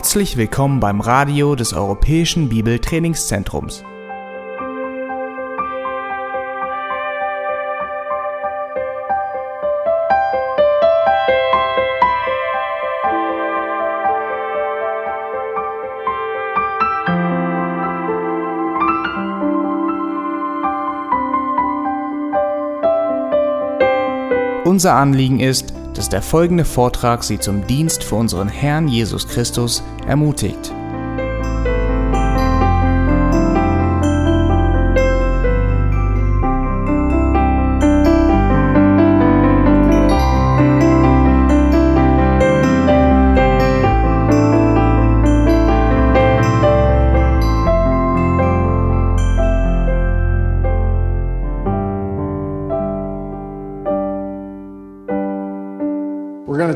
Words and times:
Herzlich 0.00 0.38
willkommen 0.38 0.80
beim 0.80 1.02
Radio 1.02 1.54
des 1.54 1.74
Europäischen 1.74 2.48
Bibeltrainingszentrums. 2.48 3.84
Unser 24.64 24.94
Anliegen 24.94 25.40
ist, 25.40 25.74
dass 26.00 26.08
der 26.08 26.22
folgende 26.22 26.64
Vortrag 26.64 27.22
Sie 27.22 27.38
zum 27.38 27.66
Dienst 27.66 28.02
für 28.02 28.14
unseren 28.14 28.48
Herrn 28.48 28.88
Jesus 28.88 29.28
Christus 29.28 29.82
ermutigt. 30.06 30.72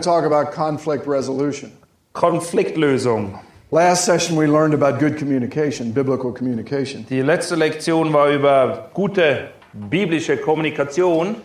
Talk 0.05 0.25
about 0.25 0.53
conflict 0.53 1.07
resolution. 1.07 1.73
Konfliktlösung. 2.15 3.39
Last 3.71 4.05
session 4.05 4.37
we 4.37 4.47
learned 4.47 4.75
about 4.75 5.01
good 5.01 5.17
communication, 5.19 5.93
biblical 5.93 6.33
communication. 6.33 7.05
Die 7.09 7.23
letzte 7.23 7.57
Lektion 7.57 8.13
war 8.13 8.29
über 8.31 8.91
gute 8.95 9.49
biblische 9.73 10.37
Kommunikation, 10.37 11.37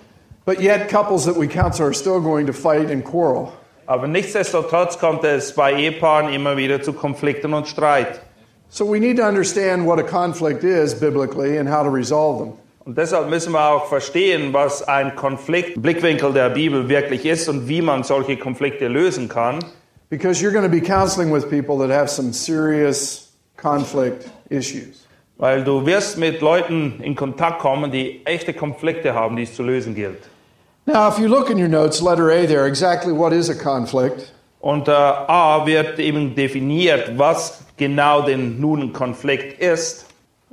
But 0.45 0.61
yet, 0.61 0.89
couples 0.89 1.25
that 1.25 1.35
we 1.37 1.47
counsel 1.47 1.85
are 1.87 1.93
still 1.93 2.19
going 2.19 2.47
to 2.47 2.53
fight 2.53 2.89
and 2.89 3.03
quarrel. 3.03 3.51
aber 3.87 4.07
nichtsdestotrotz 4.07 4.99
kommt 4.99 5.23
es 5.23 5.53
bei 5.53 5.73
Ehepaaren 5.73 6.31
immer 6.33 6.55
wieder 6.57 6.81
zu 6.81 6.93
Konflikten 6.93 7.53
und 7.53 7.67
Streit. 7.67 8.19
So 8.69 8.85
we 8.85 8.99
need 8.99 9.17
to 9.17 9.23
understand 9.27 9.85
what 9.87 9.99
a 9.99 10.03
conflict 10.03 10.63
is 10.63 10.93
biblically 10.93 11.57
and 11.57 11.67
how 11.67 11.81
to 11.83 11.89
resolve 11.89 12.39
them. 12.39 12.53
Und 12.89 12.97
deshalb 12.97 13.29
müssen 13.29 13.53
wir 13.53 13.69
auch 13.69 13.85
verstehen, 13.85 14.51
was 14.51 14.81
ein 14.81 15.15
Konflikt, 15.15 15.79
Blickwinkel 15.79 16.33
der 16.33 16.49
Bibel 16.49 16.89
wirklich 16.89 17.23
ist 17.23 17.47
und 17.47 17.67
wie 17.67 17.83
man 17.83 18.01
solche 18.01 18.35
Konflikte 18.35 18.87
lösen 18.87 19.29
kann. 19.29 19.59
Because 20.09 20.43
you're 20.43 20.51
going 20.51 20.63
to 20.63 20.71
be 20.71 20.81
counseling 20.81 21.31
with 21.31 21.47
people 21.47 21.77
that 21.77 21.95
have 21.95 22.09
some 22.09 22.33
serious 22.33 23.31
conflict 23.61 24.27
issues. 24.49 25.05
Weil 25.37 25.63
du 25.63 25.85
wirst 25.85 26.17
mit 26.17 26.41
Leuten 26.41 26.99
in 27.03 27.15
Kontakt 27.15 27.59
kommen, 27.59 27.91
die 27.91 28.25
echte 28.25 28.55
Konflikte 28.55 29.13
haben, 29.13 29.35
die 29.35 29.43
es 29.43 29.53
zu 29.53 29.61
lösen 29.61 29.93
gilt. 29.93 30.27
Now, 30.87 31.09
if 31.09 31.19
you 31.19 31.27
look 31.27 31.51
in 31.51 31.59
your 31.59 31.69
notes, 31.69 32.01
letter 32.01 32.31
A 32.31 32.47
there, 32.47 32.65
exactly 32.65 33.15
what 33.15 33.31
is 33.31 33.51
a 33.51 33.53
conflict? 33.53 34.33
Und 34.61 34.87
äh, 34.87 34.91
A 34.93 35.63
wird 35.67 35.99
eben 35.99 36.33
definiert, 36.33 37.19
was 37.19 37.63
genau 37.77 38.23
denn 38.23 38.59
nun 38.59 38.81
ein 38.81 38.93
Konflikt 38.93 39.61
ist. 39.61 40.08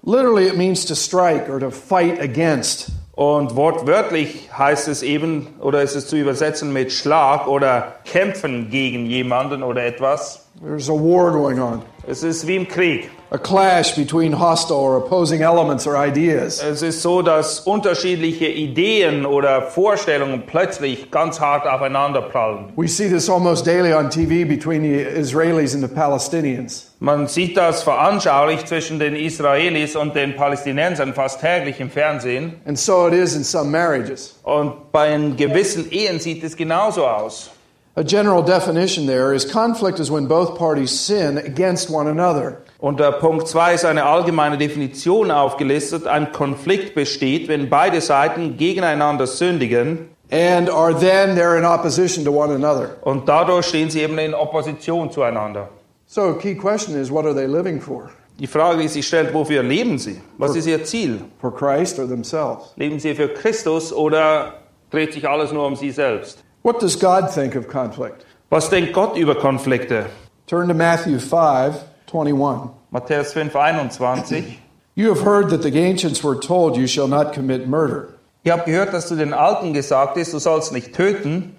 Literally, 0.08 0.46
it 0.46 0.56
means 0.56 0.84
to 0.84 0.94
strike 0.94 1.48
or 1.48 1.58
to 1.58 1.72
fight 1.72 2.20
against. 2.20 2.92
Und 3.16 3.56
wortwörtlich 3.56 4.48
heißt 4.56 4.86
es 4.86 5.02
eben, 5.02 5.48
oder 5.58 5.82
ist 5.82 5.96
es 5.96 6.06
zu 6.06 6.16
übersetzen 6.16 6.72
mit 6.72 6.92
Schlag 6.92 7.48
oder 7.48 7.96
kämpfen 8.04 8.70
gegen 8.70 9.06
jemanden 9.06 9.64
oder 9.64 9.84
etwas. 9.84 10.45
There's 10.62 10.88
a 10.88 10.94
war 10.94 11.32
going 11.32 11.60
on, 11.60 11.82
Es 12.06 12.22
ist 12.22 12.46
wie 12.46 12.56
im 12.56 12.66
Krieg. 12.66 13.10
a 13.30 13.36
clash 13.38 13.94
between 13.96 14.32
hostile 14.32 14.76
or 14.76 14.96
opposing 14.96 15.42
elements 15.42 15.86
or 15.86 15.96
ideas. 15.96 16.62
Es 16.62 16.80
ist 16.80 17.02
so, 17.02 17.20
dass 17.22 17.60
unterschiedliche 17.60 18.46
Ideen 18.46 19.26
oder 19.26 19.62
Vorstellungen 19.62 20.44
plötzlich 20.46 21.10
ganz 21.10 21.40
hart 21.40 21.66
aufeinander 21.66 22.22
prallen. 22.22 22.72
We 22.76 22.88
see 22.88 23.08
this 23.08 23.28
almost 23.28 23.66
daily 23.66 23.92
on 23.92 24.08
TV 24.08 24.48
between 24.48 24.82
the 24.82 25.00
Israelis 25.02 25.74
and 25.74 25.82
the 25.82 25.92
Palestinians. 25.94 26.94
Man 27.00 27.26
sieht 27.26 27.56
das 27.56 27.82
veranschaulicht 27.82 28.68
zwischen 28.68 28.98
den 28.98 29.14
Israelis 29.16 29.96
und 29.96 30.14
den 30.14 30.36
Palästinensern 30.36 31.12
fast 31.12 31.40
täglich 31.40 31.80
im 31.80 31.90
Fernsehen. 31.90 32.54
And 32.64 32.78
so 32.78 33.08
it 33.08 33.12
is 33.12 33.34
in 33.36 33.44
some 33.44 33.70
marriages. 33.70 34.38
Und 34.44 34.90
bei 34.92 35.14
gewissen 35.36 35.90
Ehen 35.90 36.20
sieht 36.20 36.42
es 36.44 36.56
genauso 36.56 37.06
aus. 37.06 37.50
A 37.98 38.04
general 38.04 38.42
definition 38.42 39.06
there 39.06 39.32
is 39.32 39.50
conflict 39.50 39.98
is 40.00 40.10
when 40.10 40.26
both 40.26 40.58
parties 40.58 40.90
sin 40.90 41.38
against 41.38 41.88
one 41.88 42.06
another. 42.06 42.58
Unter 42.78 43.10
Punkt 43.10 43.48
2 43.48 43.72
ist 43.72 43.84
eine 43.86 44.04
allgemeine 44.04 44.58
Definition 44.58 45.30
aufgelistet. 45.30 46.06
Ein 46.06 46.30
Konflikt 46.30 46.94
besteht, 46.94 47.48
wenn 47.48 47.70
beide 47.70 48.02
Seiten 48.02 48.58
gegeneinander 48.58 49.26
sündigen 49.26 50.10
And 50.30 50.68
are 50.68 50.92
then 50.92 51.36
they're 51.36 51.56
in 51.56 51.64
opposition 51.64 52.24
to 52.26 52.32
one 52.32 52.52
another. 52.52 52.96
und 53.02 53.26
dadurch 53.28 53.64
stehen 53.66 53.88
sie 53.88 54.02
eben 54.02 54.18
in 54.18 54.34
Opposition 54.34 55.10
zueinander. 55.10 55.70
So, 56.04 56.32
a 56.32 56.34
key 56.34 56.54
question 56.54 57.00
is 57.00 57.10
what 57.10 57.24
are 57.24 57.34
they 57.34 57.46
living 57.46 57.80
for? 57.80 58.10
Die 58.38 58.46
Frage, 58.46 58.82
die 58.82 58.88
sich 58.88 59.06
stellt, 59.06 59.32
wofür 59.32 59.62
leben 59.62 59.98
sie? 59.98 60.20
Was 60.36 60.54
ist 60.54 60.66
ihr 60.66 60.84
Ziel? 60.84 61.20
For 61.40 61.50
Christ 61.54 61.98
or 61.98 62.06
themselves? 62.06 62.74
Leben 62.76 62.98
sie 62.98 63.14
für 63.14 63.28
Christus 63.28 63.90
oder 63.90 64.52
dreht 64.90 65.14
sich 65.14 65.26
alles 65.26 65.50
nur 65.52 65.64
um 65.66 65.76
sie 65.76 65.90
selbst? 65.90 66.42
What 66.66 66.80
does 66.80 66.96
God 66.96 67.32
think 67.32 67.54
of 67.54 67.68
conflict? 67.68 68.24
Was 68.50 68.68
denkt 68.68 68.92
Gott 68.92 69.16
über 69.16 69.36
Konflikte? 69.36 70.10
Turn 70.48 70.66
to 70.66 70.74
Matthew 70.74 71.20
5 71.20 71.84
21. 72.06 72.70
Matthäus 72.92 73.32
5, 73.32 73.52
21. 73.52 74.58
You 74.96 75.10
have 75.10 75.20
heard 75.20 75.50
that 75.50 75.62
the 75.62 75.78
ancients 75.78 76.24
were 76.24 76.34
told, 76.34 76.76
You 76.76 76.88
shall 76.88 77.06
not 77.06 77.32
commit 77.32 77.68
murder. 77.68 78.14
Ihr 78.44 78.52
habt 78.52 78.66
gehört, 78.66 78.92
dass 78.92 79.06
zu 79.06 79.14
den 79.14 79.32
Alten 79.32 79.74
gesagt 79.74 80.16
ist, 80.16 80.32
du 80.32 80.40
sollst 80.40 80.72
nicht 80.72 80.92
töten. 80.92 81.54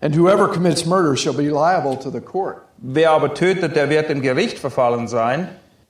And 0.00 0.14
whoever 0.14 0.48
commits 0.48 0.86
murder 0.86 1.18
shall 1.18 1.34
be 1.34 1.50
liable 1.50 1.98
to 1.98 2.10
the 2.10 2.22
court. 2.22 2.66
Wer 2.78 3.10
aber 3.10 3.34
tötet, 3.34 3.76
der 3.76 3.90
wird 3.90 4.08
dem 4.08 4.22
Gericht 4.22 4.58
verfallen 4.58 5.06
sein. 5.06 5.48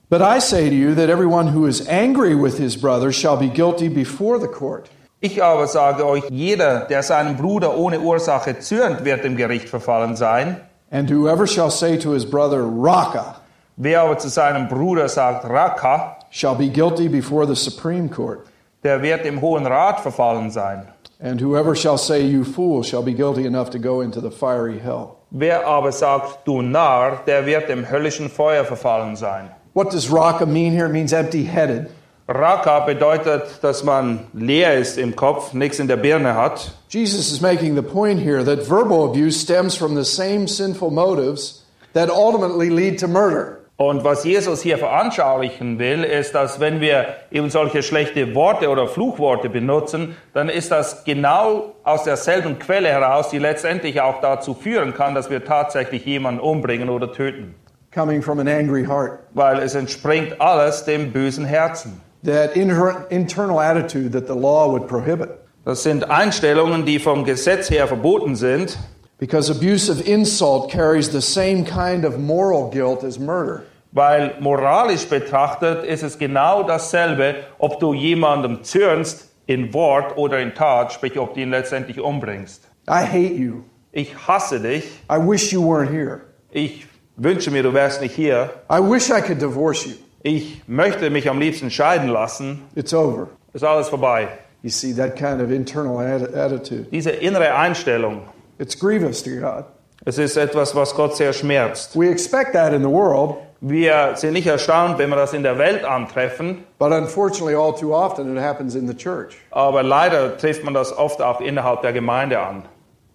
But 0.09 0.21
I 0.21 0.39
say 0.39 0.69
to 0.69 0.75
you 0.75 0.93
that 0.95 1.09
everyone 1.09 1.53
who 1.53 1.65
is 1.67 1.87
angry 1.87 2.35
with 2.35 2.57
his 2.57 2.75
brother 2.75 3.13
shall 3.13 3.37
be 3.37 3.47
guilty 3.47 3.87
before 3.87 4.37
the 4.37 4.49
court. 4.49 4.89
Ich 5.19 5.43
aber 5.43 5.65
sage 5.67 6.05
euch, 6.05 6.23
jeder, 6.29 6.81
der 6.81 7.01
seinem 7.01 7.37
Bruder 7.37 7.75
ohne 7.75 7.99
Ursache 7.99 8.59
zürnt, 8.59 9.03
wird 9.03 9.23
dem 9.23 9.35
Gericht 9.35 9.67
verfallen 9.67 10.15
sein. 10.15 10.57
And 10.91 11.09
whoever 11.09 11.47
shall 11.47 11.71
say 11.71 11.97
to 11.97 12.11
his 12.11 12.25
brother, 12.25 12.61
Raka, 12.61 13.41
Wer 13.77 14.01
aber 14.01 14.17
zu 14.17 14.29
seinem 14.29 14.67
Bruder 14.67 15.07
sagt, 15.09 15.45
Raka, 15.45 16.17
shall 16.31 16.55
be 16.55 16.67
guilty 16.69 17.07
before 17.09 17.45
the 17.47 17.55
Supreme 17.55 18.09
Court. 18.09 18.47
der 18.83 19.01
wird 19.01 19.25
im 19.25 19.41
Hohen 19.41 19.65
Rat 19.65 19.99
verfallen 19.99 20.49
sein. 20.51 20.87
And 21.19 21.41
whoever 21.41 21.75
shall 21.75 21.97
say, 21.97 22.21
You 22.21 22.43
fool, 22.43 22.83
shall 22.83 23.01
be 23.01 23.13
guilty 23.13 23.45
enough 23.45 23.71
to 23.71 23.79
go 23.79 24.01
into 24.01 24.21
the 24.21 24.29
fiery 24.31 24.79
hell. 24.79 25.17
Wer 25.31 25.65
aber 25.65 25.91
sagt, 25.91 26.45
du 26.45 26.61
Narr, 26.61 27.23
der 27.25 27.45
wird 27.45 27.69
im 27.69 27.89
höllischen 27.89 28.29
Feuer 28.29 28.63
verfallen 28.63 29.15
sein. 29.15 29.49
What 29.73 29.91
does 29.91 30.11
Raka 30.11 30.45
mean 30.45 30.73
here? 30.73 30.85
It 30.87 30.93
means 30.93 31.11
empty 31.11 31.43
headed. 31.43 31.89
Raka 32.27 32.81
bedeutet, 32.81 33.63
dass 33.63 33.83
man 33.83 34.27
leer 34.33 34.75
ist 34.75 34.97
im 34.97 35.15
Kopf, 35.15 35.53
nichts 35.53 35.79
in 35.79 35.87
der 35.87 35.95
Birne 35.95 36.35
hat. 36.35 36.73
Jesus 36.89 37.31
is 37.31 37.39
making 37.39 37.75
the 37.75 37.81
point 37.81 38.19
here 38.19 38.43
that 38.43 38.69
verbal 38.69 39.05
abuse 39.05 39.39
stems 39.39 39.75
from 39.75 39.95
the 39.95 40.03
same 40.03 40.47
sinful 40.47 40.91
motives 40.91 41.63
that 41.93 42.09
ultimately 42.09 42.69
lead 42.69 42.99
to 42.99 43.07
murder. 43.07 43.59
Und 43.77 44.03
was 44.03 44.25
Jesus 44.25 44.61
hier 44.61 44.77
veranschaulichen 44.77 45.79
will, 45.79 46.03
ist, 46.03 46.33
dass 46.33 46.59
wenn 46.59 46.81
wir 46.81 47.05
eben 47.31 47.49
solche 47.49 47.83
schlechte 47.83 48.33
Worte 48.35 48.69
oder 48.69 48.87
Fluchworte 48.87 49.49
benutzen, 49.49 50.17
dann 50.33 50.49
ist 50.49 50.71
das 50.71 51.05
genau 51.05 51.75
aus 51.83 52.03
derselben 52.03 52.57
Quelle 52.59 52.89
heraus, 52.89 53.29
die 53.29 53.37
letztendlich 53.37 54.01
auch 54.01 54.19
dazu 54.19 54.53
führen 54.53 54.95
kann, 54.95 55.15
dass 55.15 55.29
wir 55.29 55.45
tatsächlich 55.45 56.05
jemanden 56.05 56.41
umbringen 56.41 56.89
oder 56.89 57.13
töten. 57.13 57.55
coming 57.97 58.21
from 58.21 58.39
an 58.39 58.47
angry 58.47 58.85
heart. 58.85 59.19
Weil 59.33 59.59
es 59.59 59.73
entspringt 59.73 60.39
alles 60.39 60.85
dem 60.85 61.11
bösen 61.11 61.45
Herzen. 61.45 62.01
That 62.23 62.55
internal 62.55 63.59
attitude 63.59 64.11
that 64.13 64.27
the 64.27 64.33
law 64.35 64.69
would 64.71 64.87
prohibit. 64.87 65.29
Das 65.65 65.83
sind 65.83 66.09
Einstellungen, 66.09 66.85
die 66.85 66.99
vom 66.99 67.23
Gesetz 67.25 67.69
her 67.69 67.87
verboten 67.87 68.35
sind, 68.35 68.77
Because 69.19 69.51
abusive 69.51 70.01
insult 70.03 70.69
carries 70.71 71.11
the 71.11 71.21
same 71.21 71.63
kind 71.63 72.05
of 72.05 72.17
moral 72.19 72.69
guilt 72.69 73.03
as 73.03 73.17
murder. 73.19 73.63
weil 73.91 74.35
moralisch 74.39 75.05
betrachtet 75.07 75.83
ist 75.85 76.03
es 76.03 76.17
genau 76.19 76.61
dasselbe, 76.63 77.35
ob 77.57 77.79
du 77.79 77.93
jemandem 77.93 78.63
zürnst 78.63 79.29
in 79.47 79.73
Wort 79.73 80.17
oder 80.17 80.39
in 80.39 80.53
Tat, 80.53 80.93
sprich 80.93 81.17
ob 81.17 81.33
du 81.33 81.39
ihn 81.41 81.49
letztendlich 81.51 81.99
umbringst. 81.99 82.63
I 82.87 83.03
hate 83.05 83.33
you. 83.33 83.63
Ich 83.91 84.15
hasse 84.27 84.59
dich. 84.59 84.83
I 85.09 85.17
wish 85.17 85.51
you 85.51 85.61
weren't 85.63 85.89
here. 85.89 86.21
Ich 86.51 86.85
wünsche 87.15 87.49
mir, 87.49 87.63
du 87.63 87.73
wärst 87.73 88.01
nicht 88.01 88.13
hier. 88.15 88.51
I 88.69 88.79
wish 88.79 89.09
I 89.09 89.21
could 89.21 89.41
divorce 89.41 89.85
you. 89.85 89.93
Ich 90.23 90.61
möchte 90.67 91.09
mich 91.09 91.29
am 91.29 91.39
liebsten 91.39 91.69
scheiden 91.69 92.09
lassen. 92.09 92.63
It's 92.75 92.93
over. 92.93 93.27
Ist 93.53 93.63
alles 93.63 93.89
vorbei. 93.89 94.27
You 94.63 94.69
see 94.69 94.93
that 94.95 95.15
kind 95.15 95.41
of 95.41 95.51
internal 95.51 95.97
atti- 95.97 96.35
attitude. 96.35 96.87
Diese 96.91 97.11
innere 97.11 97.53
Einstellung 97.55 98.21
It's 98.59 98.77
grievous 98.77 99.21
to 99.23 99.29
God. 99.39 99.65
Es 100.05 100.17
ist 100.17 100.35
etwas, 100.37 100.73
was 100.75 100.95
Gott 100.95 101.15
sehr 101.15 101.31
schmerzt. 101.33 101.95
We 101.97 102.09
expect 102.09 102.53
that 102.53 102.73
in 102.73 102.81
the 102.81 102.89
world, 102.89 103.35
Wir 103.61 104.11
sind 104.15 104.33
nicht 104.33 104.45
erstaunt, 104.47 104.97
wenn 104.99 105.09
wir 105.09 105.15
das 105.15 105.33
in 105.33 105.41
der 105.43 105.57
Welt 105.57 105.83
antreffen, 105.83 106.63
but 106.77 106.91
unfortunately, 106.91 107.55
all 107.55 107.73
too 107.75 107.91
often 107.93 108.35
it 108.35 108.41
happens 108.41 108.75
in 108.75 108.87
the 108.87 108.93
church. 108.95 109.35
aber 109.51 109.81
leider 109.83 110.37
trifft 110.37 110.63
man 110.63 110.73
das 110.75 110.95
oft 110.95 111.21
auch 111.21 111.41
innerhalb 111.41 111.81
der 111.81 111.91
Gemeinde 111.93 112.39
an. 112.39 112.63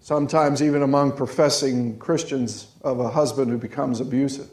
Sometimes 0.01 0.61
even 0.61 0.83
among 0.83 1.15
professing 1.15 1.97
Christians 1.97 2.67
of 2.83 2.99
a 2.99 3.13
husband 3.15 3.51
who 3.53 3.57
becomes 3.57 4.01
abusive. 4.01 4.47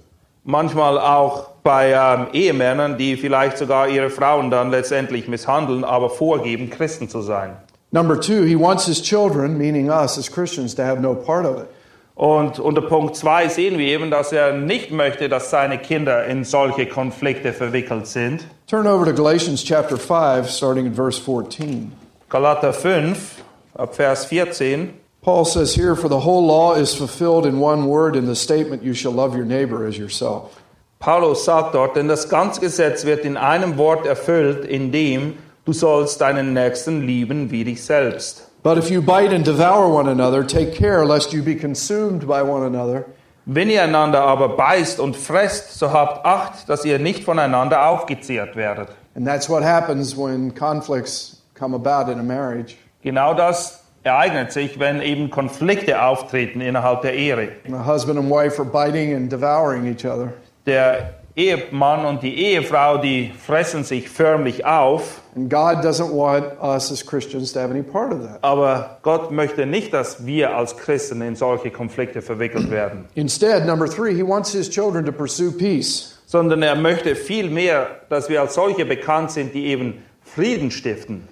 Manchmal 0.45 0.99
auch 0.99 1.51
bei 1.63 1.93
ähm, 1.93 2.29
Ehemännern, 2.33 2.97
die 2.97 3.17
vielleicht 3.17 3.59
sogar 3.59 3.89
ihre 3.89 4.11
Frauen 4.11 4.51
dann 4.51 4.71
letztendlich 4.71 5.29
misshandeln, 5.29 5.85
aber 5.85 6.09
vorgeben, 6.09 6.71
Christen 6.71 7.09
zu 7.09 7.21
sein. 7.21 7.57
Number 7.93 8.21
two, 8.21 8.45
he 8.45 8.59
wants 8.59 8.87
his 8.87 9.03
children, 9.03 9.59
meaning 9.59 9.91
us 9.91 10.17
as 10.17 10.31
Christians, 10.31 10.75
to 10.77 10.83
have 10.83 11.01
no 11.01 11.15
part 11.15 11.45
of 11.45 11.63
it. 11.63 11.69
Und 12.15 12.59
unter 12.59 12.83
Punkt 12.83 13.17
2 13.17 13.49
sehen 13.49 13.79
wir 13.79 13.87
eben, 13.87 14.11
dass 14.11 14.31
er 14.31 14.53
nicht 14.53 14.91
möchte, 14.91 15.31
dass 15.31 15.51
seine 15.51 15.79
Kinder 15.79 16.27
in 16.27 16.45
solche 16.45 16.87
Konflikte 16.87 17.55
verwickelt 17.55 18.07
sind. 18.07 18.45
Turn 18.67 18.87
over 18.87 19.07
to 19.07 19.15
Galatians 19.15 19.65
chapter 19.65 19.97
5, 19.97 20.47
starting 20.49 20.87
at 20.87 20.95
verse 20.95 21.19
14. 21.19 21.91
Galater 22.29 22.75
5, 22.75 23.43
ab 23.75 23.95
Vers 23.95 24.27
14. 24.27 25.00
Paul 25.23 25.45
says 25.45 25.75
here, 25.75 25.95
For 25.95 26.09
the 26.09 26.21
whole 26.21 26.47
law 26.47 26.75
is 26.75 26.95
fulfilled 26.95 27.45
in 27.45 27.59
one 27.59 27.87
word 27.87 28.17
in 28.17 28.27
the 28.27 28.37
statement, 28.37 28.83
You 28.83 28.95
shall 28.95 29.13
love 29.13 29.37
your 29.37 29.45
neighbor 29.45 29.87
as 29.87 29.99
yourself. 29.99 30.63
Paulus 30.99 31.45
sagt 31.45 31.75
dort, 31.75 31.97
denn 31.97 32.09
das 32.09 32.29
ganze 32.29 32.61
Gesetz 32.61 33.05
wird 33.05 33.25
in 33.25 33.37
einem 33.37 33.79
Wort 33.79 34.07
erfüllt, 34.07 34.67
in 34.67 34.93
dem 34.93 35.39
du 35.65 35.73
sollst 35.73 36.21
deinen 36.21 36.53
Nächsten 36.53 37.07
lieben 37.07 37.51
wie 37.51 37.65
dich 37.65 37.83
selbst. 37.83 38.47
But 38.63 38.77
if 38.77 38.91
you 38.91 39.01
bite 39.01 39.35
and 39.35 39.47
devour 39.47 39.89
one 39.89 40.11
another, 40.11 40.47
take 40.47 40.73
care 40.73 41.07
lest 41.07 41.33
you 41.33 41.43
be 41.43 41.55
consumed 41.55 42.27
by 42.27 42.43
one 42.43 42.67
another. 42.67 43.07
Wenn 43.47 43.71
ihr 43.71 43.83
einander 43.83 44.23
aber 44.23 44.51
beißt 44.51 45.01
und 45.01 45.17
fresst, 45.17 45.79
so 45.79 45.91
habt 45.91 46.27
Acht, 46.27 46.69
dass 46.69 46.85
ihr 46.85 46.99
nicht 46.99 47.25
voneinander 47.25 47.89
aufgezehrt 47.89 48.55
werdet. 48.55 48.89
And 49.15 49.27
that's 49.27 49.49
what 49.49 49.63
happens 49.63 50.17
when 50.17 50.55
conflicts 50.55 51.43
come 51.55 51.75
about 51.75 52.13
in 52.13 52.19
a 52.19 52.23
marriage. 52.23 52.77
Genau 53.03 53.33
das 53.33 53.83
ereignet 54.03 54.53
sich, 54.53 54.79
wenn 54.79 55.03
eben 55.03 55.31
Konflikte 55.31 56.03
auftreten 56.03 56.61
innerhalb 56.61 57.03
der 57.03 57.15
Ehe. 57.15 57.49
When 57.65 57.75
a 57.75 57.87
husband 57.87 58.19
and 58.19 58.31
wife 58.31 58.61
are 58.61 58.69
biting 58.69 59.15
and 59.15 59.31
devouring 59.31 59.87
each 59.87 60.05
other. 60.07 60.33
Der 60.67 61.15
Ehemann 61.37 62.05
und 62.05 62.23
die 62.23 62.35
Ehefrau, 62.45 62.99
die 62.99 63.33
fressen 63.39 63.85
sich 63.85 64.09
förmlich 64.11 64.65
auf, 64.67 65.21
And 65.37 65.49
God 65.49 65.85
doesn't 65.85 66.11
want 66.11 66.45
us 66.61 66.91
as 66.91 67.07
Christians 67.07 67.53
to 67.53 67.61
have 67.61 67.71
any 67.71 67.83
part 67.85 68.13
of 68.13 68.21
that. 68.23 68.39
aber 68.43 68.99
Gott 69.03 69.31
möchte 69.31 69.65
nicht, 69.65 69.95
dass 69.95 70.27
wir 70.27 70.57
als 70.57 70.77
Christen 70.77 71.23
in 71.23 71.37
solche 71.37 71.71
Konflikte 71.71 72.21
verwickelt 72.21 72.69
werden, 72.73 73.05
Instead, 73.15 73.65
number 73.65 73.87
three, 73.89 74.13
he 74.15 74.27
wants 74.27 74.51
his 74.53 74.69
children 74.69 75.07
to 75.07 75.13
pursue 75.13 75.53
peace. 75.53 76.19
sondern 76.27 76.63
er 76.63 76.75
möchte 76.75 77.15
vielmehr, 77.15 77.87
dass 78.09 78.29
wir 78.29 78.41
als 78.41 78.55
solche 78.55 78.85
bekannt 78.85 79.31
sind, 79.31 79.55
die 79.55 79.67
eben 79.67 80.03
Frieden 80.25 80.71
stiften. 80.73 81.29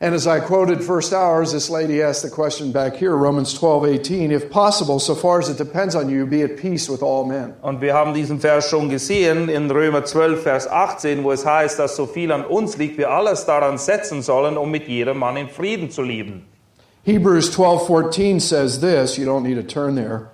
And 0.00 0.14
as 0.14 0.28
I 0.28 0.38
quoted 0.38 0.84
first 0.84 1.12
hours, 1.12 1.50
this 1.50 1.68
lady 1.68 2.00
asked 2.00 2.22
the 2.22 2.30
question 2.30 2.70
back 2.70 2.94
here, 2.94 3.16
Romans 3.16 3.52
12, 3.52 3.84
18, 3.84 4.30
if 4.30 4.48
possible, 4.48 5.00
so 5.00 5.16
far 5.16 5.40
as 5.40 5.48
it 5.48 5.58
depends 5.58 5.96
on 5.96 6.08
you, 6.08 6.24
be 6.24 6.42
at 6.42 6.56
peace 6.56 6.88
with 6.88 7.02
all 7.02 7.24
men. 7.24 7.56
Und 7.64 7.80
wir 7.80 7.94
haben 7.94 8.14
diesen 8.14 8.38
Vers 8.38 8.70
schon 8.70 8.90
gesehen 8.90 9.48
in 9.48 9.68
Römer 9.68 10.04
12, 10.04 10.40
Vers 10.40 10.68
18, 10.68 11.24
wo 11.24 11.32
es 11.32 11.44
heißt, 11.44 11.80
dass 11.80 11.96
so 11.96 12.06
viel 12.06 12.30
an 12.30 12.44
uns 12.44 12.76
liegt, 12.76 12.96
wir 12.96 13.10
alles 13.10 13.44
daran 13.44 13.76
setzen 13.76 14.22
sollen, 14.22 14.56
um 14.56 14.70
mit 14.70 14.86
jedem 14.86 15.18
Mann 15.18 15.36
in 15.36 15.48
Frieden 15.48 15.90
zu 15.90 16.02
leben. 16.02 16.46
Hebrews 17.02 17.50
12, 17.50 17.86
14 17.88 18.38
says 18.38 18.80
this, 18.80 19.18
you 19.18 19.26
don't 19.26 19.42
need 19.42 19.56
to 19.56 19.64
turn 19.64 19.96
there. 19.96 20.30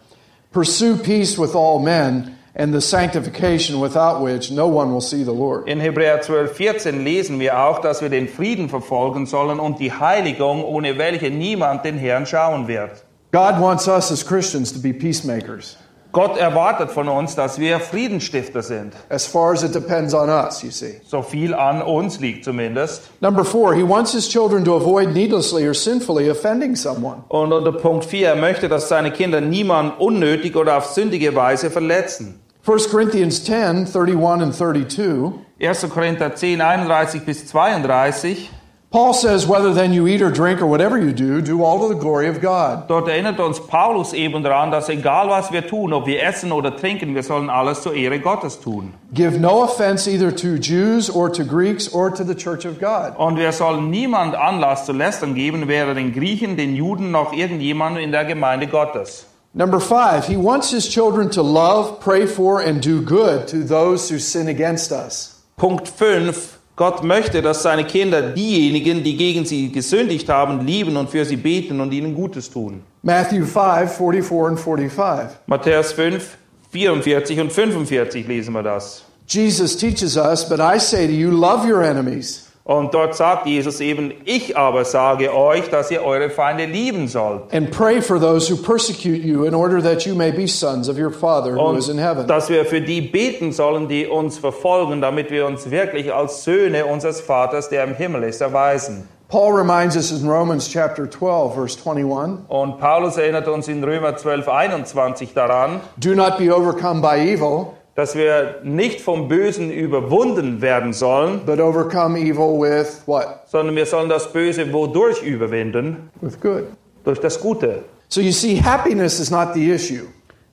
Pursue 0.52 0.96
peace 0.96 1.38
with 1.38 1.54
all 1.54 1.78
men 1.78 2.33
and 2.54 2.72
the 2.72 2.80
sanctification 2.80 3.80
without 3.80 4.22
which 4.22 4.50
no 4.50 4.68
one 4.68 4.92
will 4.92 5.00
see 5.00 5.24
the 5.24 5.32
Lord. 5.32 5.68
In 5.68 5.80
Hebräer 5.80 6.20
12, 6.20 6.56
14 6.56 7.04
lesen 7.04 7.40
wir 7.40 7.58
auch, 7.58 7.80
dass 7.80 8.00
wir 8.00 8.08
den 8.08 8.28
Frieden 8.28 8.68
verfolgen 8.68 9.26
sollen 9.26 9.58
und 9.58 9.80
die 9.80 9.92
Heiligung, 9.92 10.64
ohne 10.64 10.98
welche 10.98 11.30
niemand 11.30 11.84
den 11.84 11.98
Herrn 11.98 12.26
schauen 12.26 12.68
wird. 12.68 13.04
God 13.32 13.60
wants 13.60 13.88
us 13.88 14.12
as 14.12 14.24
Christians 14.24 14.72
to 14.72 14.78
be 14.80 14.92
peacemakers. 14.92 15.76
Gott 16.12 16.36
erwartet 16.38 16.92
von 16.92 17.08
uns, 17.08 17.34
dass 17.34 17.58
wir 17.58 17.80
Friedenstifter 17.80 18.62
sind. 18.62 18.92
As 19.08 19.26
far 19.26 19.52
as 19.52 19.64
it 19.64 19.74
depends 19.74 20.14
on 20.14 20.28
us, 20.28 20.62
you 20.62 20.70
see. 20.70 21.00
So 21.04 21.22
viel 21.22 21.52
an 21.52 21.82
uns 21.82 22.20
liegt 22.20 22.44
zumindest. 22.44 23.10
Number 23.20 23.44
four, 23.44 23.74
he 23.74 23.82
wants 23.82 24.12
his 24.12 24.28
children 24.28 24.64
to 24.64 24.76
avoid 24.76 25.12
needlessly 25.12 25.66
or 25.66 25.74
sinfully 25.74 26.30
offending 26.30 26.76
someone. 26.76 27.24
Und 27.26 27.52
unter 27.52 27.72
Punkt 27.72 28.04
4, 28.04 28.28
er 28.28 28.36
möchte, 28.36 28.68
dass 28.68 28.88
seine 28.88 29.10
Kinder 29.10 29.40
niemand 29.40 29.98
unnötig 29.98 30.54
oder 30.54 30.76
auf 30.76 30.86
sündige 30.86 31.34
Weise 31.34 31.68
verletzen. 31.68 32.43
1 32.64 32.88
Corinthians 32.88 33.40
10, 33.40 33.84
31 33.84 34.40
and 34.40 34.54
32. 34.54 35.38
1. 35.58 35.90
Korinther 35.90 36.30
10, 36.30 36.60
31 36.60 37.20
bis 37.26 37.42
32. 37.42 38.48
Paul 38.90 39.12
says, 39.12 39.46
Whether 39.46 39.74
then 39.74 39.92
you 39.92 40.06
eat 40.06 40.22
or 40.22 40.30
drink 40.30 40.62
or 40.62 40.66
whatever 40.66 40.96
you 40.96 41.12
do, 41.12 41.42
do 41.42 41.62
all 41.62 41.80
to 41.80 41.94
the 41.94 42.00
glory 42.00 42.26
of 42.26 42.40
God. 42.40 42.88
Dort 42.88 43.06
erinnert 43.06 43.38
uns 43.38 43.60
Paulus 43.60 44.14
eben 44.14 44.42
daran, 44.42 44.70
dass 44.70 44.88
egal 44.88 45.28
was 45.28 45.52
wir 45.52 45.66
tun, 45.66 45.92
ob 45.92 46.06
wir 46.06 46.22
essen 46.22 46.52
oder 46.52 46.74
trinken, 46.74 47.14
wir 47.14 47.22
sollen 47.22 47.50
alles 47.50 47.82
zur 47.82 47.92
Ehre 47.92 48.18
Gottes 48.18 48.58
tun. 48.58 48.94
Give 49.12 49.38
no 49.38 49.62
offense 49.62 50.08
either 50.08 50.34
to 50.34 50.56
Jews 50.56 51.10
or 51.10 51.30
to 51.30 51.44
Greeks 51.44 51.92
or 51.92 52.14
to 52.14 52.24
the 52.24 52.34
church 52.34 52.64
of 52.64 52.80
God. 52.80 53.18
Und 53.18 53.36
wir 53.36 53.52
sollen 53.52 53.90
niemand 53.90 54.36
Anlass 54.36 54.86
zu 54.86 54.92
Lästern 54.92 55.34
geben, 55.34 55.68
weder 55.68 55.92
den 55.92 56.14
Griechen, 56.14 56.56
den 56.56 56.74
Juden 56.74 57.10
noch 57.10 57.34
irgendjemandem 57.34 58.02
in 58.02 58.10
der 58.10 58.24
Gemeinde 58.24 58.68
Gottes. 58.68 59.26
Number 59.56 59.78
five, 59.78 60.26
he 60.26 60.36
wants 60.36 60.72
his 60.72 60.88
children 60.88 61.30
to 61.30 61.42
love, 61.42 62.00
pray 62.00 62.26
for, 62.26 62.60
and 62.60 62.82
do 62.82 63.00
good 63.00 63.46
to 63.48 63.58
those 63.58 64.08
who 64.08 64.18
sin 64.18 64.48
against 64.48 64.90
us. 64.90 65.42
Punkt 65.56 65.86
5. 65.86 66.58
Gott 66.76 67.04
möchte, 67.04 67.40
dass 67.40 67.62
seine 67.62 67.84
Kinder 67.84 68.20
diejenigen, 68.20 69.04
die 69.04 69.16
gegen 69.16 69.44
sie 69.44 69.70
gesündigt 69.70 70.28
haben, 70.28 70.66
lieben 70.66 70.96
und 70.96 71.08
für 71.08 71.24
sie 71.24 71.36
beten 71.36 71.80
und 71.80 71.92
ihnen 71.92 72.16
Gutes 72.16 72.50
tun. 72.50 72.82
Matthew 73.02 73.44
5, 73.44 73.92
44 73.92 74.48
and 74.48 74.58
45. 74.58 75.38
Matthäus 75.46 75.92
5, 75.92 76.36
44 76.72 77.38
und 77.38 77.52
45 77.52 78.26
lesen 78.26 78.54
wir 78.54 78.64
das. 78.64 79.04
Jesus 79.28 79.76
teaches 79.76 80.16
us, 80.16 80.48
But 80.48 80.58
I 80.58 80.80
say 80.80 81.06
to 81.06 81.12
you, 81.12 81.30
love 81.30 81.64
your 81.64 81.84
enemies. 81.84 82.50
Und 82.66 82.94
dort 82.94 83.14
sagt 83.14 83.46
Jesus 83.46 83.78
eben, 83.80 84.14
ich 84.24 84.56
aber 84.56 84.86
sage 84.86 85.36
euch, 85.36 85.68
dass 85.68 85.90
ihr 85.90 86.02
eure 86.02 86.30
Feinde 86.30 86.64
lieben 86.64 87.08
sollt. 87.08 87.52
And 87.52 87.70
pray 87.70 88.00
for 88.00 88.18
those 88.18 88.50
who 88.50 88.56
persecute 88.56 89.22
you, 89.22 89.44
in 89.44 89.54
order 89.54 89.82
that 89.82 90.06
you 90.06 90.14
may 90.14 90.32
be 90.32 90.48
sons 90.48 90.88
of 90.88 90.98
your 90.98 91.10
Father 91.10 91.54
who 91.54 91.76
is 91.76 91.90
in 91.90 91.98
heaven. 91.98 92.26
dass 92.26 92.48
wir 92.48 92.64
für 92.64 92.80
die 92.80 93.02
beten 93.02 93.52
sollen, 93.52 93.86
die 93.86 94.06
uns 94.06 94.38
verfolgen, 94.38 95.02
damit 95.02 95.30
wir 95.30 95.44
uns 95.44 95.70
wirklich 95.70 96.10
als 96.10 96.44
Söhne 96.44 96.86
unseres 96.86 97.20
Vaters, 97.20 97.68
der 97.68 97.84
im 97.84 97.94
Himmel 97.94 98.22
ist, 98.22 98.40
erweisen. 98.40 99.06
Paul 99.28 99.52
reminds 99.52 99.94
us 99.96 100.10
in 100.10 100.26
Romans 100.26 100.66
chapter 100.66 101.06
12, 101.10 101.54
verse 101.54 101.76
21 101.76 102.48
Und 102.48 102.78
Paulus 102.78 103.18
erinnert 103.18 103.46
uns 103.46 103.68
in 103.68 103.84
Römer 103.84 104.16
12, 104.16 104.48
21 104.48 105.34
daran, 105.34 105.80
Do 105.98 106.14
not 106.14 106.38
be 106.38 106.50
overcome 106.50 107.02
by 107.02 107.18
evil, 107.18 107.74
dass 107.94 108.16
wir 108.16 108.60
nicht 108.64 109.00
vom 109.00 109.28
Bösen 109.28 109.70
überwunden 109.70 110.60
werden 110.60 110.92
sollen, 110.92 111.40
but 111.46 111.60
overcome 111.60 112.18
evil 112.18 112.58
with 112.60 113.02
what? 113.06 113.26
sondern 113.46 113.76
wir 113.76 113.86
sollen 113.86 114.08
das 114.08 114.32
Böse 114.32 114.72
wodurch 114.72 115.22
überwinden? 115.22 116.10
With 116.20 116.40
good. 116.40 116.64
Durch 117.04 117.20
das 117.20 117.40
Gute. 117.40 117.84
So 118.08 118.20
you 118.20 118.32
see, 118.32 118.60
happiness 118.62 119.20
is 119.20 119.30
not 119.30 119.54
the 119.54 119.70
issue, 119.70 120.06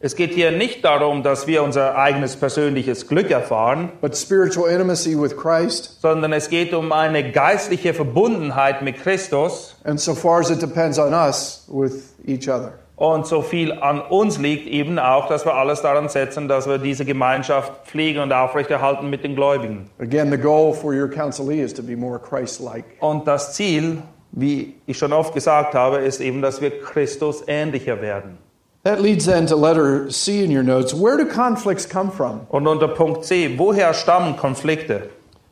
Es 0.04 0.16
geht 0.16 0.34
hier 0.34 0.50
nicht 0.50 0.84
darum, 0.84 1.22
dass 1.22 1.46
wir 1.46 1.62
unser 1.62 1.96
eigenes 1.96 2.36
persönliches 2.36 3.08
Glück 3.08 3.30
erfahren, 3.30 3.92
but 4.02 4.18
spiritual 4.18 4.68
intimacy 4.68 5.16
with 5.16 5.38
Christ. 5.38 6.02
sondern 6.02 6.34
es 6.34 6.50
geht 6.50 6.74
um 6.74 6.92
eine 6.92 7.32
geistliche 7.32 7.94
Verbundenheit 7.94 8.82
mit 8.82 8.98
Christus 8.98 9.76
And 9.84 10.00
so 10.00 10.16
far 10.16 10.40
as 10.40 10.50
it 10.50 10.60
depends 10.62 10.98
on 10.98 11.14
us, 11.14 11.66
with 11.68 12.14
each 12.26 12.50
other. 12.50 12.74
Und 13.02 13.26
so 13.26 13.42
viel 13.42 13.72
an 13.74 14.00
uns 14.00 14.38
liegt 14.38 14.68
eben 14.68 15.00
auch, 15.00 15.28
dass 15.28 15.44
wir 15.44 15.56
alles 15.56 15.82
daran 15.82 16.08
setzen, 16.08 16.48
dass 16.48 16.68
wir 16.68 16.78
diese 16.78 17.04
Gemeinschaft 17.04 17.88
pflegen 17.88 18.22
und 18.22 18.32
aufrechterhalten 18.32 19.10
mit 19.10 19.24
den 19.24 19.36
Gläubigen. 19.36 19.90
Again, 20.00 20.30
the 20.30 20.38
goal 20.38 20.72
for 20.72 20.94
your 20.94 21.10
counselee 21.10 21.64
is 21.64 21.74
to 21.74 21.82
be 21.82 21.98
more. 21.98 22.22
Und 23.00 23.28
das 23.28 23.56
Ziel, 23.56 24.04
wie 24.32 24.76
ich 24.86 25.00
schon 25.00 25.14
oft 25.14 25.34
gesagt 25.34 25.74
habe, 25.74 25.98
ist 25.98 26.22
eben, 26.22 26.44
dass 26.44 26.62
wir 26.62 26.80
Christus 26.80 27.44
ähnlicher 27.48 28.02
werden. 28.02 28.38
That 28.84 29.00
leads 29.00 29.26
then 29.26 29.48
to 29.48 29.56
letter 29.56 30.08
C 30.10 30.44
in 30.44 30.56
your 30.56 30.64
notes. 30.64 30.94
Where 30.94 31.18
do 31.18 31.26
conflicts 31.26 31.90
come 31.90 32.12
from? 32.12 32.42
Und 32.50 32.68
unter 32.68 32.88
Punkt 32.88 33.26
C, 33.26 33.58
woher 33.58 33.96
stammen 33.96 34.38
Konflikte? 34.38 35.10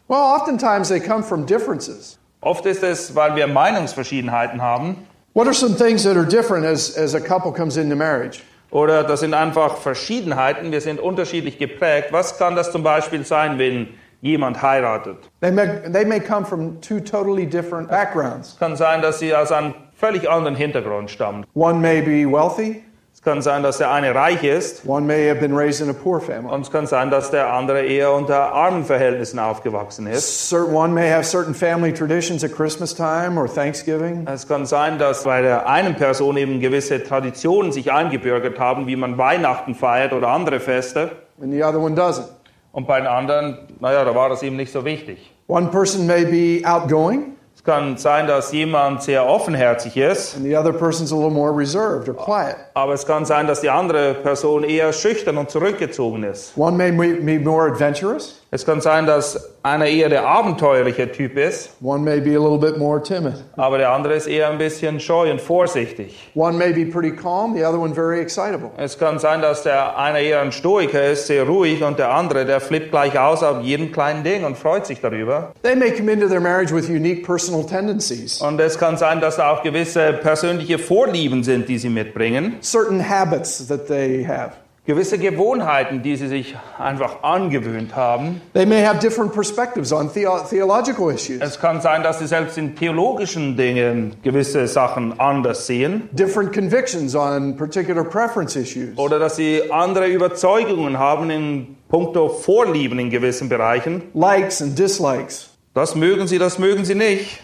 Well, 0.08 0.20
oftentimes 0.20 0.90
they 0.90 1.00
come 1.00 1.24
from 1.24 1.48
differences. 1.48 2.20
Oft 2.42 2.68
ist 2.68 2.84
es, 2.84 3.16
weil 3.16 3.36
wir 3.36 3.48
Meinungsverschiedenheiten 3.48 4.62
haben 4.62 5.08
What 5.40 5.48
are 5.48 5.54
some 5.54 5.74
things 5.74 6.04
that 6.04 6.18
are 6.18 6.26
different 6.26 6.66
as, 6.66 6.98
as 6.98 7.14
a 7.14 7.22
couple 7.22 7.54
comes 7.54 7.78
into 7.78 7.96
marriage? 7.96 8.44
oder 8.72 9.04
das 9.04 9.22
sind 9.22 9.34
einfach 9.34 9.78
Verschiedenheiten, 9.78 10.74
wir 10.74 10.82
sind 10.82 11.00
unterschiedlich 11.00 11.58
geprägt. 11.58 12.10
Was 12.12 12.38
kann 12.38 12.58
das 12.58 12.74
zum 12.74 12.84
Beispiel 12.84 13.26
sein, 13.26 13.58
wenn 13.58 13.88
jemand 14.22 14.62
heiratet? 14.62 15.16
They 15.40 15.50
may, 15.50 15.90
they 15.90 16.04
may 16.04 16.20
come 16.20 16.46
from 16.46 16.82
two 16.82 17.00
totally 17.00 17.46
different 17.46 17.90
backgrounds. 17.90 18.50
Es 18.50 18.60
kann 18.60 18.76
sein, 18.76 19.02
dass 19.02 19.20
sie 19.20 19.34
aus 19.34 19.54
einem 19.54 19.74
völlig 19.94 20.30
anderen 20.30 20.58
Hintergrund 20.58 21.10
stammen. 21.10 21.46
One 21.54 21.80
may 21.80 22.02
be 22.02 22.30
wealthy, 22.30 22.84
Es 23.20 23.26
kann 23.26 23.42
sein, 23.42 23.64
dass 23.64 23.80
der 23.80 23.92
eine 23.92 24.16
reich 24.16 24.46
ist 24.46 24.88
One 24.88 25.06
may 25.06 25.28
have 25.28 25.42
been 25.42 25.54
raised 25.54 25.82
in 25.82 25.90
a 25.90 25.94
poor 25.94 26.22
family. 26.22 26.54
und 26.54 26.62
es 26.62 26.72
kann 26.72 26.88
sein, 26.88 27.12
dass 27.12 27.32
der 27.32 27.52
andere 27.52 27.82
eher 27.82 28.14
unter 28.14 28.54
armen 28.54 28.86
Verhältnissen 28.86 29.40
aufgewachsen 29.40 30.08
ist. 30.08 30.48
Certain, 30.48 30.74
one 30.74 30.94
may 30.94 31.10
have 31.12 31.26
certain 31.26 31.54
family 31.54 31.92
traditions 31.94 32.46
at 32.46 32.54
Christmas 32.54 32.96
time 32.96 33.38
or 33.38 33.54
Thanksgiving. 33.54 34.26
Es 34.26 34.48
kann 34.48 34.66
sein, 34.66 35.00
dass 35.00 35.26
bei 35.26 35.42
der 35.42 35.68
einen 35.68 35.96
Person 35.96 36.38
eben 36.38 36.62
gewisse 36.62 37.04
Traditionen 37.04 37.74
sich 37.74 37.92
eingebürgert 37.92 38.58
haben, 38.58 38.88
wie 38.88 38.96
man 38.96 39.18
Weihnachten 39.18 39.76
feiert 39.76 40.14
oder 40.14 40.30
andere 40.30 40.62
Feste. 40.62 41.12
and 41.42 41.52
the 41.52 41.62
other 41.62 41.80
one 41.82 41.96
doesn't. 41.96 42.24
Und 42.72 42.88
bei 42.88 43.00
den 43.00 43.08
anderen, 43.08 43.58
naja, 43.82 44.06
da 44.06 44.16
war 44.16 44.30
das 44.30 44.44
ihm 44.44 44.56
nicht 44.56 44.72
so 44.72 44.86
wichtig. 44.86 45.30
One 45.48 45.68
person 45.68 46.08
may 46.08 46.24
be 46.24 46.66
outgoing, 46.66 47.34
kann 47.70 47.98
sein, 47.98 48.26
dass 48.26 48.52
jemand 48.52 49.04
sehr 49.04 49.28
offenherzig 49.28 49.96
ist, 49.96 50.36
and 50.36 50.44
the 50.44 50.58
other 50.58 50.74
person's 50.74 51.12
a 51.12 51.16
little 51.16 51.30
more 51.30 51.56
reserved 51.56 52.10
or 52.10 52.16
quiet. 52.16 52.56
aber 52.74 52.94
es 52.94 53.06
kann 53.06 53.26
sein, 53.26 53.46
dass 53.46 53.62
die 53.62 53.70
andere 53.70 54.16
Person 54.16 54.64
eher 54.64 54.92
schüchtern 54.92 55.38
und 55.38 55.52
zurückgezogen 55.52 56.24
ist. 56.24 56.58
One 56.58 56.76
may 56.76 56.92
be 56.92 57.40
more 57.40 57.72
adventurous, 57.72 58.39
Es 58.52 58.66
kann 58.66 58.82
sein, 58.82 59.06
dass 59.06 59.54
einer 59.62 59.86
eher 59.86 60.10
der 60.10 60.26
abenteuerliche 60.26 61.12
Typ 61.12 61.38
ist, 61.38 61.70
one 61.84 62.00
may 62.04 62.20
be 62.20 62.32
a 62.36 62.40
little 62.42 62.58
bit 62.58 62.80
more 62.80 63.00
timid. 63.02 63.36
aber 63.56 63.78
der 63.78 63.92
andere 63.92 64.16
ist 64.16 64.26
eher 64.26 64.50
ein 64.50 64.58
bisschen 64.58 65.00
scheu 65.00 65.30
und 65.30 65.40
vorsichtig. 65.40 66.32
One 66.34 66.58
may 66.58 66.74
be 66.74 66.92
pretty 66.92 67.12
calm, 67.16 67.54
the 67.56 67.64
other 67.64 67.80
one 67.80 67.94
very 67.94 68.20
excitable. 68.20 68.72
Es 68.78 68.98
kann 68.98 69.20
sein, 69.20 69.42
dass 69.44 69.62
der 69.62 70.00
eine 70.00 70.22
eher 70.22 70.42
ein 70.42 70.52
Stoiker 70.52 71.12
ist, 71.12 71.28
sehr 71.28 71.44
ruhig, 71.44 71.84
und 71.84 72.00
der 72.00 72.10
andere, 72.12 72.44
der 72.46 72.60
flippt 72.60 72.90
gleich 72.90 73.20
aus 73.20 73.44
auf 73.44 73.62
jedem 73.62 73.92
kleinen 73.92 74.24
Ding 74.24 74.44
und 74.44 74.58
freut 74.58 74.88
sich 74.88 75.00
darüber. 75.00 75.52
They 75.62 75.76
may 75.76 75.92
come 75.92 76.12
into 76.12 76.28
their 76.28 76.42
marriage 76.42 76.74
with 76.74 76.90
unique 76.90 77.24
personal 77.28 77.64
tendencies, 77.64 78.42
Und 78.42 78.60
es 78.60 78.80
kann 78.80 78.98
sein, 78.98 79.22
dass 79.22 79.36
da 79.36 79.52
auch 79.52 79.62
gewisse 79.62 80.14
persönliche 80.14 80.80
Vorlieben 80.80 81.44
sind, 81.44 81.70
die 81.70 81.78
sie 81.78 81.90
mitbringen. 81.90 82.56
certain 82.64 83.08
habits 83.08 83.68
that 83.68 83.86
they 83.88 84.26
have. 84.26 84.54
Gewisse 84.90 85.20
Gewohnheiten, 85.20 86.02
die 86.02 86.16
sie 86.16 86.28
sich 86.28 86.56
einfach 86.80 87.22
angewöhnt 87.22 87.96
haben. 87.96 88.42
They 88.56 88.66
may 88.66 88.84
have 88.84 88.98
different 89.00 89.32
perspectives 89.34 89.92
on 89.94 90.12
theo- 90.12 90.40
theological 90.50 91.12
issues, 91.14 91.40
Es 91.42 91.60
kann 91.60 91.80
sein, 91.80 92.02
dass 92.02 92.18
sie 92.18 92.26
selbst 92.26 92.58
in 92.58 92.76
theologischen 92.76 93.56
Dingen 93.56 94.16
gewisse 94.24 94.68
Sachen 94.68 95.20
anders 95.20 95.68
sehen. 95.68 96.10
different 96.12 96.52
convictions 96.54 97.14
on 97.14 97.56
particular 97.56 98.04
preference 98.04 98.56
issues. 98.56 98.98
Oder 98.98 99.20
dass 99.20 99.36
sie 99.36 99.62
andere 99.72 100.08
Überzeugungen 100.08 100.98
haben 100.98 101.30
in 101.30 101.76
puncto 101.88 102.28
Vorlieben 102.30 102.98
in 102.98 103.12
gewissen 103.12 103.48
Bereichen. 103.48 104.02
likes 104.16 104.60
and 104.60 104.76
dislikes. 104.80 105.52
Das 105.76 105.94
mögen 105.94 106.26
sie, 106.26 106.40
das 106.40 106.58
mögen 106.58 106.84
sie 106.84 106.96
nicht. 106.96 107.40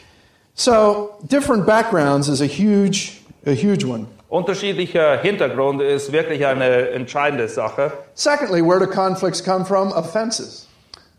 So, 0.56 1.12
different 1.22 1.68
backgrounds 1.68 2.28
is 2.28 2.42
a 2.42 2.46
huge, 2.46 3.12
a 3.46 3.52
huge 3.52 3.86
one. 3.86 4.08
Unterschiedlicher 4.36 5.18
Hintergrund 5.22 5.82
ist 5.82 6.12
wirklich 6.12 6.46
eine 6.46 6.90
entscheidende 6.90 7.48
Sache. 7.48 7.94
Secondly, 8.16 8.62
where 8.62 8.80
do 8.80 8.86
conflicts 8.86 9.42
come 9.42 9.64
from? 9.64 9.94
Offenses. 9.94 10.68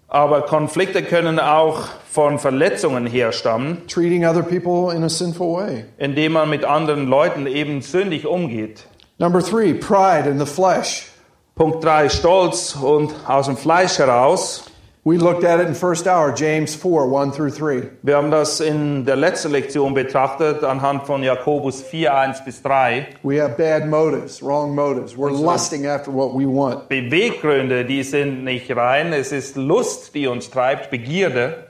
Aber 0.09 0.43
Konflikte 0.43 1.03
können 1.03 1.41
auch 1.41 1.85
von 2.11 2.39
Verletzungen 2.39 3.07
herstammen, 3.07 3.87
Treating 3.89 4.27
other 4.27 4.43
people 4.43 4.95
in 4.95 5.03
a 5.03 5.09
sinful 5.09 5.57
way. 5.57 5.87
indem 5.97 6.33
man 6.33 6.51
mit 6.51 6.67
anderen 6.67 7.09
Leuten 7.09 7.47
eben 7.47 7.81
sündig 7.81 8.27
umgeht. 8.27 8.87
Number 9.17 9.43
three, 9.43 9.73
pride 9.73 10.29
in 10.29 10.39
the 10.39 10.45
flesh. 10.45 11.07
Punkt 11.55 11.83
3, 11.83 12.11
Stolz 12.11 12.77
und 12.77 13.15
aus 13.27 13.47
dem 13.47 13.57
Fleisch 13.57 13.99
heraus. 13.99 14.66
We 15.07 15.19
looked 15.19 15.45
at 15.45 15.61
it 15.61 15.69
in 15.69 15.75
first 15.75 16.09
hour, 16.09 16.33
James 16.33 16.75
4, 16.75 17.07
1 17.07 17.31
through 17.31 17.53
3. 17.53 17.91
Wir 18.03 18.17
haben 18.17 18.33
das 18.33 18.59
in 18.59 19.05
der 19.05 19.15
letzten 19.15 19.53
Lektion 19.53 19.95
betrachtet 19.95 20.65
anhand 20.65 21.07
von 21.07 21.23
Jakobus 21.23 21.81
4, 21.81 22.13
1 22.13 22.45
bis 22.45 22.61
3. 22.61 23.07
We 23.23 23.41
have 23.41 23.57
bad 23.57 23.87
motives, 23.87 24.43
wrong 24.43 24.75
motives. 24.75 25.17
We're 25.17 25.31
lusting 25.31 25.87
after 25.87 26.11
what 26.11 26.35
we 26.35 26.45
want. 26.45 26.89
Beweggründe, 26.89 27.85
die 27.85 28.03
sind 28.03 28.43
nicht 28.43 28.75
rein. 28.75 29.13
Es 29.13 29.31
ist 29.31 29.55
Lust, 29.55 30.13
die 30.17 30.27
uns 30.27 30.51
treibt, 30.51 30.91
Begierde. 30.91 31.69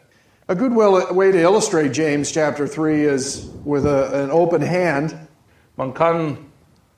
A 0.49 0.55
good 0.55 0.75
way 0.75 1.31
to 1.31 1.39
illustrate 1.39 1.93
James 1.93 2.33
chapter 2.33 2.67
3 2.67 3.05
is 3.05 3.51
with 3.67 3.85
a, 3.85 4.25
an 4.25 4.31
open 4.31 4.63
hand. 4.63 5.15
Man 5.77 5.93
kann 5.93 6.39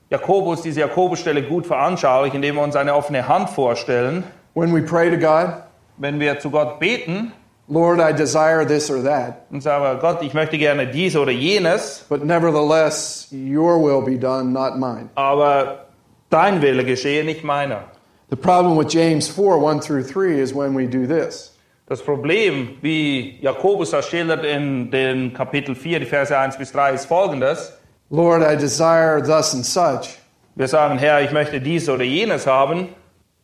Jakobus, 0.09 0.63
diese 0.63 0.83
Jakobusstelle 0.83 1.43
gut 1.43 1.67
veranschaulichen, 1.67 2.37
indem 2.37 2.55
wir 2.55 2.63
uns 2.63 2.77
eine 2.77 2.95
offene 2.95 3.27
Hand 3.27 3.51
vorstellen. 3.51 4.23
When 4.55 4.73
we 4.73 4.83
pray 4.83 5.11
to 5.11 5.17
God, 5.17 5.65
Wenn 5.99 6.21
wir 6.21 6.39
zu 6.39 6.51
Gott 6.51 6.79
beten 6.79 7.33
Lord, 7.71 8.01
I 8.01 8.13
desire 8.13 8.65
this 8.65 8.91
or 8.91 9.03
that, 9.03 9.47
und 9.51 9.63
sagen, 9.63 10.01
Gott, 10.01 10.23
ich 10.23 10.33
möchte 10.33 10.57
gerne 10.57 10.87
dies 10.87 11.15
oder 11.17 11.33
jenes, 11.33 12.03
but 12.09 12.25
nevertheless, 12.25 13.29
your 13.31 13.79
will 13.79 14.01
be 14.01 14.19
done, 14.19 14.53
not 14.53 14.79
mine. 14.79 15.11
aber 15.15 15.87
dein 16.31 16.63
Wille 16.63 16.83
geschehe, 16.83 17.25
nicht 17.25 17.45
meiner. 17.45 17.85
The 18.31 18.37
problem 18.37 18.79
with 18.79 18.91
James 18.91 19.29
4, 19.29 19.59
1 19.59 19.81
through 19.83 20.05
3 20.05 20.41
is 20.41 20.55
when 20.55 20.75
we 20.75 20.87
do 20.87 21.07
this. 21.07 21.55
Das 21.87 22.03
Problem, 22.03 22.79
wie 22.81 23.39
Jakobus 23.43 23.91
das 23.91 24.07
schildert 24.07 24.45
in 24.45 24.91
den 24.91 25.35
Kapitel 25.35 25.75
4, 25.75 26.01
die 26.01 26.07
Verse 26.07 26.37
1 26.37 26.57
bis 26.57 26.73
3, 26.73 26.95
ist 26.95 27.05
folgendes. 27.07 27.75
Lord, 28.09 28.43
I 28.43 28.57
desire 28.57 29.23
thus 29.23 29.53
and 29.53 29.65
such, 29.65 30.19
Wir 30.55 30.69
sagen, 30.69 30.99
Herr, 30.99 31.21
ich 31.21 31.33
möchte 31.33 31.61
dies 31.61 31.89
oder 31.89 32.05
jenes 32.05 32.47
haben 32.47 32.89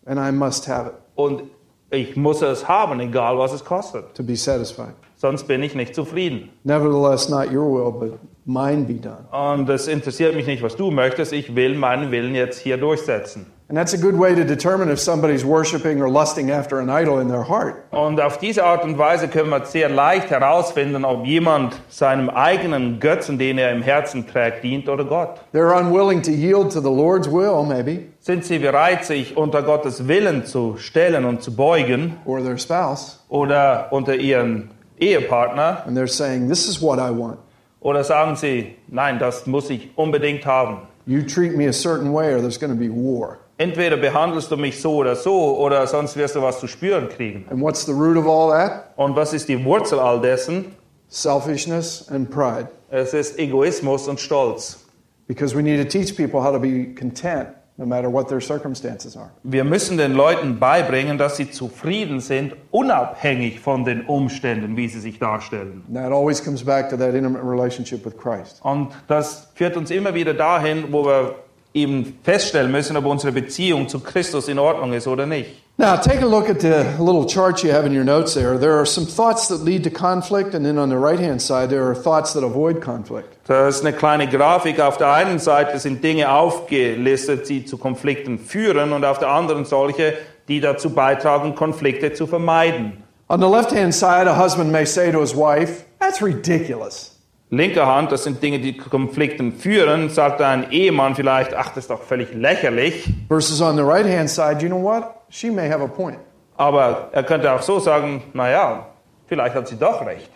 and 0.06 0.18
I 0.18 0.32
must 0.32 0.66
have 0.66 0.88
it 0.88 0.94
und 1.14 1.42
ich 1.90 2.16
muss 2.16 2.42
es 2.42 2.66
haben, 2.68 3.00
egal 3.00 3.38
was 3.38 3.52
es 3.52 3.64
kostet. 3.64 4.14
to 4.14 4.22
be 4.22 4.36
satisfied. 4.36 4.94
Sonst 5.16 5.44
bin 5.46 5.62
ich 5.62 5.74
nicht 5.74 5.94
zufrieden. 5.94 6.50
Nevertheless, 6.64 7.28
not 7.28 7.50
your 7.52 7.70
will, 7.72 8.10
but 8.10 8.18
mine 8.44 8.84
be 8.84 8.94
done. 8.94 9.24
Und 9.30 9.68
es 9.68 9.88
interessiert 9.88 10.34
mich 10.34 10.46
nicht, 10.46 10.62
was 10.62 10.76
du 10.76 10.90
möchtest. 10.90 11.32
Ich 11.32 11.54
will 11.54 11.74
meinen 11.76 12.10
Willen 12.10 12.34
jetzt 12.34 12.58
hier 12.60 12.76
durchsetzen. 12.76 13.46
And 13.74 13.80
that's 13.80 13.92
a 13.92 13.98
good 13.98 14.14
way 14.14 14.36
to 14.36 14.44
determine 14.44 14.88
if 14.88 15.00
somebody's 15.00 15.44
worshiping 15.44 16.00
or 16.00 16.08
lusting 16.08 16.52
after 16.52 16.78
an 16.78 16.88
idol 16.88 17.18
in 17.18 17.26
their 17.26 17.42
heart. 17.42 17.82
Und 17.90 18.20
auf 18.20 18.38
diese 18.38 18.62
Art 18.62 18.84
und 18.84 18.98
Weise 18.98 19.26
können 19.26 19.50
wir 19.50 19.66
sehr 19.66 19.88
leicht 19.88 20.30
herausfinden, 20.30 21.04
ob 21.04 21.26
jemand 21.26 21.74
seinem 21.88 22.30
eigenen 22.30 23.00
Götzen, 23.00 23.36
den 23.36 23.58
er 23.58 23.72
im 23.72 23.82
Herzen 23.82 24.28
trägt, 24.28 24.62
dient 24.62 24.88
oder 24.88 25.04
Gott. 25.04 25.40
They're 25.52 25.76
unwilling 25.76 26.22
to 26.22 26.30
yield 26.30 26.70
to 26.74 26.80
the 26.80 26.88
Lord's 26.88 27.28
will, 27.28 27.64
maybe, 27.64 28.12
Sind 28.20 28.44
sie 28.44 28.60
bereit, 28.60 29.04
sich 29.04 29.36
unter 29.36 29.64
Gottes 29.64 30.06
Willen 30.06 30.46
zu 30.46 30.76
stellen 30.76 31.24
und 31.24 31.42
zu 31.42 31.56
beugen 31.56 32.18
or 32.26 32.40
their 32.44 32.58
spouse, 32.58 33.24
oder 33.28 33.88
unter 33.90 34.14
ihren 34.14 34.70
Ehepartner? 35.00 35.82
and 35.84 35.98
they're 35.98 36.06
saying, 36.06 36.48
This 36.48 36.68
is 36.68 36.80
what 36.80 37.00
I 37.00 37.10
want. 37.10 37.38
Oder 37.80 38.04
sagen 38.04 38.36
sie, 38.36 38.76
nein, 38.86 39.18
das 39.18 39.48
muss 39.48 39.68
ich 39.68 39.90
unbedingt 39.96 40.46
haben. 40.46 40.82
You 41.06 41.22
treat 41.22 41.56
me 41.56 41.66
a 41.66 41.72
certain 41.72 42.12
way, 42.12 42.32
or 42.32 42.40
there's 42.40 42.60
going 42.60 42.72
to 42.72 42.78
be 42.78 42.88
war. 42.88 43.40
Entweder 43.56 43.96
behandelst 43.96 44.50
du 44.50 44.56
mich 44.56 44.80
so 44.80 44.96
oder 44.96 45.14
so, 45.14 45.56
oder 45.58 45.86
sonst 45.86 46.16
wirst 46.16 46.34
du 46.34 46.42
was 46.42 46.58
zu 46.58 46.66
spüren 46.66 47.08
kriegen. 47.08 47.46
And 47.50 47.60
what's 47.60 47.86
the 47.86 47.92
root 47.92 48.16
of 48.16 48.26
all 48.26 48.50
that? 48.50 48.90
Und 48.96 49.14
was 49.14 49.32
ist 49.32 49.48
die 49.48 49.64
Wurzel 49.64 50.00
all 50.00 50.20
dessen? 50.20 50.74
Selfishness 51.08 52.08
and 52.10 52.30
pride. 52.30 52.68
Es 52.90 53.14
ist 53.14 53.38
Egoismus 53.38 54.08
und 54.08 54.18
Stolz. 54.18 54.80
Because 55.28 55.56
we 55.56 55.62
need 55.62 55.80
to 55.80 55.88
teach 55.88 56.16
people 56.16 56.42
how 56.42 56.52
to 56.52 56.58
be 56.58 56.94
content 56.94 57.48
no 57.76 57.86
matter 57.86 58.08
what 58.08 58.28
their 58.28 58.40
circumstances 58.40 59.16
are. 59.16 59.30
Wir 59.42 59.64
müssen 59.64 59.98
den 59.98 60.12
Leuten 60.12 60.58
beibringen, 60.58 61.18
dass 61.18 61.36
sie 61.36 61.50
zufrieden 61.50 62.20
sind, 62.20 62.54
unabhängig 62.70 63.60
von 63.60 63.84
den 63.84 64.02
Umständen, 64.02 64.76
wie 64.76 64.88
sie 64.88 65.00
sich 65.00 65.18
darstellen. 65.18 65.82
And 65.88 65.96
that 65.96 66.12
always 66.12 66.42
comes 66.42 66.64
back 66.64 66.90
to 66.90 66.96
that 66.96 67.14
intimate 67.14 67.44
relationship 67.44 68.04
with 68.04 68.16
Christ. 68.16 68.60
Und 68.62 68.90
das 69.08 69.50
führt 69.54 69.76
uns 69.76 69.90
immer 69.90 70.14
wieder 70.14 70.34
dahin, 70.34 70.92
wo 70.92 71.04
wir 71.04 71.34
eben 71.74 72.18
feststellen 72.22 72.70
müssen, 72.70 72.96
ob 72.96 73.04
unsere 73.04 73.32
Beziehung 73.32 73.88
zu 73.88 73.98
Christus 73.98 74.48
in 74.48 74.58
Ordnung 74.58 74.92
ist 74.92 75.08
oder 75.08 75.26
nicht. 75.26 75.50
Now, 75.76 75.96
take 75.96 76.22
a 76.22 76.26
look 76.26 76.48
at 76.48 76.60
the 76.60 76.84
little 77.00 77.26
chart 77.26 77.64
you 77.64 77.72
have 77.72 77.84
in 77.84 77.92
your 77.92 78.04
notes 78.04 78.34
there. 78.34 78.56
There 78.56 78.74
are 78.74 78.86
some 78.86 79.04
thoughts 79.04 79.48
that 79.48 79.64
lead 79.64 79.82
to 79.82 79.90
conflict, 79.90 80.54
and 80.54 80.64
then 80.64 80.78
on 80.78 80.88
the 80.88 80.96
right 80.96 81.18
hand 81.18 81.42
side, 81.42 81.68
there 81.68 81.82
are 81.82 81.96
thoughts 81.96 82.32
that 82.34 82.44
avoid 82.44 82.80
conflict. 82.80 83.36
Da 83.48 83.66
ist 83.66 83.84
eine 83.84 83.92
kleine 83.92 84.28
Grafik. 84.28 84.78
Auf 84.78 84.98
der 84.98 85.12
einen 85.12 85.40
Seite 85.40 85.80
sind 85.80 86.04
Dinge 86.04 86.30
aufgelistet, 86.30 87.48
die 87.48 87.64
zu 87.64 87.76
Konflikten 87.76 88.38
führen, 88.38 88.92
und 88.92 89.04
auf 89.04 89.18
der 89.18 89.30
anderen 89.30 89.64
solche, 89.64 90.14
die 90.46 90.60
dazu 90.60 90.90
beitragen, 90.90 91.56
Konflikte 91.56 92.12
zu 92.12 92.28
vermeiden. 92.28 93.02
On 93.28 93.40
the 93.40 93.48
left 93.48 93.72
hand 93.72 93.92
side, 93.92 94.28
a 94.28 94.38
husband 94.38 94.70
may 94.70 94.86
say 94.86 95.10
to 95.10 95.20
his 95.20 95.34
wife, 95.34 95.84
That's 95.98 96.22
ridiculous. 96.22 97.13
Linker 97.56 97.86
Hand, 97.86 98.12
das 98.12 98.24
sind 98.24 98.42
Dinge, 98.42 98.58
die 98.58 98.76
Konflikten 98.76 99.52
führen, 99.52 100.08
sagt 100.08 100.40
ein 100.40 100.70
Ehemann 100.70 101.14
vielleicht, 101.14 101.54
ach, 101.54 101.68
das 101.68 101.84
ist 101.84 101.90
doch 101.90 102.02
völlig 102.02 102.34
lächerlich. 102.34 103.08
Versus 103.28 103.60
on 103.60 103.76
the 103.76 103.82
right 103.82 104.06
hand 104.06 104.30
side, 104.30 104.58
you 104.60 104.68
know 104.68 104.82
what? 104.82 105.04
She 105.28 105.50
may 105.50 105.68
have 105.68 105.82
a 105.82 105.88
point. 105.88 106.18
Aber 106.56 107.08
er 107.12 107.22
könnte 107.22 107.52
auch 107.52 107.62
so 107.62 107.80
sagen, 107.80 108.22
naja, 108.32 108.86
vielleicht 109.26 109.54
hat 109.54 109.68
sie 109.68 109.76
doch 109.76 110.06
recht. 110.06 110.30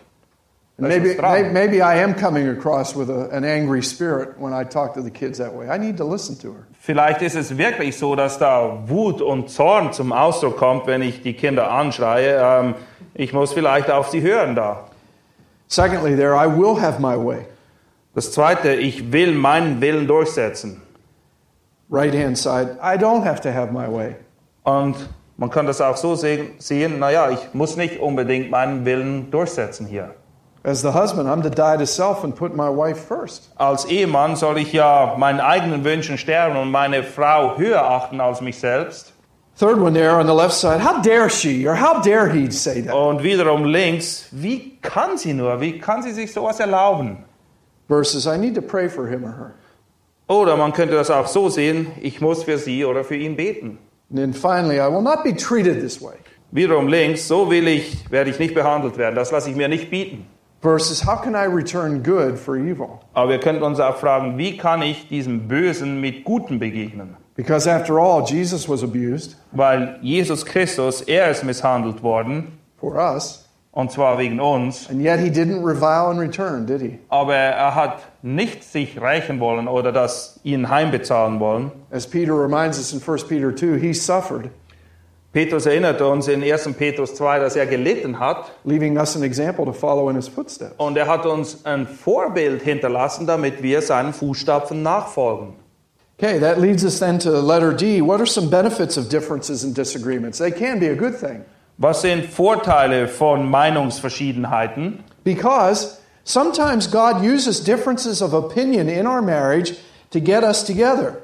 Maybe, 0.81 1.17
maybe 1.51 1.81
I 1.81 2.01
am 2.01 2.15
coming 2.15 2.47
across 2.47 2.95
with 2.95 3.09
a, 3.09 3.29
an 3.31 3.43
angry 3.43 3.81
spirit 3.81 4.39
when 4.39 4.53
I 4.53 4.63
talk 4.63 4.93
to 4.93 5.01
the 5.01 5.11
kids 5.11 5.37
that 5.37 5.53
way. 5.53 5.69
I 5.69 5.77
need 5.77 5.97
to 5.97 6.05
listen 6.05 6.37
to 6.39 6.53
her. 6.53 6.67
Vielleicht 6.79 7.21
ist 7.21 7.35
es 7.35 7.57
wirklich 7.57 7.97
so, 7.97 8.15
dass 8.15 8.39
da 8.39 8.83
Wut 8.87 9.21
und 9.21 9.49
Zorn 9.49 9.91
zum 9.91 10.13
Ausdruck 10.13 10.57
kommt, 10.57 10.87
wenn 10.87 11.01
ich 11.01 11.21
die 11.21 11.33
Kinder 11.33 11.69
anschreie. 11.69 12.39
Ähm, 12.41 12.75
ich 13.13 13.33
muss 13.33 13.51
vielleicht 13.51 13.91
auf 13.91 14.09
sie 14.09 14.21
hören 14.21 14.55
da. 14.55 14.85
Secondly, 15.69 16.15
there, 16.15 16.35
I 16.35 16.47
will 16.47 16.75
have 16.75 16.99
my 16.99 17.15
way. 17.15 17.45
Das 18.15 18.31
Zweite, 18.31 18.73
ich 18.73 19.11
will 19.11 19.33
meinen 19.33 19.79
Willen 19.79 20.07
durchsetzen. 20.07 20.81
right 21.89 22.13
hand 22.13 22.37
side, 22.37 22.77
I 22.81 22.97
don't 22.97 23.23
have 23.23 23.41
to 23.41 23.51
have 23.51 23.71
my 23.71 23.87
way. 23.87 24.15
Und 24.63 24.95
man 25.37 25.49
kann 25.49 25.65
das 25.65 25.81
auch 25.81 25.97
so 25.97 26.15
sehen, 26.15 26.99
naja, 26.99 27.31
ich 27.31 27.53
muss 27.53 27.75
nicht 27.77 27.99
unbedingt 27.99 28.51
meinen 28.51 28.85
Willen 28.85 29.31
durchsetzen 29.31 29.87
hier. 29.87 30.13
As 30.63 30.81
the 30.81 30.89
husband, 30.89 31.29
I'm 31.29 31.41
to 31.41 31.49
die 31.49 31.77
to 31.77 31.85
self 31.85 32.23
and 32.23 32.35
put 32.35 32.53
my 32.55 32.67
wife 32.67 32.99
first. 32.99 33.49
Als 33.55 33.85
Ehemann 33.85 34.35
soll 34.35 34.57
ich 34.57 34.73
ja 34.73 35.15
meinen 35.17 35.39
eigenen 35.39 35.85
Wünschen 35.85 36.17
sterben 36.17 36.57
und 36.57 36.69
meine 36.69 37.03
Frau 37.03 37.57
höher 37.57 37.81
achten 37.89 38.19
als 38.19 38.41
mich 38.41 38.59
selbst. 38.59 39.13
Third 39.59 39.77
one 39.81 39.91
there 39.91 40.17
on 40.17 40.25
the 40.25 40.33
left 40.33 40.53
side, 40.53 40.79
how 40.79 41.01
dare 41.01 41.29
she 41.29 41.67
or 41.67 41.75
how 41.75 42.01
dare 42.01 42.29
he 42.29 42.49
say 42.49 42.79
that? 42.79 42.95
Und 42.95 43.21
wiederum 43.23 43.65
links, 43.65 44.29
wie 44.31 44.77
kann 44.81 45.17
sie 45.17 45.33
nur, 45.33 45.59
wie 45.59 45.79
kann 45.79 46.01
sie 46.01 46.13
sich 46.13 46.31
sowas 46.31 46.61
erlauben? 46.61 47.25
Versus, 47.89 48.25
I 48.25 48.37
need 48.37 48.55
to 48.55 48.61
pray 48.61 48.87
for 48.87 49.05
him 49.05 49.25
or 49.25 49.33
her. 49.33 49.55
Oder 50.29 50.55
man 50.55 50.71
könnte 50.71 50.95
das 50.95 51.11
auch 51.11 51.27
so 51.27 51.49
sehen, 51.49 51.87
ich 51.99 52.21
muss 52.21 52.43
für 52.43 52.57
sie 52.57 52.85
oder 52.85 53.03
für 53.03 53.17
ihn 53.17 53.35
beten. 53.35 53.79
And 54.09 54.17
then 54.17 54.31
finally, 54.31 54.79
I 54.79 54.87
will 54.87 55.01
not 55.01 55.25
be 55.25 55.33
treated 55.33 55.81
this 55.81 56.01
way. 56.01 56.15
Wiederum 56.53 56.87
links, 56.87 57.27
so 57.27 57.49
will 57.49 57.67
ich, 57.67 58.09
werde 58.09 58.29
ich 58.29 58.39
nicht 58.39 58.55
behandelt 58.55 58.97
werden, 58.97 59.15
das 59.15 59.29
lasse 59.29 59.49
ich 59.49 59.57
mir 59.57 59.67
nicht 59.67 59.91
bieten. 59.91 60.25
Versus, 60.61 61.05
how 61.05 61.21
can 61.21 61.35
I 61.35 61.53
return 61.53 62.01
good 62.01 62.39
for 62.39 62.55
evil? 62.55 63.01
Aber 63.13 63.31
wir 63.31 63.39
könnten 63.41 63.63
uns 63.63 63.81
auch 63.81 63.97
fragen, 63.97 64.37
wie 64.37 64.55
kann 64.55 64.81
ich 64.81 65.09
diesem 65.09 65.49
Bösen 65.49 65.99
mit 65.99 66.23
Gutem 66.23 66.59
begegnen? 66.59 67.17
Because 67.39 67.67
after 67.67 68.01
all, 68.01 68.21
Jesus 68.21 68.67
was 68.67 68.83
abused 68.83 69.37
Weil 69.53 69.97
Jesus 70.01 70.43
Christus, 70.45 71.01
er 71.07 71.31
ist 71.31 71.45
misshandelt 71.45 72.03
worden, 72.03 72.59
for 72.77 72.97
us, 72.97 73.47
und 73.71 73.93
zwar 73.93 74.17
wegen 74.17 74.41
uns, 74.41 74.89
and 74.89 75.01
yet 75.01 75.21
he 75.21 75.29
didn't 75.29 75.63
revile 75.63 76.11
in 76.11 76.19
return, 76.19 76.65
did 76.65 76.81
he? 76.81 76.99
aber 77.07 77.35
er 77.35 77.75
hat 77.75 77.99
nicht 78.21 78.65
sich 78.65 78.99
rächen 78.99 79.39
wollen 79.39 79.69
oder 79.69 79.93
das 79.93 80.41
ihnen 80.43 80.69
heimbezahlen 80.69 81.39
wollen. 81.39 81.71
As 81.91 82.05
Peter 82.05 82.33
reminds 82.33 82.77
us 82.77 82.91
in 82.91 83.01
1 83.01 83.23
Peter 83.29 83.55
2, 83.55 83.79
he 83.79 83.93
suffered, 83.93 84.49
Petrus 85.31 85.65
erinnerte 85.65 86.05
uns 86.05 86.27
in 86.27 86.43
1. 86.43 86.73
Petrus 86.77 87.15
2, 87.15 87.39
dass 87.39 87.55
er 87.55 87.67
gelitten 87.67 88.19
hat 88.19 88.51
leaving 88.65 88.97
us 88.97 89.15
an 89.15 89.23
example 89.23 89.63
to 89.63 89.71
follow 89.71 90.09
in 90.09 90.17
his 90.17 90.27
footsteps. 90.27 90.73
und 90.77 90.97
er 90.97 91.07
hat 91.07 91.25
uns 91.25 91.63
ein 91.63 91.87
Vorbild 91.87 92.63
hinterlassen, 92.63 93.25
damit 93.25 93.63
wir 93.63 93.81
seinen 93.81 94.11
Fußstapfen 94.11 94.83
nachfolgen. 94.83 95.53
Okay, 96.21 96.37
that 96.39 96.59
leads 96.59 96.83
us 96.83 96.99
then 96.99 97.17
to 97.19 97.31
letter 97.39 97.71
D. 97.73 98.01
What 98.01 98.19
are 98.19 98.25
some 98.25 98.49
benefits 98.49 98.97
of 98.97 99.07
differences 99.07 99.63
and 99.63 99.73
disagreements? 99.73 100.37
They 100.37 100.51
can 100.51 100.77
be 100.79 100.87
a 100.87 100.95
good 100.95 101.15
thing 101.15 101.45
Was 101.77 102.01
sind 102.01 102.25
Vorteile 102.25 103.07
von 103.07 103.49
Meinungsverschiedenheiten? 103.49 105.03
because 105.23 105.99
sometimes 106.25 106.87
God 106.87 107.23
uses 107.23 107.61
differences 107.63 108.21
of 108.21 108.33
opinion 108.33 108.89
in 108.89 109.07
our 109.07 109.21
marriage 109.21 109.73
to 110.11 110.19
get 110.19 110.43
us 110.43 110.63
together. 110.63 111.21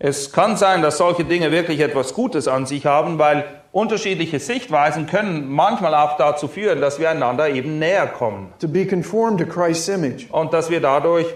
Es 0.00 0.32
kann 0.32 0.56
sein, 0.56 0.82
dass 0.82 0.98
solche 0.98 1.24
Dinge 1.24 1.52
wirklich 1.52 1.78
etwas 1.80 2.12
Gutes 2.14 2.48
an 2.48 2.66
sich 2.66 2.84
haben, 2.84 3.18
weil 3.20 3.44
unterschiedliche 3.70 4.40
Sichtweisen 4.40 5.06
können 5.06 5.48
manchmal 5.48 5.94
auch 5.94 6.16
dazu 6.16 6.48
führen, 6.48 6.80
dass 6.80 6.98
wir 6.98 7.08
einander 7.10 7.48
eben 7.50 7.78
näher 7.78 8.08
kommen 8.08 8.52
to 8.58 8.66
be 8.66 8.84
conformed 8.84 9.38
to 9.38 9.46
Christ's 9.46 9.88
image. 9.88 10.26
und 10.32 10.52
dass 10.52 10.70
wir 10.70 10.80
dadurch 10.80 11.26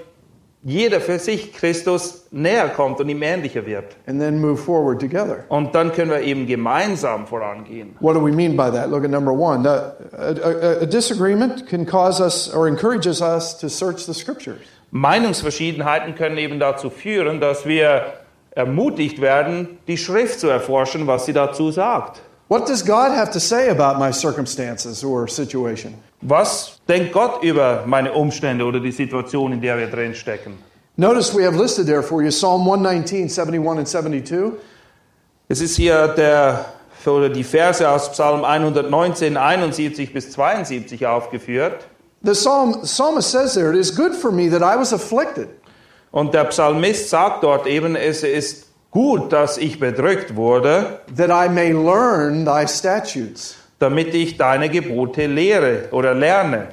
jeder 0.65 1.01
für 1.01 1.19
sich 1.19 1.53
Christus 1.55 2.27
näher 2.33 2.69
kommt 2.69 2.99
und 3.01 3.09
ihm 3.09 3.23
ähnlicher 3.23 3.65
wird. 3.65 3.85
and 4.07 4.21
then 4.21 4.41
move 4.41 4.57
forward 4.57 5.01
together. 5.01 5.45
Und 5.49 5.75
dann 5.75 5.93
können 5.93 6.11
wir 6.11 6.21
eben 6.21 6.47
gemeinsam 6.47 7.27
vorangehen. 7.27 7.95
What 8.01 8.17
do 8.17 8.21
we 8.25 8.33
mean 8.33 8.57
by 8.57 8.71
that? 8.71 8.91
Look 8.91 9.05
at 9.05 9.11
number 9.11 9.33
one. 9.33 9.67
A, 9.69 9.95
a- 10.17 10.83
a 10.83 10.87
disagreement 10.87 11.67
can 11.69 11.87
cause 11.87 12.21
us 12.21 12.53
or 12.53 12.67
encourages 12.67 13.23
us 13.23 13.57
to 13.59 13.69
search 13.69 14.05
the 14.07 14.13
scriptures. 14.15 14.59
Meinungsverschiedenheiten 14.91 16.15
können 16.15 16.39
eben 16.39 16.59
dazu 16.59 16.91
führen, 16.91 17.41
dass 17.41 17.67
wir 17.67 18.15
ermutigt 18.53 19.21
werden, 19.21 19.79
die 19.87 19.97
Schrift 19.99 20.41
zu 20.41 20.49
erforschen, 20.49 21.07
was 21.07 21.27
sie 21.27 21.33
dazu 21.33 21.71
sagt. 21.71 22.21
What 22.49 22.69
does 22.69 22.85
God 22.85 23.11
have 23.15 23.31
to 23.33 23.39
say 23.39 23.69
about 23.69 23.99
my 23.99 24.11
circumstances 24.13 25.05
or 25.05 25.29
situation? 25.29 25.95
Was 26.21 26.81
denkt 26.89 27.13
Gott 27.13 27.43
über 27.45 27.85
meine 27.87 28.13
Umstände 28.13 28.65
oder 28.65 28.81
die 28.81 28.93
Situation, 28.93 29.53
in 29.53 29.61
der 29.61 29.79
wir 29.79 29.87
drin 29.87 30.15
stecken? 30.15 30.59
Notice 30.97 31.33
we 31.33 31.45
have 31.45 31.57
listed 31.57 31.87
there 31.87 32.03
for 32.03 32.23
you 32.23 32.31
Psalm 32.31 32.63
119, 32.63 33.29
71 33.29 33.79
and 33.79 33.87
72. 33.87 34.53
Es 35.49 35.61
ist 35.61 35.77
hier 35.77 36.09
der, 36.09 36.65
oder 37.07 37.29
die 37.29 37.45
Verse 37.45 37.89
aus 37.89 38.11
Psalm 38.11 38.45
119, 38.45 39.37
71 39.37 40.13
bis 40.13 40.33
72 40.33 41.07
aufgeführt. 41.07 41.87
The 42.23 42.33
psalm, 42.33 42.83
psalmist 42.83 43.31
says 43.31 43.55
there, 43.55 43.71
It 43.71 43.79
is 43.79 43.95
good 43.95 44.13
for 44.13 44.33
me 44.33 44.51
that 44.51 44.61
I 44.61 44.77
was 44.77 44.93
afflicted, 44.93 45.49
Und 46.11 46.35
der 46.35 46.45
Psalmist 46.47 47.11
sagt 47.11 47.45
dort 47.45 47.67
eben, 47.69 47.95
es 47.95 48.25
ist 48.25 48.67
gut, 48.91 49.33
dass 49.33 49.57
ich 49.57 49.79
bedrückt 49.79 50.35
wurde, 50.35 51.01
that 51.17 51.31
I 51.31 51.49
may 51.49 51.71
learn 51.71 52.45
thy 52.45 52.67
statutes. 52.67 53.57
Damit 53.79 54.15
ich 54.15 54.37
deine 54.37 54.69
Gebote 54.69 55.27
lehre 55.27 55.89
oder 55.93 56.15
lerne. 56.15 56.69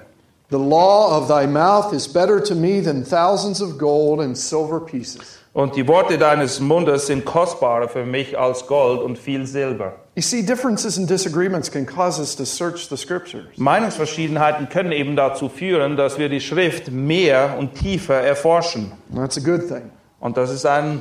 The 0.49 0.57
law 0.57 1.17
of 1.17 1.27
thy 1.27 1.47
mouth 1.47 1.91
is 1.91 2.07
better 2.07 2.43
to 2.43 2.53
me 2.53 2.79
than 2.81 3.03
thousands 3.03 3.61
of 3.61 3.77
gold 3.77 4.19
and 4.19 4.37
silver 4.37 4.79
pieces. 4.79 5.39
Und 5.53 5.75
die 5.75 5.87
Worte 5.87 6.17
deines 6.17 6.59
Mundes 6.59 7.07
sind 7.07 7.23
kostbarer 7.23 7.87
für 7.87 8.05
mich 8.05 8.37
als 8.37 8.67
Gold 8.67 9.01
und 9.01 9.17
viel 9.17 9.47
Silber. 9.47 9.93
You 10.15 10.21
see, 10.21 10.43
differences 10.43 10.97
and 10.97 11.09
disagreements 11.09 11.71
can 11.71 11.85
cause 11.85 12.19
us 12.19 12.35
to 12.35 12.45
search 12.45 12.89
the 12.89 12.97
scriptures. 12.97 13.45
Meinungsverschiedenheiten 13.55 14.67
können 14.69 14.91
eben 14.91 15.15
dazu 15.15 15.47
führen, 15.47 15.95
dass 15.95 16.19
wir 16.19 16.27
die 16.27 16.41
Schrift 16.41 16.91
mehr 16.91 17.55
und 17.57 17.73
tiefer 17.73 18.15
erforschen. 18.15 18.91
That's 19.15 19.37
a 19.37 19.41
good 19.41 19.67
thing. 19.67 19.89
Und 20.19 20.35
das 20.35 20.51
ist 20.51 20.65
eine 20.65 20.99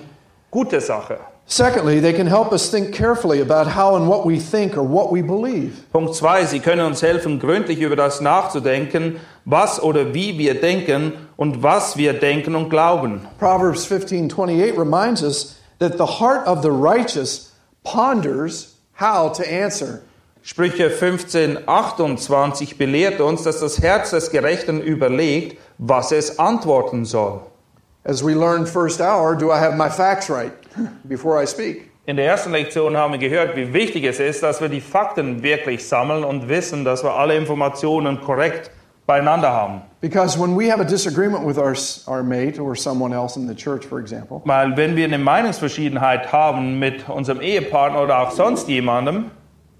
gute 0.50 0.80
Sache. 0.80 1.18
Secondly, 1.46 2.00
they 2.00 2.14
can 2.14 2.26
help 2.26 2.52
us 2.52 2.70
think 2.70 2.94
carefully 2.94 3.40
about 3.40 3.66
how 3.66 3.96
and 3.96 4.08
what 4.08 4.24
we 4.24 4.38
think 4.38 4.76
or 4.76 4.82
what 4.82 5.12
we 5.12 5.22
believe. 5.22 5.84
Punkt 5.92 6.14
2. 6.14 6.46
Sie 6.46 6.60
können 6.60 6.86
uns 6.86 7.02
helfen, 7.02 7.38
gründlich 7.38 7.80
über 7.80 7.96
das 7.96 8.20
nachzudenken, 8.20 9.20
was 9.44 9.80
oder 9.82 10.14
wie 10.14 10.38
wir 10.38 10.60
denken 10.60 11.12
und 11.36 11.62
was 11.62 11.96
wir 11.96 12.14
denken 12.14 12.54
und 12.54 12.70
glauben. 12.70 13.20
Proverbs 13.38 13.86
15:28 13.86 14.76
reminds 14.78 15.22
us 15.22 15.56
that 15.78 15.98
the 15.98 16.18
heart 16.18 16.46
of 16.46 16.62
the 16.62 16.70
righteous 16.70 17.52
ponders 17.84 18.76
how 18.98 19.30
to 19.30 19.42
answer. 19.42 20.00
Sprüche 20.42 20.90
15, 20.90 21.66
28 21.66 22.76
belehrt 22.76 23.20
uns, 23.20 23.44
dass 23.44 23.60
das 23.60 23.80
Herz 23.80 24.10
des 24.10 24.30
Gerechten 24.30 24.80
überlegt, 24.80 25.58
was 25.78 26.12
es 26.12 26.38
antworten 26.38 27.04
soll. 27.04 27.40
As 28.06 28.22
we 28.22 28.34
learned 28.34 28.68
first 28.68 29.00
hour, 29.00 29.34
do 29.34 29.50
I 29.50 29.58
have 29.60 29.78
my 29.78 29.88
facts 29.88 30.28
right 30.28 30.52
before 31.08 31.38
I 31.42 31.46
speak? 31.46 31.90
In 32.06 32.16
der 32.16 32.26
ersten 32.26 32.52
Lektion 32.52 32.98
haben 32.98 33.12
wir 33.12 33.18
gehört, 33.18 33.56
wie 33.56 33.72
wichtig 33.72 34.04
es 34.04 34.20
ist, 34.20 34.42
dass 34.42 34.60
wir 34.60 34.68
die 34.68 34.82
Fakten 34.82 35.42
wirklich 35.42 35.88
sammeln 35.88 36.22
und 36.22 36.46
wissen, 36.50 36.84
dass 36.84 37.02
wir 37.02 37.14
alle 37.14 37.34
Informationen 37.34 38.20
korrekt 38.20 38.70
beieinander 39.06 39.50
haben. 39.50 39.80
Because 40.02 40.38
when 40.38 40.54
we 40.54 40.70
have 40.70 40.82
a 40.82 40.84
disagreement 40.84 41.46
with 41.46 41.56
our, 41.56 41.74
our 42.06 42.22
mate 42.22 42.60
or 42.60 42.76
someone 42.76 43.14
else 43.14 43.38
in 43.38 43.48
the 43.48 43.54
church, 43.54 43.86
for 43.86 43.98
example, 44.00 44.42
Weil 44.44 44.76
wenn 44.76 44.96
wir 44.96 45.06
eine 45.06 45.16
Meinungsverschiedenheit 45.16 46.30
haben 46.30 46.78
mit 46.78 47.08
unserem 47.08 47.40
Ehepartner 47.40 48.02
oder 48.02 48.18
auch 48.18 48.32
sonst 48.32 48.68
jemandem, 48.68 49.30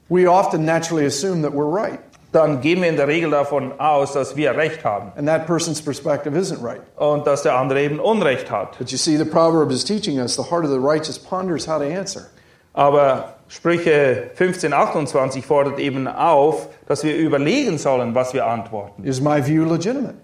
we 0.09 0.27
often 0.27 0.65
naturally 0.65 1.05
assume 1.05 1.43
that 1.43 1.53
we're 1.53 1.71
right 1.71 2.01
dann 2.35 2.61
gehen 2.61 2.83
wir 2.83 2.89
in 2.89 2.97
der 2.97 3.09
Regel 3.09 3.31
davon 3.31 3.79
aus, 3.79 4.13
dass 4.13 4.37
wir 4.37 4.57
Recht 4.57 4.85
haben 4.85 5.13
and 5.17 5.29
that 5.29 5.47
person's 5.47 5.81
perspective 5.81 6.37
isn't 6.37 6.63
right. 6.63 6.81
und 6.97 7.27
dass 7.27 7.43
der 7.43 7.57
andere 7.57 7.83
eben 7.83 8.01
Unrecht 8.01 8.51
hat. 8.51 8.79
But 8.79 8.91
you 8.91 8.99
see, 8.99 9.17
the 9.17 9.25
proverb 9.25 9.71
is 9.71 9.85
teaching 9.85 10.21
us 10.21 10.35
the 10.35 10.43
heart 10.43 10.65
of 10.65 10.71
the 10.71 10.79
righteous 10.79 11.19
ponders 11.19 11.69
how 11.69 11.79
to 11.79 11.85
answer. 11.85 12.27
Aber 12.73 13.37
Sprüche 13.47 14.31
15, 14.35 14.73
28 14.73 15.47
fordert 15.47 15.79
eben 15.79 16.09
auf, 16.09 16.69
dass 16.87 17.05
wir 17.05 17.17
überlegen 17.17 17.79
sollen, 17.79 18.15
was 18.15 18.35
wir 18.35 18.47
antworten. 18.47 19.05
Is 19.05 19.21
my 19.21 19.41
view 19.45 19.65
legitimate? 19.65 20.15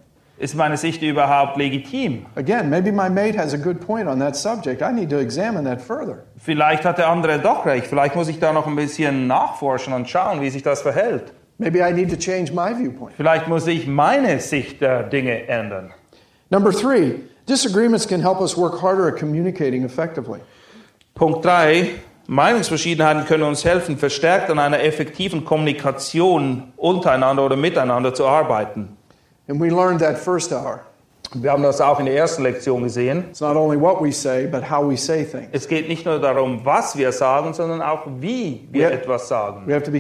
Ist 0.41 0.57
meine 0.57 0.79
Sicht 0.79 1.03
überhaupt 1.03 1.59
legitim? 1.59 2.25
Again, 2.35 2.71
maybe 2.71 2.91
my 2.91 3.11
mate 3.11 3.39
has 3.39 3.53
a 3.53 3.59
good 3.59 3.79
point 3.79 4.09
on 4.09 4.19
that 4.21 4.35
subject. 4.35 4.81
I 4.81 4.91
need 4.91 5.11
to 5.11 5.19
examine 5.19 5.65
that 5.65 5.83
further. 5.83 6.25
Vielleicht 6.39 6.85
hat 6.87 6.97
der 6.97 7.09
andere 7.09 7.39
doch 7.39 7.67
recht. 7.67 7.87
Vielleicht 7.87 8.17
muss 8.17 8.27
ich 8.29 8.41
da 8.41 8.53
noch 8.53 8.67
ein 8.67 8.75
bisschen 8.75 9.27
nachforschen 9.27 9.93
und 9.93 10.09
schauen, 10.09 10.41
wie 10.41 10.49
sich 10.49 10.63
das 10.63 10.81
verhält. 10.81 11.35
Maybe 11.61 11.83
I 11.83 11.93
need 11.93 12.09
to 12.09 12.17
change 12.17 12.53
my 12.53 12.73
viewpoint. 12.73 13.13
Vielleicht 13.19 13.47
muss 13.47 13.67
ich 13.67 13.87
meine 13.87 14.41
Sicht 14.41 14.81
der 14.81 15.03
Dinge 15.03 15.47
ändern. 15.47 15.93
Number 16.49 16.73
three, 16.73 17.17
disagreements 17.47 18.09
can 18.09 18.23
help 18.23 18.41
us 18.41 18.57
work 18.57 18.81
harder 18.81 19.09
at 19.09 19.19
communicating 19.19 19.85
effectively. 19.85 20.41
Punkt 21.15 21.45
3. 21.45 21.91
Meinungsverschiedenheiten 22.29 23.27
können 23.27 23.43
uns 23.43 23.63
helfen, 23.67 23.99
verstärkt 23.99 24.49
an 24.49 24.59
einer 24.59 24.81
effektiven 24.83 25.45
Kommunikation 25.45 26.73
untereinander 26.79 27.45
oder 27.45 27.57
miteinander 27.57 28.15
zu 28.15 28.27
arbeiten. 28.27 28.97
And 29.47 29.61
we 29.61 29.69
learned 29.69 30.01
that 30.01 30.17
first 30.17 30.53
hour. 30.53 30.81
Wir 31.33 31.53
haben 31.53 31.63
das 31.63 31.81
auch 31.81 32.01
in 32.01 32.07
der 32.07 32.17
ersten 32.17 32.43
Lektion 32.43 32.83
gesehen. 32.83 33.27
Say. 33.33 34.49
Es 35.53 35.69
geht 35.69 35.89
nicht 35.89 36.05
nur 36.05 36.19
darum, 36.19 36.61
was 36.65 36.99
wir 36.99 37.13
sagen, 37.13 37.55
sondern 37.55 37.81
auch, 37.83 38.01
wie 38.19 38.67
wir 38.73 38.83
Ja. 38.83 38.91
etwas 38.91 39.29
sagen. 39.29 39.63
Have. 39.69 39.93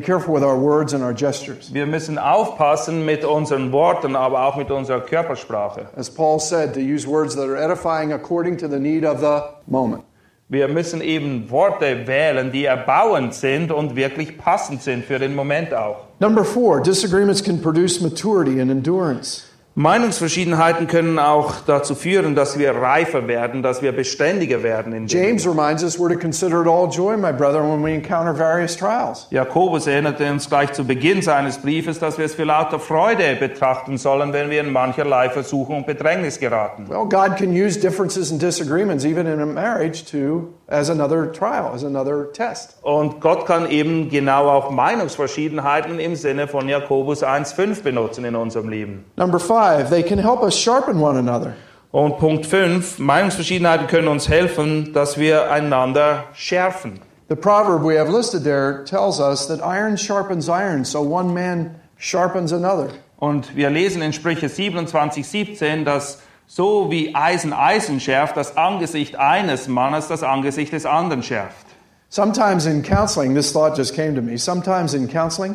Wir 1.72 1.86
müssen 1.86 2.18
aufpassen 2.18 3.04
mit 3.04 3.24
unseren 3.24 3.70
Worten, 3.70 4.16
aber 4.16 4.44
auch 4.44 4.56
mit 4.56 4.72
unserer 4.72 5.00
Körpersprache. 5.00 5.86
As 5.96 6.12
Paul 6.12 6.40
said, 6.40 6.74
to 6.74 6.80
use 6.80 7.06
words 7.08 7.36
that 7.36 7.44
are 7.44 7.56
edifying 7.56 8.12
according 8.12 8.56
to 8.58 8.66
the 8.68 8.80
need 8.80 9.04
of 9.04 9.20
the 9.20 9.40
moment. 9.66 10.02
Wir 10.48 10.66
müssen 10.66 11.00
eben 11.00 11.48
Worte 11.48 12.08
wählen, 12.08 12.50
die 12.50 12.64
erbauend 12.64 13.34
sind 13.34 13.70
und 13.70 13.94
wirklich 13.94 14.36
passend 14.36 14.82
sind 14.82 15.04
für 15.04 15.20
den 15.20 15.36
Moment 15.36 15.72
auch. 15.72 16.06
Number 16.18 16.44
four, 16.44 16.82
disagreements 16.82 17.40
can 17.40 17.62
produce 17.62 18.00
maturity 18.00 18.60
and 18.60 18.68
endurance. 18.68 19.44
Meinungsverschiedenheiten 19.76 20.88
können 20.88 21.18
auch 21.20 21.54
dazu 21.64 21.94
führen, 21.94 22.34
dass 22.34 22.58
wir 22.58 22.72
reifer 22.72 23.28
werden, 23.28 23.62
dass 23.62 23.82
wir 23.82 23.92
beständiger 23.92 24.64
werden. 24.64 24.92
In. 24.92 25.06
James 25.06 25.46
reminds 25.46 25.84
us 25.84 25.96
we're 25.98 26.12
to 26.12 26.18
consider 26.18 26.60
it 26.60 26.66
all 26.66 26.88
joy, 26.90 27.16
my 27.16 27.32
brother, 27.32 27.62
when 27.62 27.82
we 27.82 27.94
encounter 27.94 28.36
various 28.36 28.76
trials. 28.76 29.28
Jakobus 29.30 29.86
erinnerte 29.86 30.28
uns 30.30 30.48
gleich 30.48 30.72
zu 30.72 30.84
Beginn 30.84 31.22
seines 31.22 31.58
Briefes, 31.58 32.00
dass 32.00 32.18
wir 32.18 32.24
es 32.24 32.34
für 32.34 32.44
lauter 32.44 32.80
Freude 32.80 33.36
betrachten 33.36 33.96
sollen, 33.96 34.32
wenn 34.32 34.50
wir 34.50 34.60
in 34.60 34.72
mancherlei 34.72 35.30
Versuchung 35.30 35.78
und 35.78 35.86
Bedrängnis 35.86 36.40
geraten. 36.40 36.88
Well, 36.88 37.06
God 37.06 37.36
can 37.36 37.52
use 37.52 37.78
differences 37.78 38.32
and 38.32 38.42
disagreements, 38.42 39.04
even 39.04 39.26
in 39.28 39.40
a 39.40 39.46
marriage, 39.46 40.04
to 40.10 40.52
as 40.70 40.88
another 40.88 41.32
trial, 41.32 41.72
as 41.74 41.82
another 41.82 42.32
test. 42.32 42.76
Und 42.82 43.20
Gott 43.20 43.46
kann 43.46 43.68
eben 43.68 44.08
genau 44.08 44.48
auch 44.48 44.70
Meinungsverschiedenheiten 44.70 45.98
im 45.98 46.16
Sinne 46.16 46.46
von 46.48 46.68
Jakobus 46.68 47.22
1,5 47.22 47.82
benutzen 47.82 48.24
in 48.24 48.36
unserem 48.36 48.68
Leben. 48.68 49.04
Number 49.16 49.40
five, 49.40 49.90
they 49.90 50.02
can 50.02 50.18
help 50.18 50.42
us 50.42 50.56
sharpen 50.56 51.00
one 51.00 51.18
another. 51.18 51.54
Und 51.92 52.18
Punkt 52.18 52.46
5, 52.46 53.00
Meinungsverschiedenheiten 53.00 53.88
können 53.88 54.06
uns 54.06 54.28
helfen, 54.28 54.92
dass 54.92 55.18
wir 55.18 55.50
einander 55.50 56.24
schärfen. 56.34 57.00
The 57.28 57.36
proverb 57.36 57.82
we 57.82 57.98
have 57.98 58.10
listed 58.10 58.44
there 58.44 58.84
tells 58.84 59.20
us 59.20 59.48
that 59.48 59.60
iron 59.60 59.96
sharpens 59.96 60.48
iron, 60.48 60.84
so 60.84 61.00
one 61.00 61.34
man 61.34 61.74
sharpens 61.96 62.52
another. 62.52 62.88
Und 63.18 63.56
wir 63.56 63.70
lesen 63.70 64.02
in 64.02 64.12
Sprüche 64.12 64.48
27, 64.48 65.26
17, 65.26 65.84
dass 65.84 66.20
so 66.52 66.90
wie 66.90 67.14
Eisen 67.14 67.52
Eisen 67.52 68.00
schärft, 68.00 68.36
das 68.36 68.56
Angesicht 68.56 69.14
eines 69.14 69.68
Mannes 69.68 70.08
das 70.08 70.24
Angesicht 70.24 70.72
des 70.72 70.84
anderen 70.84 71.22
schärft. 71.22 71.66
Sometimes 72.08 72.66
in 72.66 72.82
counseling, 72.82 73.36
this 73.36 73.52
thought 73.52 73.78
just 73.78 73.94
came 73.94 74.16
to 74.16 74.20
me. 74.20 74.36
Sometimes 74.36 74.94
in 74.94 75.08
counseling, 75.08 75.54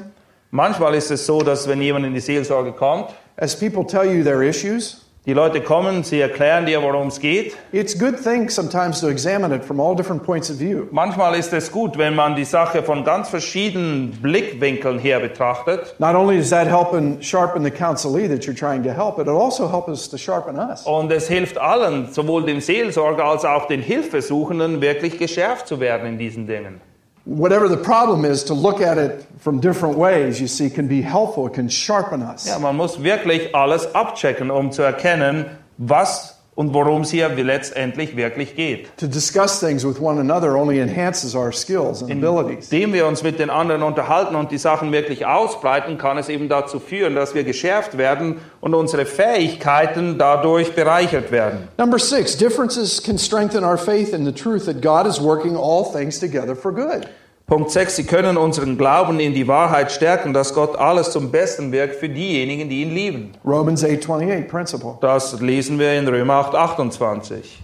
Manchmal 0.51 0.95
ist 0.95 1.11
es 1.11 1.25
so, 1.25 1.41
dass 1.41 1.67
wenn 1.67 1.81
jemand 1.81 2.05
in 2.05 2.13
die 2.13 2.21
Seelsorge 2.21 2.71
kommt, 2.71 3.09
as 3.35 3.59
people 3.59 3.85
tell 3.85 4.05
you 4.05 4.23
their 4.23 4.41
issues, 4.41 5.04
die 5.25 5.33
Leute 5.33 5.61
kommen, 5.61 6.03
sie 6.03 6.19
erklären 6.19 6.65
dir, 6.65 6.81
worum 6.83 7.07
es 7.07 7.19
geht. 7.19 7.55
it's 7.71 7.95
a 7.95 7.99
good 7.99 8.21
thing 8.21 8.49
sometimes 8.49 9.01
to 9.01 9.07
examine 9.07 9.53
it 9.55 9.63
from 9.63 9.79
all 9.79 9.95
different 9.95 10.23
points 10.23 10.49
of 10.51 10.59
view. 10.59 10.87
Manchmal 10.91 11.35
ist 11.35 11.51
es 11.53 11.71
gut, 11.71 11.97
wenn 11.97 12.15
man 12.15 12.35
die 12.35 12.45
Sache 12.45 12.83
von 12.83 13.03
ganz 13.03 13.29
verschiedenen 13.29 14.11
Blickwinkeln 14.21 14.99
her 14.99 15.19
betrachtet. 15.19 15.95
Not 15.99 16.15
only 16.15 16.37
does 16.37 16.49
that 16.51 16.67
help 16.67 16.93
and 16.93 17.23
sharpen 17.23 17.63
the 17.63 17.71
counselee 17.71 18.27
that 18.27 18.45
you're 18.45 18.57
trying 18.57 18.83
to 18.83 18.91
help, 18.91 19.19
it 19.19 19.27
also 19.27 19.67
helps 19.69 19.89
us 19.89 20.09
to 20.09 20.17
sharpen 20.17 20.57
us. 20.57 20.83
Und 20.85 21.11
es 21.11 21.27
hilft 21.27 21.57
allen, 21.57 22.11
sowohl 22.11 22.45
dem 22.45 22.61
Seelsorger 22.61 23.25
als 23.25 23.45
auch 23.45 23.67
den 23.67 23.81
Hilfesuchenden, 23.81 24.81
wirklich 24.81 25.17
geschärft 25.17 25.67
zu 25.67 25.79
werden 25.79 26.07
in 26.07 26.17
diesen 26.17 26.47
Dingen. 26.47 26.81
Whatever 27.25 27.67
the 27.67 27.77
problem 27.77 28.23
is, 28.23 28.43
to 28.45 28.53
look 28.53 28.81
at 28.81 28.97
it 28.99 29.25
from 29.39 29.59
different 29.59 29.97
ways, 29.97 30.39
you 30.39 30.47
see, 30.47 30.69
can 30.69 30.87
be 30.87 31.01
helpful, 31.01 31.49
can 31.49 31.67
sharpen 31.69 32.21
us. 32.21 32.45
Ja, 32.45 32.59
man 32.59 32.75
muss 32.77 33.01
wirklich 33.01 33.53
alles 33.55 33.93
abchecken, 33.95 34.51
um 34.51 34.71
zu 34.71 34.83
erkennen, 34.83 35.45
was 35.79 36.34
und 36.55 36.73
worum 36.73 37.01
es 37.01 37.11
hier 37.11 37.29
letztendlich 37.29 38.15
wirklich 38.15 38.55
geht. 38.55 38.97
To 38.97 39.07
discuss 39.07 39.59
things 39.59 39.85
with 39.85 39.99
one 39.99 40.19
another 40.19 40.55
only 40.55 40.79
enhances 40.79 41.35
our 41.35 41.51
skills 41.51 42.01
and 42.01 42.11
abilities. 42.11 42.71
Indem 42.71 42.93
wir 42.93 43.07
uns 43.07 43.23
mit 43.23 43.39
den 43.39 43.49
anderen 43.49 43.83
unterhalten 43.83 44.35
und 44.35 44.51
die 44.51 44.57
Sachen 44.57 44.91
wirklich 44.91 45.25
ausbreiten, 45.25 45.97
kann 45.97 46.17
es 46.17 46.29
eben 46.29 46.47
dazu 46.47 46.79
führen, 46.79 47.15
dass 47.15 47.35
wir 47.35 47.43
geschärft 47.43 47.97
werden 47.97 48.37
und 48.61 48.73
unsere 48.73 49.05
Fähigkeiten 49.05 50.17
dadurch 50.17 50.73
bereichert 50.73 51.31
werden. 51.31 51.67
Number 51.77 51.99
six, 51.99 52.37
differences 52.37 53.03
can 53.03 53.17
strengthen 53.17 53.63
our 53.63 53.77
faith 53.77 54.13
in 54.13 54.25
the 54.25 54.31
truth 54.31 54.65
that 54.65 54.81
God 54.81 55.05
is 55.05 55.21
working 55.21 55.57
all 55.57 55.83
things 55.83 56.19
together 56.19 56.55
for 56.55 56.71
good. 56.71 57.07
Punkt 57.47 57.69
6. 57.69 57.95
Sie 57.95 58.05
können 58.05 58.37
unseren 58.37 58.75
Glauben 58.75 59.19
in 59.19 59.35
die 59.35 59.47
Wahrheit 59.47 59.91
stärken, 59.91 60.33
dass 60.33 60.55
Gott 60.55 60.79
alles 60.79 61.11
zum 61.11 61.29
Besten 61.29 61.71
wirkt 61.71 61.97
für 61.97 62.09
diejenigen, 62.09 62.69
die 62.69 62.81
ihn 62.81 62.91
lieben. 62.91 63.33
Romans 63.45 63.83
8:28 63.83 64.47
principle. 64.47 64.97
Das 64.99 65.39
lesen 65.39 65.77
wir 65.77 65.93
in 65.93 66.07
Römer 66.07 66.33
8, 66.33 66.55
28. 66.55 67.61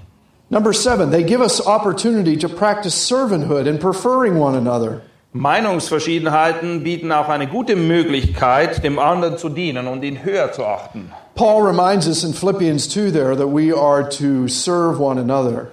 Number 0.50 0.72
7, 0.72 1.10
they 1.10 1.24
give 1.24 1.41
us 1.41 1.65
opportunity 1.65 2.38
to 2.38 2.48
practice 2.48 2.94
servanthood 2.94 3.67
and 3.67 3.80
preferring 3.80 4.39
one 4.39 4.56
another. 4.56 5.02
Meinungsverschiedenheiten 5.34 6.84
bieten 6.84 7.12
auch 7.12 7.30
eine 7.30 7.48
gute 7.48 7.76
Möglichkeit, 7.76 8.84
dem 8.84 9.00
anderen 9.00 9.38
zu 9.38 9.50
dienen 9.50 9.88
und 9.88 10.04
ihn 10.04 10.24
höher 10.24 10.52
zu 10.52 10.63
achten. 10.63 11.12
Paul 11.34 11.65
reminds 11.65 12.06
us 12.08 12.24
in 12.24 12.34
Philippians 12.34 12.88
2 12.89 13.12
there 13.12 13.36
that 13.36 13.48
we 13.48 13.74
are 13.76 14.08
to 14.08 14.48
serve 14.48 15.02
one 15.02 15.20
another, 15.20 15.72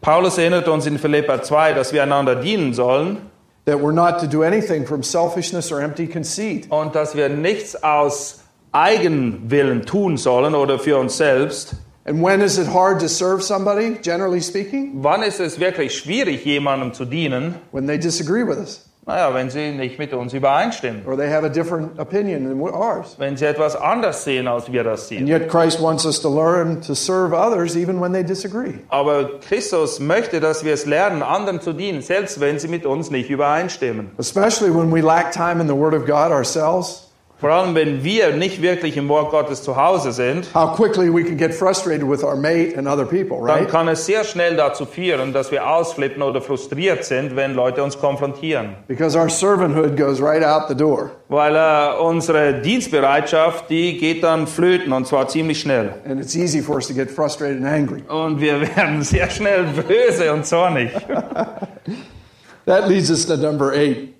Paulus 0.00 0.38
erinnert 0.38 0.66
uns 0.66 0.86
in 0.86 0.98
Philippa 0.98 1.42
2, 1.42 1.74
dass 1.74 1.92
wir 1.92 2.02
einander 2.02 2.36
dienen 2.36 2.72
sollen 2.72 3.18
that 3.64 3.80
we're 3.80 3.92
not 3.92 4.20
to 4.20 4.26
do 4.26 4.42
anything 4.42 4.86
from 4.86 5.02
selfishness 5.02 5.70
or 5.70 5.80
empty 5.80 6.06
conceit. 6.06 6.70
und 6.70 6.94
dass 6.94 7.14
wir 7.14 7.28
nichts 7.28 7.76
aus 7.82 8.42
Eigenwillen 8.72 9.84
tun 9.86 10.16
sollen 10.16 10.54
oder 10.54 10.78
für 10.78 10.98
uns 10.98 11.16
selbst. 11.16 11.74
And 12.04 12.22
when 12.22 12.40
is 12.40 12.58
it 12.58 12.66
hard 12.66 13.00
to 13.00 13.08
serve 13.08 13.42
somebody, 13.42 13.96
generally 14.02 14.40
speaking? 14.40 15.02
Wann 15.02 15.22
ist 15.22 15.38
es 15.38 15.60
wirklich 15.60 15.96
schwierig, 15.96 16.44
jemandem 16.44 16.92
zu 16.92 17.04
dienen? 17.04 17.56
When 17.72 17.86
they 17.86 17.98
disagree 17.98 18.42
with 18.42 18.58
us 18.58 18.89
Naja, 19.10 19.34
wenn 19.34 19.50
sie 19.50 19.72
nicht 19.72 19.98
mit 19.98 20.12
uns 20.12 20.32
übereinstimmen. 20.32 21.02
or 21.06 21.16
they 21.16 21.28
have 21.28 21.44
a 21.44 21.48
different 21.48 21.98
opinion 21.98 22.44
than 22.44 22.60
ours. 22.60 23.16
Wenn 23.18 23.36
sie 23.36 23.44
etwas 23.46 23.74
anders 23.74 24.24
sehen, 24.24 24.46
als 24.46 24.70
wir 24.70 24.84
das 24.84 25.10
And 25.10 25.28
yet 25.28 25.48
Christ 25.48 25.82
wants 25.82 26.06
us 26.06 26.20
to 26.22 26.28
learn 26.28 26.80
to 26.82 26.94
serve 26.94 27.34
others 27.34 27.76
even 27.76 28.00
when 28.00 28.12
they 28.12 28.22
disagree. 28.22 28.74
Aber 28.88 29.40
Christus 29.40 29.98
möchte, 29.98 30.38
dass 30.40 30.64
wir 30.64 30.74
es 30.74 30.86
lernen, 30.86 31.22
anderen 31.22 31.60
zu 31.60 31.72
dienen, 31.72 32.02
selbst 32.02 32.40
wenn 32.40 32.58
sie 32.58 32.68
mit 32.68 32.86
uns 32.86 33.10
nicht 33.10 33.30
übereinstimmen. 33.30 34.10
Especially 34.18 34.72
when 34.72 34.92
we 34.92 35.00
lack 35.00 35.32
time 35.32 35.60
in 35.60 35.66
the 35.66 35.74
Word 35.74 35.94
of 35.94 36.06
God 36.06 36.30
ourselves. 36.30 37.09
Vor 37.40 37.48
allem, 37.50 37.74
wenn 37.74 38.04
wir 38.04 38.32
nicht 38.32 38.60
wirklich 38.60 38.98
im 38.98 39.08
Wort 39.08 39.30
Gottes 39.30 39.62
zu 39.62 39.74
Hause 39.74 40.12
sind, 40.12 40.54
How 40.54 40.76
quickly 40.76 41.08
we 41.10 41.24
can 41.24 41.38
get 41.38 41.54
frustrated 41.54 42.06
with 42.06 42.22
our 42.22 42.36
mate 42.36 42.76
and 42.76 42.86
other 42.86 43.06
people, 43.06 43.46
dann 43.46 43.66
kann 43.66 43.88
es 43.88 44.04
sehr 44.04 44.24
schnell 44.24 44.56
dazu 44.56 44.84
führen, 44.84 45.32
dass 45.32 45.50
wir 45.50 45.66
ausflippen 45.66 46.22
oder 46.22 46.42
frustriert 46.42 47.02
sind, 47.06 47.36
wenn 47.36 47.54
Leute 47.54 47.82
uns 47.82 47.98
konfrontieren. 47.98 48.76
Because 48.88 49.18
our 49.18 49.30
servanthood 49.30 49.96
goes 49.96 50.20
right 50.20 50.44
out 50.44 50.68
the 50.68 50.74
door. 50.74 51.12
Weil 51.30 51.56
äh, 51.56 51.98
unsere 51.98 52.60
Dienstbereitschaft, 52.60 53.70
die 53.70 53.96
geht 53.96 54.22
dann 54.22 54.46
flöten 54.46 54.92
und 54.92 55.06
zwar 55.06 55.26
ziemlich 55.28 55.60
schnell. 55.60 55.94
And 56.06 56.20
it's 56.20 56.34
easy 56.34 56.60
for 56.60 56.74
us 56.74 56.88
to 56.88 56.94
get 56.94 57.10
frustrated 57.10 57.56
and 57.56 57.66
angry. 57.66 58.02
Und 58.06 58.38
wir 58.38 58.60
werden 58.76 59.02
sehr 59.02 59.30
schnell 59.30 59.64
böse 59.64 60.30
und 60.30 60.44
zornig. 60.44 60.90
That 62.66 62.86
leads 62.86 63.10
us 63.10 63.26
to 63.26 63.38
number 63.38 63.72
eight. 63.72 64.14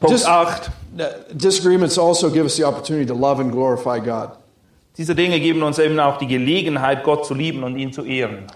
Punkt 0.00 0.10
Just- 0.10 0.26
8. 0.26 0.70
Disagreements 1.36 1.98
also 1.98 2.30
give 2.30 2.44
us 2.44 2.56
the 2.56 2.64
opportunity 2.64 3.06
to 3.06 3.14
love 3.14 3.40
and 3.40 3.52
glorify 3.52 4.00
God. 4.00 4.36
Diese 4.96 5.14
Dinge 5.14 5.38
geben 5.40 5.62
uns 5.62 5.78
eben 5.78 5.98
auch 6.00 6.18
die 6.18 6.26
Gelegenheit, 6.26 7.04
Gott 7.04 7.24
zu 7.24 7.34
lieben 7.34 7.62
und 7.62 7.76
ihn 7.76 7.92
zu 7.92 8.04
ehren. 8.04 8.46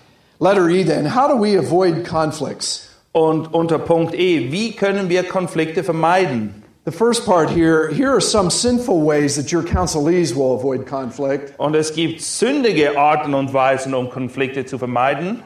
Letter 0.40 0.68
E 0.68 0.82
then, 0.82 1.06
how 1.14 1.28
do 1.28 1.36
we 1.36 1.56
avoid 1.56 2.04
conflicts? 2.04 2.88
Und 3.12 3.54
unter 3.54 3.78
Punkt 3.78 4.14
E, 4.14 4.50
wie 4.50 4.72
können 4.72 5.08
wir 5.08 5.22
Konflikte 5.22 5.84
vermeiden? 5.84 6.62
The 6.84 6.90
first 6.92 7.24
part 7.24 7.48
here, 7.48 7.88
here 7.90 8.10
are 8.10 8.20
some 8.20 8.50
sinful 8.50 9.06
ways 9.06 9.36
that 9.36 9.52
your 9.52 9.62
counselees 9.62 10.34
will 10.34 10.54
avoid 10.54 10.86
conflict. 10.86 11.58
Und 11.58 11.74
es 11.76 11.94
gibt 11.94 12.20
sündige 12.20 12.98
Arten 12.98 13.32
und 13.32 13.54
Weisen, 13.54 13.94
um 13.94 14.10
Konflikte 14.10 14.66
zu 14.66 14.76
vermeiden. 14.76 15.42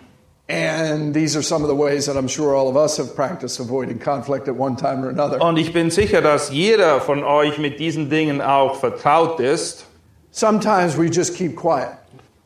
And 0.51 1.13
these 1.15 1.37
are 1.37 1.43
some 1.43 1.63
of 1.63 1.69
the 1.69 1.75
ways 1.75 2.07
that 2.07 2.17
I'm 2.17 2.27
sure 2.29 2.55
all 2.55 2.71
of 2.71 2.77
us 2.77 2.97
have 2.97 3.15
practiced 3.15 3.61
avoiding 3.61 3.99
conflict 3.99 4.49
at 4.49 4.57
one 4.57 4.77
time 4.77 5.05
or 5.05 5.11
another. 5.11 5.39
Und 5.43 5.59
ich 5.59 5.75
bin 5.75 5.91
sicher, 5.91 6.23
dass 6.23 6.51
jeder 6.51 7.01
von 7.03 7.23
euch 7.23 7.59
mit 7.59 7.79
diesen 7.79 8.09
Dingen 8.09 8.41
auch 8.41 8.77
vertraut 8.77 9.41
ist. 9.41 9.85
Sometimes 10.31 10.97
we 10.97 11.09
just 11.11 11.35
keep 11.37 11.55
quiet. 11.55 11.91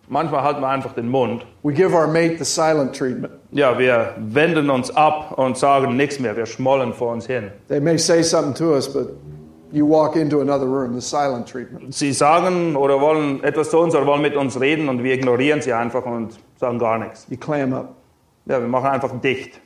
Manchmal 0.08 0.42
halten 0.42 0.60
wir 0.60 0.68
einfach 0.68 0.94
den 0.94 1.08
Mund. 1.08 1.46
We 1.62 1.72
give 1.72 1.94
our 1.94 2.08
mate 2.08 2.38
the 2.38 2.44
silent 2.44 2.92
treatment. 2.94 3.32
Ja, 3.52 3.78
wir 3.78 4.14
wenden 4.18 4.68
uns 4.68 4.90
ab 4.90 5.38
und 5.38 5.56
sagen 5.56 5.96
nichts 5.96 6.18
mehr. 6.18 6.36
Wir 6.36 6.46
schmollen 6.46 6.92
vor 6.92 7.12
uns 7.12 7.26
hin. 7.26 7.52
They 7.68 7.80
may 7.80 7.96
say 7.96 8.22
something 8.22 8.54
to 8.54 8.74
us, 8.74 8.92
but 8.92 9.16
you 9.70 9.86
walk 9.86 10.16
into 10.16 10.40
another 10.40 10.66
room, 10.66 10.92
the 10.92 11.00
silent 11.00 11.48
treatment. 11.48 11.94
Sie 11.94 12.12
sagen 12.12 12.74
oder 12.74 13.00
wollen 13.00 13.44
etwas 13.44 13.70
zu 13.70 13.78
uns 13.78 13.94
oder 13.94 14.06
wollen 14.06 14.22
mit 14.22 14.34
uns 14.34 14.60
reden 14.60 14.88
und 14.88 15.04
wir 15.04 15.14
ignorieren 15.14 15.62
sie 15.62 15.72
einfach 15.72 16.04
und 16.04 16.32
sagen 16.62 16.78
gar 16.78 16.98
nichts. 16.98 17.26
You 17.28 17.36
clam 17.36 17.74
up. 17.74 17.96
Ja, 18.46 18.60
wir 18.60 18.68
machen 18.68 18.86
einfach 18.86 19.10
dicht. 19.20 19.60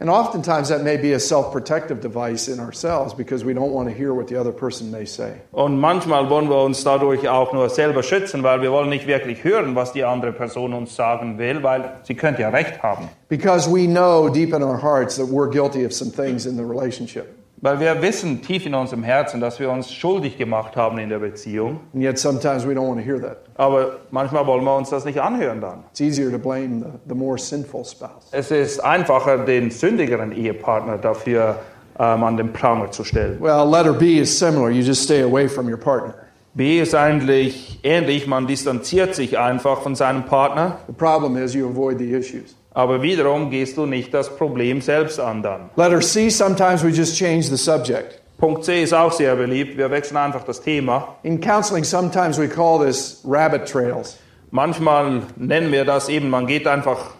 And 0.00 0.10
oftentimes 0.10 0.68
that 0.68 0.82
may 0.82 0.96
be 0.96 1.14
a 1.14 1.20
self 1.20 1.52
protective 1.52 2.00
device 2.00 2.48
in 2.48 2.58
ourselves 2.58 3.14
because 3.14 3.44
we 3.44 3.54
don't 3.54 3.72
want 3.72 3.88
to 3.88 3.94
hear 3.94 4.12
what 4.12 4.26
the 4.28 4.36
other 4.36 4.52
person 4.52 4.90
may 4.90 5.06
say. 5.06 5.40
Und 5.52 5.78
manchmal 5.78 6.28
wollen 6.28 6.48
wir 6.48 6.62
uns 6.62 6.82
dadurch 6.82 7.28
auch 7.28 7.52
nur 7.52 7.68
selber 7.68 8.02
schützen, 8.02 8.42
weil 8.42 8.60
wir 8.60 8.72
wollen 8.72 8.90
nicht 8.90 9.06
wirklich 9.06 9.44
hören, 9.44 9.74
was 9.76 9.92
die 9.92 10.04
andere 10.04 10.32
Person 10.32 10.72
uns 10.72 10.94
sagen 10.94 11.38
will, 11.38 11.62
weil 11.62 12.00
sie 12.02 12.14
könnte 12.14 12.42
ja 12.42 12.48
recht 12.48 12.82
haben. 12.82 13.08
Because 13.28 13.68
we 13.68 13.86
know 13.86 14.28
deep 14.28 14.52
in 14.52 14.62
our 14.62 14.80
hearts 14.80 15.16
that 15.16 15.26
we're 15.28 15.48
guilty 15.48 15.84
of 15.84 15.92
some 15.92 16.10
things 16.10 16.46
in 16.46 16.56
the 16.56 16.64
relationship. 16.64 17.43
Weil 17.58 17.80
wir 17.80 18.02
wissen 18.02 18.42
tief 18.42 18.66
in 18.66 18.74
unserem 18.74 19.02
Herzen, 19.02 19.40
dass 19.40 19.58
wir 19.58 19.70
uns 19.70 19.92
schuldig 19.92 20.36
gemacht 20.36 20.76
haben 20.76 20.98
in 20.98 21.08
der 21.08 21.18
Beziehung. 21.20 21.80
And 21.94 22.02
yet 22.02 22.18
sometimes 22.18 22.66
we 22.66 22.72
don't 22.72 22.88
want 22.88 22.98
to 22.98 23.04
hear 23.04 23.20
that. 23.20 23.38
Aber 23.54 24.00
manchmal 24.10 24.46
wollen 24.46 24.64
wir 24.64 24.76
uns 24.76 24.90
das 24.90 25.04
nicht 25.04 25.20
anhören 25.20 25.60
dann. 25.60 25.84
It's 25.90 26.00
easier 26.00 26.30
to 26.30 26.38
blame 26.38 26.80
the, 26.80 27.08
the 27.08 27.14
more 27.14 27.38
sinful 27.38 27.84
spouse. 27.84 28.28
Es 28.32 28.50
ist 28.50 28.80
einfacher, 28.80 29.38
den 29.38 29.70
sündigeren 29.70 30.32
Ehepartner 30.32 30.98
dafür 30.98 31.56
ähm, 31.98 32.24
an 32.24 32.36
den 32.36 32.52
Pranger 32.52 32.90
zu 32.90 33.04
stellen. 33.04 33.40
Well, 33.40 33.68
letter 33.70 33.92
B 33.92 34.18
is 34.18 34.36
similar. 34.36 34.70
You 34.70 34.82
just 34.82 35.04
stay 35.04 35.22
away 35.22 35.48
from 35.48 35.68
your 35.68 35.78
partner. 35.78 36.14
B 36.56 36.80
ist 36.80 36.94
eigentlich 36.94 37.80
ähnlich, 37.82 38.28
man 38.28 38.46
distanziert 38.46 39.16
sich 39.16 39.38
einfach 39.38 39.80
von 39.80 39.96
seinem 39.96 40.24
Partner, 40.24 40.78
The 40.86 40.92
problem 40.92 41.36
is 41.36 41.52
you 41.52 41.68
avoid 41.68 41.98
the 41.98 42.12
issues. 42.12 42.54
Aber 42.74 43.00
wiederum 43.02 43.50
gehst 43.50 43.76
du 43.76 43.86
nicht 43.86 44.12
das 44.12 44.36
Problem 44.36 44.80
selbst 44.80 45.18
an 45.20 45.42
dann. 45.42 45.70
Letter 45.76 46.00
C, 46.00 46.28
sometimes 46.28 46.84
we 46.84 46.90
just 46.90 47.16
change 47.16 47.44
the 47.44 47.56
subject. 47.56 48.20
Punkt 48.36 48.64
C 48.64 48.82
ist 48.82 48.92
auch 48.92 49.12
sehr 49.12 49.36
beliebt, 49.36 49.78
wir 49.78 49.90
wechseln 49.90 50.16
einfach 50.16 50.42
das 50.42 50.60
Thema. 50.60 51.16
In 51.22 51.40
counseling, 51.40 51.84
sometimes 51.84 52.38
we 52.38 52.48
call 52.48 52.84
this 52.84 53.22
rabbit 53.24 53.66
trails. 53.66 54.18
Manchmal 54.50 55.22
nennen 55.36 55.72
wir 55.72 55.84
das 55.84 56.08
eben, 56.08 56.28
man 56.28 56.46
geht 56.46 56.66
einfach 56.66 57.12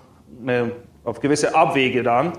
äh, 0.47 0.65
auf 1.05 1.21
gewisse 1.21 1.55
Abwege 1.55 2.03
dann. 2.03 2.33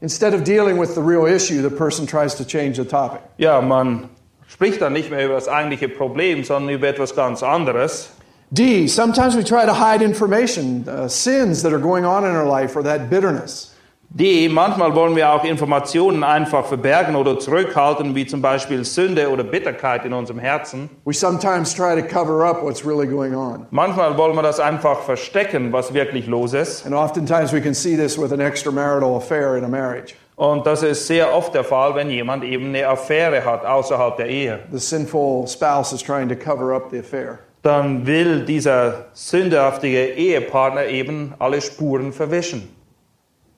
Instead 0.00 0.34
of 0.34 0.42
dealing 0.42 0.78
with 0.80 0.94
the 0.94 1.00
real 1.00 1.26
issue, 1.26 1.62
the 1.62 1.74
person 1.74 2.06
tries 2.06 2.34
to 2.34 2.44
change 2.44 2.76
the 2.76 2.84
topic. 2.84 3.20
Ja, 3.38 3.60
man 3.60 4.08
spricht 4.48 4.80
dann 4.80 4.92
nicht 4.94 5.10
mehr 5.10 5.24
über 5.24 5.34
das 5.34 5.48
eigentliche 5.48 5.88
Problem, 5.88 6.44
sondern 6.44 6.74
über 6.74 6.88
etwas 6.88 7.14
ganz 7.14 7.42
anderes. 7.42 8.10
D, 8.54 8.86
sometimes 8.86 9.34
we 9.34 9.42
try 9.42 9.66
to 9.66 9.74
hide 9.74 10.00
information, 10.00 10.88
uh, 10.88 11.08
sins 11.08 11.62
that 11.62 11.72
are 11.72 11.80
going 11.80 12.04
on 12.04 12.24
in 12.24 12.36
our 12.36 12.46
life, 12.46 12.76
or 12.76 12.84
that 12.84 13.10
bitterness. 13.10 13.74
D, 14.14 14.48
manchmal 14.48 14.94
wollen 14.94 15.16
wir 15.16 15.28
auch 15.32 15.42
Informationen 15.42 16.22
einfach 16.22 16.64
verbergen 16.66 17.16
oder 17.16 17.40
zurückhalten, 17.40 18.14
wie 18.14 18.26
zum 18.26 18.42
Beispiel 18.42 18.84
Sünde 18.84 19.28
oder 19.28 19.42
Bitterkeit 19.42 20.04
in 20.04 20.12
unserem 20.12 20.38
Herzen. 20.38 20.88
We 21.04 21.12
sometimes 21.12 21.74
try 21.74 22.00
to 22.00 22.06
cover 22.06 22.44
up 22.44 22.62
what's 22.62 22.86
really 22.86 23.08
going 23.08 23.34
on. 23.34 23.66
Manchmal 23.72 24.16
wollen 24.16 24.36
wir 24.36 24.42
das 24.42 24.60
einfach 24.60 25.00
verstecken, 25.00 25.72
was 25.72 25.92
wirklich 25.92 26.28
los 26.28 26.52
ist. 26.52 26.86
And 26.86 26.94
oftentimes 26.94 27.52
we 27.52 27.60
can 27.60 27.74
see 27.74 27.96
this 27.96 28.16
with 28.16 28.32
an 28.32 28.38
extramarital 28.38 29.16
affair 29.16 29.56
in 29.56 29.64
a 29.64 29.68
marriage. 29.68 30.14
Und 30.36 30.64
das 30.64 30.84
ist 30.84 31.08
sehr 31.08 31.34
oft 31.34 31.54
der 31.54 31.64
Fall, 31.64 31.96
wenn 31.96 32.08
jemand 32.08 32.44
eben 32.44 32.66
eine 32.66 32.86
Affäre 32.86 33.44
hat 33.44 33.64
außerhalb 33.64 34.16
der 34.16 34.28
Ehe. 34.28 34.60
The 34.70 34.78
sinful 34.78 35.48
spouse 35.48 35.92
is 35.92 36.04
trying 36.04 36.28
to 36.28 36.36
cover 36.36 36.72
up 36.72 36.90
the 36.92 37.00
affair. 37.00 37.40
Dann 37.64 38.06
will 38.06 38.44
dieser 38.44 39.06
sündhaftige 39.14 40.12
Ehepartner 40.12 40.84
eben 40.84 41.32
alle 41.38 41.62
Spuren 41.62 42.12
verwischen. 42.12 42.68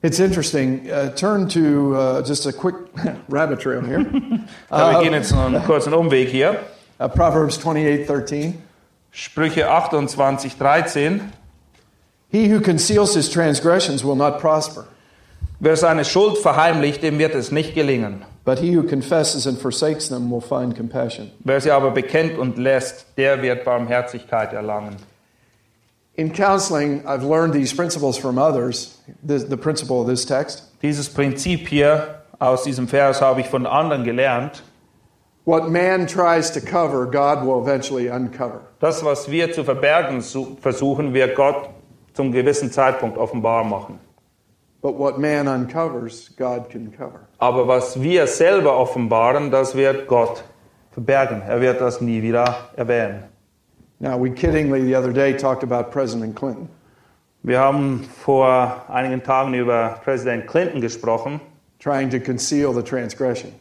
It's 0.01 0.19
interesting. 0.19 0.89
Uh, 0.89 1.09
turn 1.09 1.49
to 1.49 1.93
uh, 1.93 2.21
just 2.21 2.45
a 2.45 2.53
quick 2.53 2.75
rabbit 3.29 3.59
trail 3.59 3.81
here. 3.81 3.99
Wir 4.69 4.99
gehen 5.01 5.13
jetzt 5.13 5.33
noch 5.33 5.45
einen 5.47 5.61
kurzen 5.61 5.93
Umweg 5.93 6.29
hier. 6.29 6.57
Uh, 6.99 7.09
Proverbs 7.09 7.59
28:13. 7.59 8.53
Sprüche 9.11 9.69
28, 9.69 10.57
13. 10.57 11.33
He 12.29 12.47
who 12.47 12.61
conceals 12.61 13.13
his 13.13 13.29
transgressions 13.29 14.05
will 14.05 14.15
not 14.15 14.39
prosper, 14.39 14.85
Wer 15.59 15.75
seine 15.75 16.05
Schuld 16.05 16.37
verheimlicht, 16.37 17.01
dem 17.03 17.17
wird 17.19 17.33
es 17.35 17.51
nicht 17.51 17.73
gelingen. 17.73 18.23
but 18.45 18.59
he 18.59 18.71
who 18.77 18.81
confesses 18.83 19.45
and 19.45 19.59
forsakes 19.59 20.07
them 20.07 20.29
will 20.31 20.39
find 20.39 20.73
compassion. 20.73 21.29
Wer 21.43 21.59
sie 21.59 21.69
aber 21.69 21.91
bekennt 21.91 22.37
und 22.37 22.57
lässt, 22.57 23.05
der 23.17 23.41
wird 23.41 23.65
Barmherzigkeit 23.65 24.53
erlangen. 24.53 24.95
In 26.15 26.31
counseling, 26.31 27.03
I've 27.05 27.23
learned 27.27 27.53
these 27.53 27.75
principles 27.75 28.17
from 28.17 28.37
others, 28.37 28.99
the, 29.21 29.37
the 29.37 29.57
principle 29.57 29.99
of 29.99 30.07
this 30.07 30.25
text. 30.25 30.63
Dieses 30.81 31.09
Prinzip 31.09 31.67
hier 31.67 32.21
aus 32.39 32.63
diesem 32.63 32.87
Vers 32.87 33.21
habe 33.21 33.41
ich 33.41 33.47
von 33.47 33.65
anderen 33.65 34.05
gelernt. 34.05 34.63
What 35.43 35.69
man 35.69 36.07
tries 36.07 36.49
to 36.53 36.61
cover, 36.61 37.05
God 37.05 37.45
will 37.45 37.61
eventually 37.61 38.09
uncover. 38.09 38.61
Das, 38.79 39.03
was 39.03 39.29
wir 39.29 39.51
zu 39.51 39.63
verbergen 39.65 40.21
su- 40.21 40.55
versuchen, 40.61 41.13
wird 41.13 41.35
Gott 41.35 41.69
zum 42.13 42.31
gewissen 42.31 42.71
Zeitpunkt 42.71 43.17
offenbar 43.17 43.63
machen. 43.65 43.99
But 44.81 44.97
what 44.97 45.19
man 45.19 45.47
uncovers, 45.47 46.29
God 46.37 46.69
can 46.69 46.91
cover. 46.91 47.27
Aber 47.39 47.67
was 47.67 48.01
wir 48.01 48.27
selber 48.27 48.77
offenbaren, 48.77 49.51
das 49.51 49.75
wird 49.75 50.07
Gott 50.07 50.43
verbergen. 50.91 51.41
Er 51.41 51.61
wird 51.61 51.81
das 51.81 51.99
nie 52.01 52.21
wieder 52.21 52.69
erwähnen. 52.75 53.23
Now, 53.99 54.17
we 54.17 54.29
kiddingly 54.29 54.83
the 54.83 54.95
other 54.95 55.11
day 55.11 55.33
talked 55.33 55.63
about 55.63 55.91
President 55.91 56.35
Clinton. 56.35 56.69
Wir 57.41 57.59
haben 57.59 58.03
vor 58.03 58.85
einigen 58.87 59.23
Tagen 59.23 59.53
über 59.53 59.99
Präsident 60.03 60.47
Clinton 60.47 60.81
gesprochen 60.81 61.39
trying 61.79 62.09
to 62.09 62.19
conceal 62.19 62.73
the 62.73 62.83
transgression. 62.83 63.53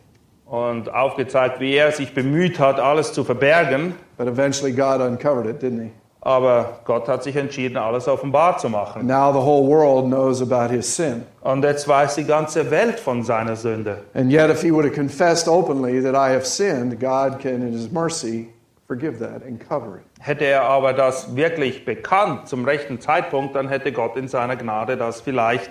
und 0.47 0.89
aufgezeigt, 0.89 1.61
wie 1.61 1.75
er 1.75 1.91
sich 1.93 2.15
bemüht 2.15 2.59
hat, 2.59 2.79
alles 2.79 3.13
zu 3.13 3.25
verbergen. 3.25 3.95
But 4.17 4.29
eventually 4.29 4.73
God 4.73 5.01
uncovered 5.01 5.47
it, 5.47 5.61
didn't 5.61 5.83
he? 5.83 5.91
Aber 6.27 6.81
Gott 6.85 7.07
hat 7.07 7.23
sich 7.23 7.37
entschieden, 7.37 7.77
alles 7.77 8.09
offenbar 8.09 8.59
zu 8.59 8.69
machen. 8.69 9.07
now 9.07 9.31
the 9.33 9.39
whole 9.39 9.65
world 9.65 10.07
knows 10.07 10.43
about 10.43 10.75
his 10.75 10.97
sin. 10.97 11.23
Und 11.43 11.63
jetzt 11.63 11.87
weiß 11.87 12.17
die 12.17 12.25
ganze 12.25 12.69
Welt 12.73 12.99
von 12.99 13.23
seiner 13.23 13.55
Sünde. 13.55 13.99
And 14.13 14.33
yet, 14.33 14.51
if 14.51 14.61
he 14.61 14.73
would 14.73 14.85
have 14.85 14.97
confessed 14.97 15.47
openly 15.47 16.03
that 16.03 16.15
I 16.15 16.35
have 16.35 16.45
sinned, 16.45 16.99
God 16.99 17.39
can, 17.39 17.63
in 17.63 17.73
his 17.73 17.93
mercy, 17.93 18.49
forgive 18.89 19.21
that 19.21 19.45
and 19.47 19.61
cover 19.61 19.99
it. 19.99 20.03
Hätte 20.19 20.47
er 20.47 20.63
aber 20.63 20.95
das 20.95 21.37
wirklich 21.37 21.85
bekannt 21.85 22.49
zum 22.49 22.65
rechten 22.65 23.01
Zeitpunkt, 23.01 23.55
dann 23.55 23.69
hätte 23.69 23.93
Gott 23.93 24.17
in 24.17 24.27
seiner 24.27 24.57
Gnade 24.57 24.97
das 24.97 25.21
vielleicht 25.21 25.71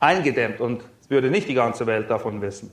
eingedämmt 0.00 0.60
und 0.60 0.82
es 1.00 1.10
würde 1.10 1.30
nicht 1.30 1.48
die 1.48 1.54
ganze 1.54 1.86
Welt 1.86 2.10
davon 2.10 2.42
wissen. 2.42 2.72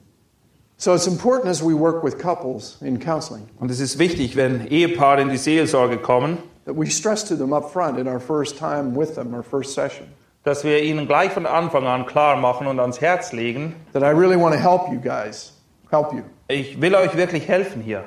So 0.77 0.95
it's 0.95 1.05
important 1.05 1.51
as 1.51 1.61
we 1.61 1.77
work 1.77 2.03
with 2.03 2.17
couples 2.17 2.77
in 2.81 2.99
counseling 2.99 3.43
Und 3.59 3.69
es 3.69 3.79
ist 3.79 3.99
wichtig, 3.99 4.35
wenn 4.35 4.65
Ehepaare 4.65 5.21
in 5.21 5.29
die 5.29 5.37
Seelsorge 5.37 5.97
kommen, 5.97 6.39
that 6.69 6.75
we 6.75 6.87
stress 6.87 7.23
to 7.23 7.35
them 7.35 7.51
up 7.51 7.71
front 7.71 7.97
in 7.97 8.07
our 8.07 8.19
first 8.19 8.55
time 8.55 8.93
with 8.93 9.15
them, 9.15 9.33
our 9.33 9.41
first 9.41 9.73
session, 9.73 10.05
dass 10.43 10.63
wir 10.63 10.83
ihnen 10.83 11.07
gleich 11.07 11.31
von 11.31 11.47
Anfang 11.47 11.87
an 11.87 12.05
klar 12.05 12.37
machen 12.37 12.67
und 12.67 12.79
ans 12.79 13.01
Herz 13.01 13.33
legen, 13.33 13.73
that 13.93 14.03
I 14.03 14.11
really 14.11 14.37
want 14.37 14.53
to 14.53 14.59
help 14.59 14.87
you 14.91 14.99
guys, 14.99 15.53
help 15.89 16.13
you. 16.13 16.21
ich 16.47 16.79
will 16.79 16.93
euch 16.93 17.17
wirklich 17.17 17.47
helfen 17.47 17.81
hier. 17.81 18.03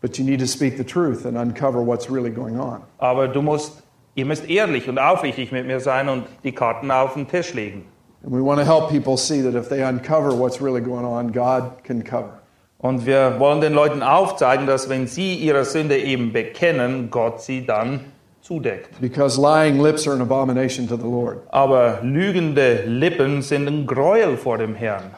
But 0.00 0.18
you 0.18 0.24
need 0.24 0.40
to 0.40 0.46
speak 0.46 0.78
the 0.78 0.84
truth 0.84 1.26
and 1.26 1.36
uncover 1.36 1.82
what's 1.82 2.10
really 2.10 2.30
going 2.30 2.58
on. 2.58 2.82
Aber 2.96 3.28
du 3.28 3.42
musst, 3.42 3.82
ihr 4.14 4.24
müsst 4.24 4.48
ehrlich 4.48 4.88
und 4.88 4.98
aufrichtig 4.98 5.52
mit 5.52 5.66
mir 5.66 5.80
sein 5.80 6.08
und 6.08 6.24
die 6.44 6.52
Karten 6.52 6.90
auf 6.90 7.12
den 7.12 7.28
Tisch 7.28 7.52
legen. 7.52 7.84
And 8.22 8.32
we 8.32 8.42
want 8.42 8.58
to 8.58 8.64
help 8.64 8.88
people 8.88 9.18
see 9.18 9.42
that 9.42 9.54
if 9.54 9.68
they 9.68 9.82
uncover 9.82 10.34
what's 10.34 10.62
really 10.62 10.80
going 10.80 11.04
on, 11.04 11.30
God 11.30 11.84
can 11.84 12.02
cover. 12.02 12.40
Und 12.84 13.06
wir 13.06 13.36
wollen 13.38 13.62
den 13.62 13.72
Leuten 13.72 14.02
aufzeigen, 14.02 14.66
dass 14.66 14.90
wenn 14.90 15.06
sie 15.06 15.36
ihre 15.36 15.64
Sünde 15.64 15.96
eben 15.96 16.34
bekennen, 16.34 17.08
Gott 17.10 17.40
sie 17.40 17.64
dann 17.64 18.00
zudeckt. 18.42 19.00
Because 19.00 19.40
lying 19.40 19.82
lips 19.82 20.06
are 20.06 20.14
an 20.14 20.20
abomination 20.20 20.86
to 20.88 20.98
the 20.98 21.06
Lord. 21.06 21.38
Aber 21.50 22.00
lügende 22.02 22.82
Lippen 22.84 23.40
sind 23.40 23.66
ein 23.68 23.86
Gräuel 23.86 24.36
vor 24.36 24.58
dem 24.58 24.74
Herrn. 24.74 25.12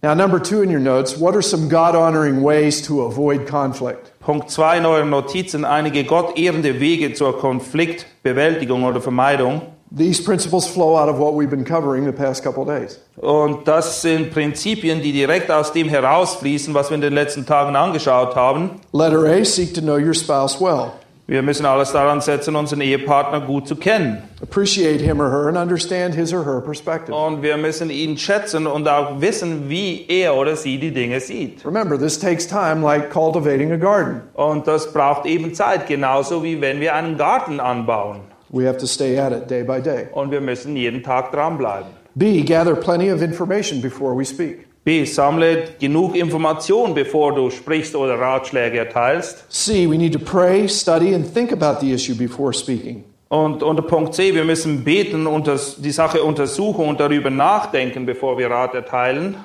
Now, 0.00 0.14
number 0.14 0.42
two 0.42 0.62
in 0.62 0.70
your 0.70 0.80
notes, 0.80 1.20
what 1.20 1.34
are 1.34 1.42
some 1.42 1.68
God 1.68 1.94
honoring 1.94 2.42
ways 2.42 2.80
to 2.86 3.02
avoid 3.02 3.46
conflict? 3.46 4.18
Punkt 4.20 4.48
2 4.50 4.78
in 4.78 4.86
euren 4.86 5.10
Notizen, 5.10 5.66
einige 5.66 6.04
gottehrende 6.04 6.80
Wege 6.80 7.12
zur 7.12 7.38
Konfliktbewältigung 7.38 8.84
oder 8.84 9.02
Vermeidung. 9.02 9.60
These 9.94 10.22
principles 10.22 10.66
flow 10.66 10.96
out 10.96 11.10
of 11.10 11.18
what 11.18 11.34
we've 11.34 11.50
been 11.50 11.64
covering 11.66 12.06
the 12.06 12.12
past 12.12 12.42
couple 12.42 12.62
of 12.62 12.68
days. 12.68 12.98
Und 13.16 13.68
das 13.68 14.00
sind 14.00 14.32
Prinzipien, 14.32 15.02
die 15.02 15.12
direkt 15.12 15.50
aus 15.50 15.72
dem 15.72 15.88
herausfließen, 15.88 16.72
was 16.72 16.88
wir 16.88 16.94
in 16.94 17.02
den 17.02 17.12
letzten 17.12 17.44
Tagen 17.44 17.76
angeschaut 17.76 18.34
haben. 18.34 18.70
Letter 18.92 19.26
A, 19.26 19.44
seek 19.44 19.74
to 19.74 19.82
know 19.82 19.98
your 19.98 20.14
spouse 20.14 20.58
well. 20.58 20.92
Wir 21.26 21.42
müssen 21.42 21.66
alles 21.66 21.92
daran 21.92 22.20
setzen, 22.20 22.56
unseren 22.56 22.80
Ehepartner 22.80 23.42
gut 23.42 23.68
zu 23.68 23.76
kennen. 23.76 24.22
Appreciate 24.42 25.00
him 25.00 25.20
or 25.20 25.30
her 25.30 25.48
and 25.48 25.56
understand 25.56 26.14
his 26.14 26.32
or 26.32 26.44
her 26.44 26.60
perspective. 26.60 27.14
Und 27.14 27.42
wir 27.42 27.56
müssen 27.58 27.90
ihn 27.90 28.16
schätzen 28.16 28.66
und 28.66 28.88
auch 28.88 29.20
wissen, 29.20 29.68
wie 29.68 30.06
er 30.08 30.34
oder 30.34 30.56
sie 30.56 30.78
die 30.78 30.90
Dinge 30.90 31.20
sieht. 31.20 31.64
Remember, 31.66 31.98
this 31.98 32.18
takes 32.18 32.46
time 32.46 32.82
like 32.82 33.10
cultivating 33.10 33.70
a 33.72 33.76
garden. 33.76 34.22
Und 34.34 34.66
das 34.66 34.92
braucht 34.92 35.26
eben 35.26 35.54
Zeit, 35.54 35.86
genauso 35.86 36.42
wie 36.42 36.60
wenn 36.60 36.80
wir 36.80 36.94
einen 36.94 37.16
Garten 37.18 37.60
anbauen. 37.60 38.31
We 38.52 38.66
have 38.66 38.76
to 38.78 38.86
stay 38.86 39.18
at 39.18 39.32
it 39.32 39.50
day 39.50 39.62
by 39.62 39.80
day. 39.80 40.08
Und 40.12 40.30
wir 40.30 40.42
müssen 40.42 40.76
jeden 40.76 41.02
Tag 41.02 41.32
dranbleiben. 41.32 41.88
B, 42.14 42.42
gather 42.42 42.76
plenty 42.76 43.10
of 43.10 43.22
information 43.22 43.80
before 43.80 44.14
we 44.14 44.24
speak. 44.24 44.66
B. 44.84 45.06
Sammle 45.06 45.68
genug 45.78 46.14
Information, 46.14 46.92
bevor 46.92 47.34
du 47.34 47.50
sprichst 47.50 47.96
oder 47.96 48.18
Ratschläge 48.18 48.78
erteilst. 48.78 49.44
C, 49.48 49.88
we 49.88 49.96
need 49.96 50.12
to 50.12 50.18
pray, 50.18 50.68
study, 50.68 51.14
and 51.14 51.24
think 51.24 51.52
about 51.52 51.80
the 51.80 51.92
issue 51.92 52.14
before 52.14 52.52
speaking. 52.52 53.04
Und 53.28 53.62
unter 53.62 53.82
Punkt 53.82 54.14
C, 54.14 54.34
wir 54.34 54.44
müssen 54.44 54.84
beten 54.84 55.26
und 55.26 55.46
das, 55.46 55.80
die 55.80 55.90
Sache 55.90 56.22
untersuchen 56.22 56.86
und 56.86 57.00
darüber 57.00 57.30
nachdenken, 57.30 58.04
bevor 58.04 58.36
wir 58.36 58.50
Rat 58.50 58.74
erteilen. 58.74 59.36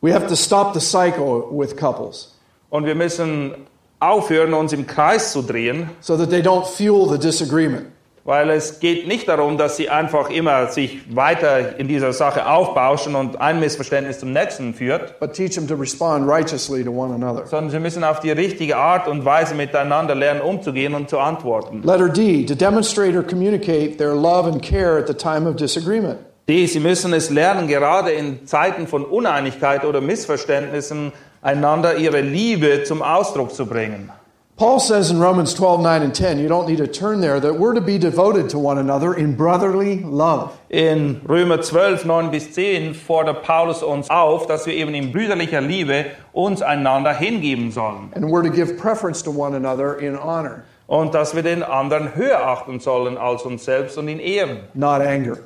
We 0.00 0.14
have 0.14 0.28
to 0.28 0.36
stop 0.36 0.72
the 0.72 0.80
cycle 0.80 1.44
with 1.50 1.76
couples 1.76 2.34
Und 2.70 2.86
wir 2.86 2.94
müssen 2.94 3.52
aufhören, 4.00 4.54
uns 4.54 4.72
im 4.72 4.86
Kreis 4.86 5.32
zu 5.32 5.42
drehen, 5.42 5.90
so 6.00 6.16
that 6.16 6.30
they 6.30 6.40
don't 6.40 6.64
fuel 6.64 7.06
the 7.10 7.18
disagreement. 7.18 7.86
Weil 8.28 8.50
es 8.50 8.78
geht 8.78 9.08
nicht 9.08 9.26
darum, 9.26 9.56
dass 9.56 9.78
sie 9.78 9.88
einfach 9.88 10.28
immer 10.28 10.66
sich 10.66 10.98
weiter 11.16 11.78
in 11.78 11.88
dieser 11.88 12.12
Sache 12.12 12.46
aufbauschen 12.46 13.14
und 13.14 13.40
ein 13.40 13.58
Missverständnis 13.58 14.18
zum 14.18 14.34
nächsten 14.34 14.74
führt, 14.74 15.18
but 15.18 15.32
teach 15.32 15.54
them 15.54 15.66
to 15.66 15.74
respond 15.74 16.28
righteously 16.28 16.84
to 16.84 16.90
one 16.90 17.14
another. 17.14 17.46
sondern 17.46 17.70
sie 17.70 17.78
müssen 17.78 18.04
auf 18.04 18.20
die 18.20 18.30
richtige 18.30 18.76
Art 18.76 19.08
und 19.08 19.24
Weise 19.24 19.54
miteinander 19.54 20.14
lernen, 20.14 20.42
umzugehen 20.42 20.92
und 20.92 21.08
zu 21.08 21.18
antworten. 21.18 21.80
Letter 21.82 22.10
D, 22.10 22.44
to 22.44 22.54
demonstrate 22.54 23.16
or 23.16 23.22
communicate 23.22 23.96
their 23.96 24.14
love 24.14 24.46
and 24.46 24.60
care 24.62 24.98
at 24.98 25.06
the 25.06 25.14
time 25.14 25.48
of 25.48 25.56
disagreement. 25.56 26.18
D, 26.50 26.66
sie 26.66 26.80
müssen 26.80 27.14
es 27.14 27.30
lernen, 27.30 27.66
gerade 27.66 28.10
in 28.10 28.46
Zeiten 28.46 28.86
von 28.86 29.06
Uneinigkeit 29.06 29.86
oder 29.86 30.02
Missverständnissen 30.02 31.14
einander 31.40 31.96
ihre 31.96 32.20
Liebe 32.20 32.84
zum 32.84 33.00
Ausdruck 33.00 33.54
zu 33.54 33.64
bringen. 33.64 34.12
Paul 34.58 34.80
says 34.80 35.12
in 35.12 35.20
Romans 35.20 35.54
12, 35.54 35.82
9 35.82 36.02
and 36.02 36.12
10, 36.12 36.40
you 36.40 36.48
don't 36.48 36.66
need 36.66 36.78
to 36.78 36.88
turn 36.88 37.20
there, 37.20 37.38
that 37.38 37.60
we're 37.60 37.74
to 37.74 37.80
be 37.80 37.96
devoted 37.96 38.48
to 38.50 38.58
one 38.58 38.76
another 38.76 39.14
in 39.14 39.36
brotherly 39.36 40.00
love. 40.00 40.58
In 40.68 41.20
Römer 41.20 41.62
12, 41.62 42.04
9 42.04 42.30
bis 42.32 42.52
10 42.56 42.94
fordert 42.94 43.44
Paulus 43.44 43.84
uns 43.84 44.10
auf, 44.10 44.48
dass 44.48 44.66
wir 44.66 44.74
eben 44.74 44.96
in 44.96 45.12
brüderlicher 45.12 45.60
Liebe 45.60 46.06
uns 46.32 46.60
einander 46.60 47.14
hingeben 47.14 47.70
sollen 47.70 48.10
And 48.16 48.24
we're 48.32 48.42
to 48.42 48.50
give 48.50 48.76
preference 48.76 49.22
to 49.22 49.30
one 49.30 49.54
another 49.54 49.96
in 50.00 50.16
honor, 50.16 50.64
und 50.88 51.14
dass 51.14 51.36
wir 51.36 51.44
den 51.44 51.62
anderen 51.62 52.16
höher 52.16 52.44
achten 52.44 52.80
sollen 52.80 53.16
als 53.16 53.42
uns 53.42 53.64
selbst 53.64 53.96
und 53.96 54.08
in 54.08 54.18
ehren. 54.18 54.64
not 54.74 55.00
anger. 55.02 55.38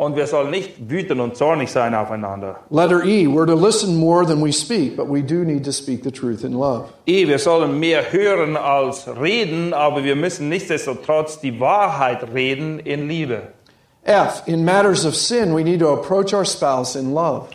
Und 0.00 0.16
wir 0.16 0.26
sollen 0.26 0.50
nicht 0.50 0.88
wütend 0.88 1.20
und 1.20 1.36
zornig 1.36 1.70
sein 1.70 1.94
aufeinander. 1.94 2.60
Letter 2.70 3.04
E, 3.04 3.26
we're 3.26 3.44
to 3.44 3.54
listen 3.54 3.98
more 3.98 4.24
than 4.24 4.42
we 4.42 4.50
speak, 4.50 4.96
but 4.96 5.10
we 5.10 5.20
do 5.20 5.44
need 5.44 5.62
to 5.62 5.72
speak 5.72 6.02
the 6.02 6.10
truth 6.10 6.42
in 6.42 6.54
love. 6.54 6.86
Eh, 7.06 7.28
wir 7.28 7.38
sollen 7.38 7.78
mehr 7.78 8.10
hören 8.10 8.56
als 8.56 9.06
reden, 9.20 9.74
aber 9.74 10.02
wir 10.02 10.16
müssen 10.16 10.48
nichtsdestotrotz 10.48 11.40
die 11.40 11.60
Wahrheit 11.60 12.32
reden 12.32 12.78
in 12.78 13.08
Liebe. 13.08 13.42
F, 14.02 14.42
in 14.46 14.64
matters 14.64 15.04
of 15.04 15.14
sin, 15.14 15.54
we 15.54 15.62
need 15.62 15.80
to 15.80 15.92
approach 15.92 16.32
our 16.32 16.46
spouse 16.46 16.96
in 16.96 17.12
love. 17.12 17.48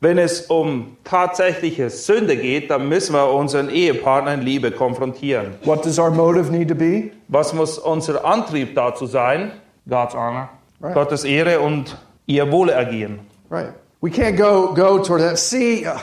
Wenn 0.00 0.18
es 0.18 0.42
um 0.42 0.98
tatsächliche 1.02 1.90
Sünde 1.90 2.36
geht, 2.36 2.70
dann 2.70 2.88
müssen 2.88 3.12
wir 3.12 3.28
unseren 3.28 3.70
Ehepartner 3.70 4.34
in 4.34 4.42
Liebe 4.42 4.70
konfrontieren. 4.70 5.56
What 5.64 5.84
does 5.84 5.98
our 5.98 6.12
motive 6.12 6.52
need 6.52 6.68
to 6.68 6.76
be? 6.76 7.10
Was 7.26 7.52
muss 7.52 7.76
unser 7.76 8.24
Antrieb 8.24 8.76
dazu 8.76 9.06
sein? 9.06 9.50
God's 9.88 10.14
honor. 10.14 10.50
Right. 10.80 10.94
Gottes 10.94 11.24
Ehre 11.24 11.60
und 11.60 11.96
ihr 12.26 12.50
Wohlergehen. 12.50 13.20
Right. 13.50 13.72
We 14.00 14.10
can't 14.10 14.36
go, 14.36 14.74
go 14.74 15.02
toward 15.02 15.22
that. 15.22 15.38
See, 15.38 15.84
uh, 15.84 15.98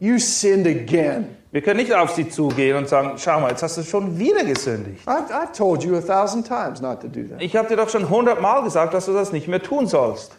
you 0.00 0.18
sinned 0.18 0.66
again. 0.66 1.36
Wir 1.50 1.62
können 1.62 1.78
nicht 1.78 1.92
auf 1.94 2.10
sie 2.10 2.28
zugehen 2.28 2.76
und 2.76 2.88
sagen, 2.88 3.12
schau 3.16 3.40
mal, 3.40 3.50
jetzt 3.50 3.62
hast 3.62 3.78
du 3.78 3.82
schon 3.82 4.18
wieder 4.18 4.44
gesündigt. 4.44 5.06
I've, 5.06 5.30
I've 5.30 5.56
told 5.56 5.82
you 5.82 5.96
a 5.96 6.00
thousand 6.00 6.46
times 6.46 6.80
not 6.80 7.00
to 7.00 7.08
do 7.08 7.22
that. 7.28 7.40
Ich 7.40 7.56
habe 7.56 7.68
dir 7.68 7.76
doch 7.76 7.88
schon 7.88 8.10
hundertmal 8.10 8.62
gesagt, 8.62 8.92
dass 8.92 9.06
du 9.06 9.14
das 9.14 9.32
nicht 9.32 9.48
mehr 9.48 9.62
tun 9.62 9.86
sollst. 9.86 10.36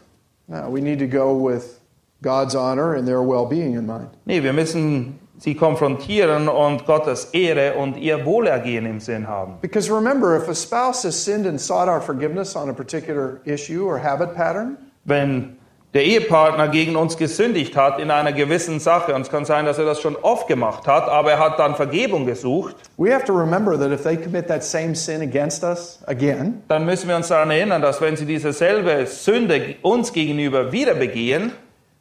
No, 0.47 0.71
we 0.71 0.81
need 0.81 0.99
to 0.99 1.07
go 1.07 1.33
with 1.33 1.79
God's 2.21 2.55
honor 2.55 2.95
and 2.95 3.07
their 3.07 3.21
well 3.21 3.45
being 3.45 3.75
in 3.75 3.87
mind. 3.87 4.09
Nee, 4.25 4.43
wir 4.43 4.53
müssen 4.53 5.19
sie 5.39 5.55
konfrontieren 5.55 6.47
und 6.47 6.85
Gottes 6.85 7.25
Ehre 7.33 7.73
und 7.73 7.97
ihr 7.97 8.25
Wohlergehen 8.25 8.85
im 8.85 8.99
Sinn 8.99 9.27
haben. 9.27 9.55
Because 9.61 9.91
remember, 9.91 10.37
if 10.37 10.47
a 10.47 10.53
spouse 10.53 11.03
has 11.03 11.15
sinned 11.15 11.47
and 11.47 11.59
sought 11.59 11.87
our 11.87 12.01
forgiveness 12.01 12.55
on 12.55 12.69
a 12.69 12.73
particular 12.73 13.39
issue 13.45 13.83
or 13.83 13.97
habit 13.97 14.35
pattern, 14.35 14.77
Wenn 15.05 15.57
der 15.93 16.03
Ehepartner 16.03 16.67
gegen 16.67 16.95
uns 16.95 17.17
gesündigt 17.17 17.75
hat 17.75 17.99
in 17.99 18.11
einer 18.11 18.31
gewissen 18.31 18.79
Sache, 18.79 19.15
und 19.15 19.21
es 19.21 19.31
kann 19.31 19.45
sein, 19.45 19.65
dass 19.65 19.79
er 19.79 19.85
das 19.85 19.99
schon 20.01 20.15
oft 20.17 20.47
gemacht 20.47 20.85
hat, 20.85 21.09
aber 21.09 21.31
er 21.31 21.39
hat 21.39 21.57
dann 21.57 21.75
Vergebung 21.75 22.27
gesucht, 22.27 22.75
we 22.97 23.11
have 23.11 23.25
to 23.25 23.33
remember 23.33 23.79
that 23.79 23.91
if 23.91 24.03
they 24.03 24.15
commit 24.15 24.47
that 24.47 24.63
same 24.63 24.93
sin 24.93 25.21
against 25.21 25.63
us 25.63 25.99
again, 26.05 26.61
dann 26.67 26.85
müssen 26.85 27.09
wir 27.09 27.15
uns 27.15 27.29
daran 27.29 27.49
erinnern, 27.49 27.81
dass 27.81 28.01
wenn 28.01 28.15
sie 28.17 28.25
diese 28.25 28.53
selbe 28.53 29.07
Sünde 29.07 29.75
uns 29.81 30.13
gegenüber 30.13 30.71
wieder 30.71 30.93
begehen, 30.93 31.53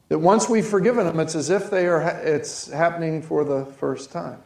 that 0.09 0.21
once 0.21 0.49
we've 0.49 0.67
forgiven 0.67 1.07
them, 1.07 1.21
it's 1.21 1.37
as 1.37 1.51
if 1.51 1.71
they 1.71 1.87
are 1.87 2.03
it's 2.25 2.71
happening 2.73 3.23
for 3.23 3.45
the 3.45 3.65
first 3.79 4.11
time. 4.13 4.39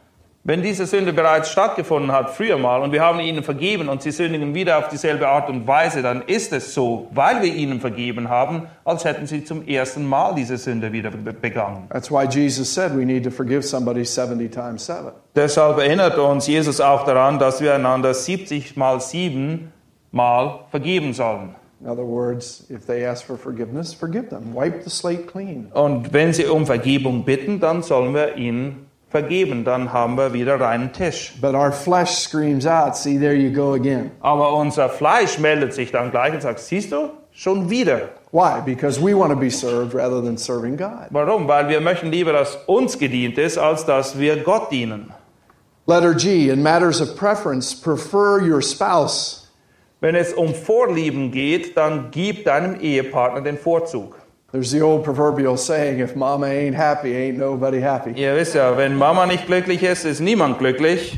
wenn 0.45 0.61
diese 0.61 0.85
Sünde 0.85 1.13
bereits 1.13 1.51
stattgefunden 1.51 2.11
hat, 2.11 2.31
früher 2.31 2.57
mal, 2.57 2.81
und 2.81 2.91
wir 2.91 3.01
haben 3.01 3.21
ihnen 3.21 3.43
vergeben 3.45 3.87
und 3.87 4.01
sie 4.01 4.11
sündigen 4.11 4.53
wieder 4.53 4.77
auf 4.77 4.89
dieselbe 4.89 5.25
Art 5.29 5.47
und 5.49 5.65
Weise, 5.67 6.01
dann 6.01 6.21
ist 6.21 6.51
es 6.51 6.73
so, 6.73 7.07
weil 7.13 7.41
wir 7.41 7.53
ihnen 7.55 7.79
vergeben 7.79 8.27
haben, 8.27 8.67
als 8.83 9.05
hätten 9.05 9.25
sie 9.25 9.45
zum 9.45 9.65
ersten 9.65 10.05
Mal 10.05 10.35
diese 10.35 10.57
Sünde 10.57 10.91
wieder 10.91 11.11
be- 11.11 11.31
begangen. 11.31 11.87
That's 11.91 12.11
why 12.11 12.25
Jesus 12.25 12.73
said 12.73 12.91
we 12.93 13.05
need 13.05 13.23
to 13.23 13.31
forgive 13.31 13.63
somebody 13.63 14.03
70 14.03 14.51
times 14.51 14.85
7. 14.85 15.13
Deshalb 15.33 15.77
erinnert 15.77 16.17
uns 16.17 16.45
Jesus 16.45 16.81
auch 16.81 17.05
daran, 17.05 17.39
dass 17.39 17.61
wir 17.61 17.73
einander 17.75 18.13
70 18.13 18.75
mal 18.75 18.99
7 18.99 19.71
mal 20.11 20.59
vergeben 20.71 21.13
sollen. 21.13 21.55
In 21.83 21.89
other 21.89 22.05
words, 22.05 22.63
if 22.69 22.85
they 22.85 23.05
ask 23.05 23.25
for 23.25 23.37
forgiveness, 23.37 23.93
forgive 23.93 24.29
them. 24.29 24.53
Wipe 24.53 24.83
the 24.85 24.89
slate 24.89 25.27
clean. 25.27 25.69
Und 25.73 26.13
wenn 26.13 26.31
sie 26.31 26.45
um 26.45 26.65
Vergebung 26.65 27.25
bitten, 27.25 27.59
dann 27.59 27.83
sollen 27.83 28.13
wir 28.13 28.37
ihnen 28.37 28.87
vergeben. 29.09 29.65
Dann 29.65 29.91
haben 29.91 30.15
wir 30.15 30.31
wieder 30.31 30.61
reinen 30.61 30.93
Tisch. 30.93 31.33
But 31.41 31.55
our 31.55 31.73
flesh 31.73 32.11
screams 32.11 32.65
out, 32.65 32.95
see, 32.95 33.19
there 33.19 33.35
you 33.35 33.51
go 33.51 33.73
again. 33.73 34.11
Aber 34.21 34.53
unser 34.53 34.87
Fleisch 34.87 35.39
meldet 35.39 35.73
sich 35.73 35.91
dann 35.91 36.11
gleich 36.11 36.33
und 36.33 36.41
sagt, 36.41 36.59
siehst 36.59 36.93
du, 36.93 37.09
schon 37.33 37.69
wieder. 37.69 38.11
Why? 38.31 38.61
Because 38.63 39.01
we 39.01 39.13
want 39.13 39.33
to 39.33 39.37
be 39.37 39.49
served 39.49 39.93
rather 39.93 40.21
than 40.21 40.37
serving 40.37 40.77
God. 40.77 41.07
Warum? 41.09 41.49
Weil 41.49 41.67
wir 41.67 41.81
möchten 41.81 42.11
lieber, 42.11 42.31
dass 42.31 42.57
uns 42.65 42.97
gedient 42.97 43.37
ist, 43.37 43.57
als 43.57 43.85
dass 43.85 44.17
wir 44.17 44.37
Gott 44.37 44.71
dienen. 44.71 45.11
Letter 45.85 46.13
G, 46.13 46.49
in 46.49 46.63
matters 46.63 47.01
of 47.01 47.17
preference, 47.17 47.75
prefer 47.75 48.39
your 48.41 48.61
spouse. 48.61 49.42
Wenn 50.03 50.15
es 50.15 50.33
um 50.33 50.53
Vorlieben 50.53 51.31
geht, 51.31 51.77
dann 51.77 52.09
gib 52.11 52.43
deinem 52.43 52.77
Ehepartner 52.81 53.39
den 53.39 53.57
Vorzug. 53.57 54.17
There's 54.51 54.69
the 54.69 54.81
old 54.81 55.05
proverbial 55.05 55.57
saying 55.57 56.01
if 56.01 56.13
mama 56.13 56.47
ain't 56.47 56.75
happy, 56.75 57.15
ain't 57.15 57.37
nobody 57.37 57.79
happy. 57.79 58.11
Ihr 58.11 58.35
wisst 58.35 58.53
ja, 58.53 58.75
wenn 58.77 58.97
Mama 58.97 59.25
nicht 59.25 59.47
glücklich 59.47 59.81
ist, 59.81 60.03
ist 60.03 60.19
niemand 60.19 60.59
glücklich. 60.59 61.17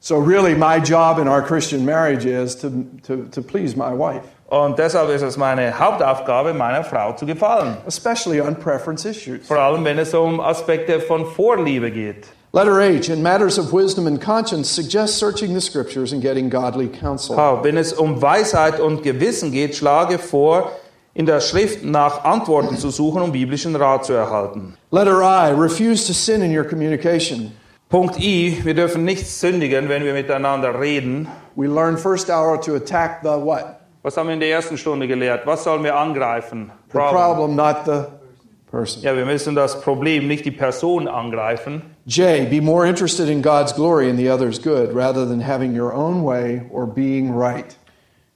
So, 0.00 0.18
really, 0.18 0.56
my 0.56 0.78
job 0.78 1.20
in 1.20 1.28
our 1.28 1.42
Christian 1.42 1.84
marriage 1.84 2.26
is 2.26 2.58
to, 2.58 2.70
to, 3.06 3.18
to 3.30 3.40
please 3.40 3.76
my 3.76 3.96
wife, 3.96 4.24
Und 4.48 4.80
deshalb 4.80 5.10
ist 5.10 5.22
es 5.22 5.36
meine 5.36 5.78
Hauptaufgabe, 5.78 6.52
meiner 6.54 6.82
Frau 6.82 7.12
zu 7.12 7.26
gefallen. 7.26 7.76
especially 7.86 8.40
on 8.40 8.56
preference 8.56 9.04
issues. 9.04 9.46
Vor 9.46 9.58
allem, 9.58 9.84
wenn 9.84 9.98
es 10.00 10.12
um 10.12 10.40
Aspekte 10.40 10.98
von 10.98 11.24
Vorliebe 11.24 11.92
geht. 11.92 12.26
Letter 12.54 12.80
H, 12.80 13.08
in 13.08 13.20
matters 13.20 13.58
of 13.58 13.72
wisdom 13.72 14.06
and 14.06 14.20
conscience, 14.20 14.70
suggest 14.70 15.18
searching 15.18 15.54
the 15.54 15.60
scriptures 15.60 16.12
and 16.12 16.22
getting 16.22 16.48
godly 16.48 16.86
counsel. 16.86 17.34
Ah, 17.36 17.60
Wenn 17.64 17.76
es 17.76 17.92
um 17.92 18.22
Weisheit 18.22 18.78
und 18.78 19.02
Gewissen 19.02 19.50
geht, 19.50 19.74
schlage 19.74 20.18
vor, 20.18 20.70
in 21.14 21.26
der 21.26 21.40
Schrift 21.40 21.82
nach 21.84 22.22
Antworten 22.22 22.76
zu 22.76 22.90
suchen, 22.90 23.22
um 23.22 23.32
biblischen 23.32 23.74
Rat 23.74 24.04
zu 24.04 24.12
erhalten. 24.12 24.76
Letter 24.92 25.20
I, 25.20 25.50
refuse 25.50 26.06
to 26.06 26.12
sin 26.12 26.42
in 26.42 26.56
your 26.56 26.62
communication. 26.62 27.50
Punkt 27.88 28.20
I, 28.20 28.60
wir 28.62 28.74
dürfen 28.74 29.04
nicht 29.04 29.26
sündigen, 29.26 29.88
wenn 29.88 30.04
wir 30.04 30.12
miteinander 30.12 30.78
reden. 30.78 31.26
We 31.56 31.66
learned 31.66 31.98
first 31.98 32.30
hour 32.30 32.60
to 32.60 32.76
attack 32.76 33.22
the 33.24 33.30
what? 33.30 33.80
Was 34.04 34.16
haben 34.16 34.28
wir 34.28 34.34
in 34.34 34.38
der 34.38 34.50
ersten 34.50 34.78
Stunde 34.78 35.08
gelehrt? 35.08 35.44
Was 35.44 35.64
sollen 35.64 35.82
wir 35.82 35.96
angreifen? 35.96 36.70
The 36.92 36.98
problem, 36.98 37.56
not 37.56 37.78
the 37.84 38.04
person. 38.70 39.02
Ja, 39.02 39.16
wir 39.16 39.26
müssen 39.26 39.56
das 39.56 39.80
Problem, 39.80 40.28
nicht 40.28 40.44
die 40.44 40.52
Person 40.52 41.08
angreifen. 41.08 41.93
J, 42.06 42.46
be 42.46 42.60
more 42.60 42.84
interested 42.84 43.28
in 43.28 43.40
God's 43.40 43.72
glory 43.72 44.10
and 44.10 44.18
the 44.18 44.28
other's 44.28 44.58
good 44.58 44.92
rather 44.92 45.24
than 45.24 45.40
having 45.40 45.74
your 45.74 45.92
own 45.92 46.22
way 46.22 46.66
or 46.70 46.86
being 46.86 47.32
right. 47.32 47.76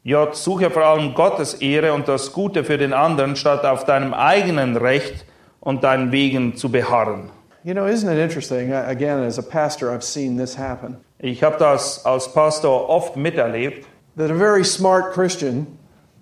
J, 0.05 0.35
suche 0.35 0.71
vor 0.71 0.83
allem 0.83 1.15
Gottes 1.15 1.55
Ehre 1.61 1.93
und 1.93 2.09
das 2.09 2.33
Gute 2.33 2.65
für 2.65 2.79
den 2.79 2.93
anderen, 2.93 3.37
statt 3.37 3.65
auf 3.65 3.85
deinem 3.85 4.15
eigenen 4.15 4.77
Recht 4.77 5.27
und 5.61 5.85
deinen 5.85 6.13
Wegen 6.13 6.57
zu 6.57 6.71
beharren. 6.71 7.31
You 7.65 7.75
know, 7.75 7.85
isn't 7.85 8.09
it 8.09 8.19
interesting? 8.19 8.73
Again, 8.73 9.23
as 9.25 9.39
a 9.39 9.43
pastor, 9.43 9.91
I've 9.91 10.05
seen 10.05 10.39
this 10.39 10.57
happen. 10.57 10.97
Ich 11.19 11.43
habe 11.43 11.59
das 11.59 12.07
als 12.07 12.33
Pastor 12.33 12.89
oft 12.89 13.17
miterlebt. 13.17 13.85
That 14.17 14.31
a 14.31 14.35
very 14.35 14.65
smart 14.65 15.13
Christian 15.13 15.79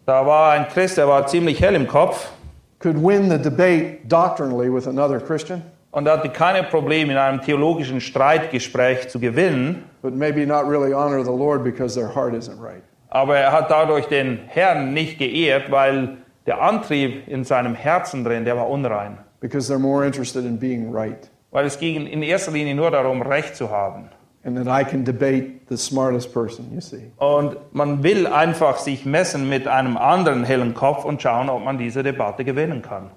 Da 0.07 0.25
war 0.25 0.53
ein 0.53 0.69
Christ, 0.69 0.99
der 0.99 1.09
war 1.09 1.27
ziemlich 1.27 1.61
hell 1.61 1.75
im 1.75 1.89
Kopf 1.89 2.31
could 2.79 2.97
win 2.97 3.29
the 3.29 3.39
debate 3.39 4.09
doctrinally 4.09 4.69
with 4.69 4.87
another 4.87 5.19
Christian, 5.19 5.65
und 5.97 6.07
hatte 6.07 6.29
keine 6.29 6.63
Probleme, 6.63 7.13
in 7.13 7.17
einem 7.17 7.41
theologischen 7.41 8.03
Streitgespräch 8.03 9.09
zu 9.09 9.19
gewinnen. 9.19 9.83
but 10.03 10.15
maybe 10.15 10.47
not 10.47 10.69
really 10.69 10.93
honor 10.93 11.25
the 11.25 11.31
Lord 11.31 11.65
because 11.65 11.99
their 11.99 12.15
heart 12.15 12.35
isn't 12.35 12.61
right. 12.61 12.83
Aber 13.09 13.39
er 13.39 13.51
hat 13.51 13.71
dadurch 13.71 14.05
den 14.05 14.41
Herrn 14.47 14.93
nicht 14.93 15.19
geehrt, 15.19 15.71
weil 15.71 16.19
der 16.45 16.61
Antrieb 16.61 17.27
in 17.29 17.45
seinem 17.45 17.75
Herzen 17.75 18.25
drin, 18.25 18.45
der 18.45 18.59
war 18.59 18.69
unrein. 18.69 19.17
Because 19.41 19.73
they're 19.73 19.79
more 19.79 20.05
interested 20.05 20.45
in 20.45 20.59
being 20.59 20.95
right. 20.95 21.31
Weil 21.51 21.65
es 21.65 21.79
ging 21.79 22.07
in 22.07 22.23
erster 22.23 22.53
Linie 22.53 22.75
nur 22.75 22.91
darum, 22.91 23.23
Recht 23.23 23.57
zu 23.57 23.71
haben. 23.71 24.11
And 24.45 24.55
that 24.59 24.69
I 24.69 24.85
can 24.85 25.03
debate 25.03 25.63
the 25.71 25.79
smartest 25.79 26.31
person, 26.31 26.73
you 26.75 26.83
see. 26.83 27.11
Und 27.17 27.57
man 27.73 28.03
will 28.03 28.27
einfach 28.27 28.77
sich 28.77 29.07
messen 29.07 29.49
mit 29.49 29.67
einem 29.67 29.97
anderen 29.97 30.45
hellen 30.45 30.75
Kopf 30.75 31.07
und 31.07 31.23
schauen, 31.23 31.49
ob 31.49 31.65
man 31.65 31.79
diese 31.79 32.03
Debatte 32.03 32.45
gewinnen 32.45 32.83
kann. 32.83 33.11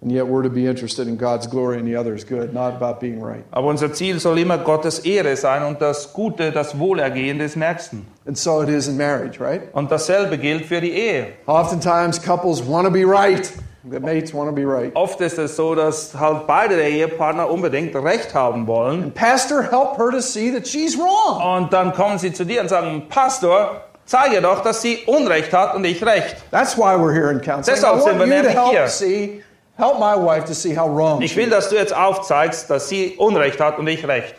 And 0.00 0.12
yet 0.12 0.28
we're 0.28 0.44
to 0.44 0.50
be 0.50 0.66
interested 0.66 1.08
in 1.08 1.16
God's 1.16 1.48
glory 1.48 1.76
and 1.76 1.84
the 1.84 1.96
other's 1.96 2.22
good, 2.22 2.54
not 2.54 2.74
about 2.74 3.00
being 3.00 3.20
right. 3.20 3.44
Aber 3.50 3.66
unser 3.66 3.92
Ziel 3.92 4.20
soll 4.20 4.38
immer 4.38 4.58
Gottes 4.58 5.00
Ehre 5.00 5.36
sein 5.36 5.64
und 5.64 5.80
das 5.80 6.12
Gute, 6.12 6.52
das 6.52 6.78
Wohlergehen 6.78 7.40
des 7.40 7.56
Nächsten. 7.56 8.06
And 8.24 8.38
so 8.38 8.62
it 8.62 8.68
is 8.68 8.86
in 8.86 8.96
marriage, 8.96 9.40
right? 9.40 9.62
Und 9.72 9.90
dasselbe 9.90 10.38
gilt 10.38 10.66
für 10.66 10.80
die 10.80 10.92
Ehe. 10.92 11.32
Oftentimes 11.46 12.22
couples 12.22 12.64
want 12.64 12.86
to 12.86 12.92
be 12.92 13.04
right. 13.04 13.52
The 13.90 13.98
mates 13.98 14.32
want 14.32 14.48
to 14.48 14.54
be 14.54 14.64
right. 14.64 14.94
Oft 14.94 15.20
ist 15.20 15.38
es 15.38 15.56
so, 15.56 15.74
dass 15.74 16.14
halt 16.14 16.46
beide 16.46 16.76
der 16.76 16.90
Ehepartner 16.90 17.50
unbedingt 17.50 17.96
Recht 17.96 18.34
haben 18.34 18.68
wollen. 18.68 19.12
Pastor, 19.12 19.62
help 19.62 19.98
her 19.98 20.10
to 20.12 20.20
see 20.20 20.52
that 20.52 20.68
she's 20.68 20.96
wrong. 20.96 21.62
Und 21.62 21.72
dann 21.72 21.92
kommen 21.92 22.18
sie 22.18 22.32
zu 22.32 22.44
dir 22.44 22.60
und 22.60 22.68
sagen, 22.68 23.06
Pastor, 23.08 23.80
zeige 24.04 24.40
doch, 24.42 24.62
dass 24.62 24.82
sie 24.82 24.98
Unrecht 25.06 25.52
hat 25.52 25.74
und 25.74 25.84
ich 25.84 26.04
Recht. 26.04 26.36
That's 26.52 26.76
why 26.76 26.94
we're 26.94 27.12
here 27.12 27.32
in 27.32 27.40
counseling. 27.40 27.76
Deshalb 27.76 28.02
sind 28.02 28.18
wir 28.18 28.26
nämlich 28.26 28.56
hier. 28.70 29.38
Help 29.78 29.98
my 29.98 30.14
wife 30.14 30.44
to 30.44 30.54
see 30.54 30.74
how 30.74 30.88
wrong 30.88 31.22
Ich 31.22 31.34
will, 31.36 31.48
dass 31.48 31.70
du 31.70 31.76
jetzt 31.76 31.94
aufzeigst, 31.94 32.68
dass 32.68 32.88
sie 32.88 33.14
Unrecht 33.16 33.60
hat 33.60 33.78
und 33.78 33.86
ich 33.86 34.06
Recht. 34.06 34.34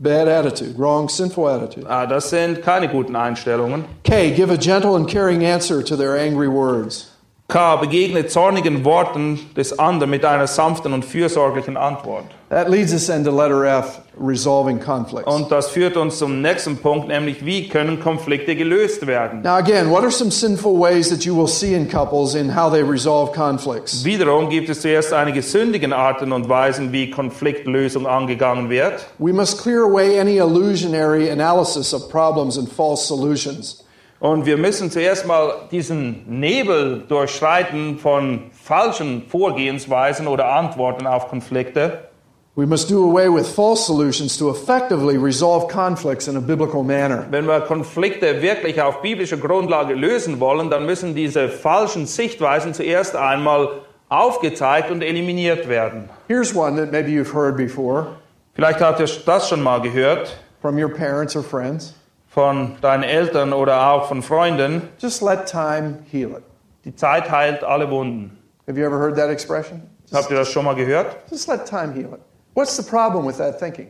Bad 0.00 0.28
attitude, 0.28 0.78
wrong, 0.78 1.08
sinful 1.08 1.48
attitude. 1.48 1.86
Ah, 1.88 2.06
das 2.06 2.30
sind 2.30 2.62
keine 2.62 2.88
guten 2.88 3.16
Einstellungen. 3.16 3.84
K, 4.04 4.30
give 4.30 4.52
a 4.52 4.56
gentle 4.56 4.94
and 4.94 5.08
caring 5.08 5.44
answer 5.44 5.82
to 5.82 5.96
their 5.96 6.16
angry 6.16 6.48
words. 6.48 7.10
K. 7.50 7.76
Begegne 7.76 8.26
zornigen 8.26 8.84
Worten 8.84 9.40
des 9.56 9.78
anderen 9.78 10.10
mit 10.10 10.22
einer 10.22 10.46
sanften 10.46 10.92
und 10.92 11.02
fürsorglichen 11.02 11.78
Antwort. 11.78 12.26
That 12.50 12.68
leads 12.68 12.92
us 12.92 13.08
into 13.08 13.30
letter 13.30 13.64
F, 13.64 14.02
resolving 14.20 14.78
conflicts. 14.78 15.34
Und 15.34 15.50
das 15.50 15.70
führt 15.70 15.96
uns 15.96 16.18
zum 16.18 16.42
nächsten 16.42 16.76
Punkt, 16.76 17.08
nämlich 17.08 17.46
wie 17.46 17.66
können 17.70 18.00
Konflikte 18.00 18.54
gelöst 18.54 19.06
werden. 19.06 19.40
Now, 19.40 19.56
again, 19.56 19.90
what 19.90 20.02
are 20.02 20.10
some 20.10 20.30
sinful 20.30 20.78
ways 20.78 21.08
that 21.08 21.24
you 21.24 21.34
will 21.34 21.48
see 21.48 21.72
in 21.72 21.88
couples 21.88 22.34
in 22.34 22.54
how 22.54 22.70
they 22.70 22.82
resolve 22.82 23.32
conflicts? 23.32 24.04
Wiederum 24.04 24.50
gibt 24.50 24.68
es 24.68 24.82
zuerst 24.82 25.14
einige 25.14 25.40
sündigen 25.40 25.94
Arten 25.94 26.32
und 26.32 26.50
Weisen, 26.50 26.92
wie 26.92 27.10
Konfliktlösung 27.10 28.06
angegangen 28.06 28.68
wird. 28.68 29.06
We 29.18 29.32
must 29.32 29.62
clear 29.62 29.84
away 29.84 30.20
any 30.20 30.36
illusionary 30.36 31.30
analysis 31.30 31.94
of 31.94 32.10
problems 32.10 32.58
and 32.58 32.70
false 32.70 33.06
solutions. 33.06 33.84
Und 34.20 34.46
wir 34.46 34.56
müssen 34.56 34.90
zuerst 34.90 35.26
mal 35.26 35.68
diesen 35.70 36.24
Nebel 36.26 37.04
durchschreiten 37.08 37.98
von 37.98 38.50
falschen 38.52 39.22
Vorgehensweisen 39.28 40.26
oder 40.26 40.46
Antworten 40.52 41.06
auf 41.06 41.28
Konflikte. 41.28 42.08
We 42.56 42.66
must 42.66 42.90
do 42.90 43.08
away 43.08 43.28
with 43.28 43.48
false 43.48 43.84
solutions 43.84 44.36
to 44.38 44.50
effectively 44.50 45.16
resolve 45.16 45.68
conflicts 45.68 46.26
in 46.26 46.36
a 46.36 46.40
biblical 46.40 46.82
manner. 46.82 47.24
Wenn 47.30 47.46
wir 47.46 47.60
Konflikte 47.60 48.42
wirklich 48.42 48.82
auf 48.82 49.00
biblischer 49.00 49.36
Grundlage 49.36 49.94
lösen 49.94 50.40
wollen, 50.40 50.68
dann 50.68 50.84
müssen 50.84 51.14
diese 51.14 51.48
falschen 51.48 52.06
Sichtweisen 52.06 52.74
zuerst 52.74 53.14
einmal 53.14 53.68
aufgezeigt 54.08 54.90
und 54.90 55.02
eliminiert 55.02 55.68
werden. 55.68 56.10
Here's 56.26 56.52
one 56.56 56.76
that 56.76 56.90
maybe 56.90 57.10
you've 57.10 57.32
heard 57.32 57.56
before 57.56 58.16
Vielleicht 58.54 58.80
habt 58.80 58.98
ihr 58.98 59.06
das 59.24 59.48
schon 59.48 59.62
mal 59.62 59.80
gehört 59.80 60.36
from 60.60 60.76
your 60.76 60.88
parents 60.88 61.36
or 61.36 61.44
friends. 61.44 61.94
Von 62.38 62.76
deinen 62.82 63.02
Eltern 63.02 63.52
oder 63.52 63.90
auch 63.90 64.06
von 64.06 64.22
Freunden. 64.22 64.82
Just 65.00 65.22
let 65.22 65.46
time 65.46 65.98
heal 66.08 66.30
it. 66.30 66.44
Die 66.84 66.94
Zeit 66.94 67.28
heilt 67.32 67.64
alle 67.64 67.90
Wunden. 67.90 68.38
Have 68.68 68.78
you 68.78 68.86
ever 68.86 68.96
heard 68.96 69.16
that 69.16 69.28
expression? 69.28 69.82
Habt 70.14 70.30
ihr 70.30 70.36
das 70.36 70.48
schon 70.48 70.64
mal 70.64 70.76
gehört? 70.76 71.16
Just 71.32 71.48
let 71.48 71.66
time 71.66 71.92
heal 71.92 72.12
it. 72.14 72.20
What's 72.54 72.76
the 72.76 72.88
problem 72.88 73.26
with 73.26 73.38
that 73.38 73.58
thinking? 73.58 73.88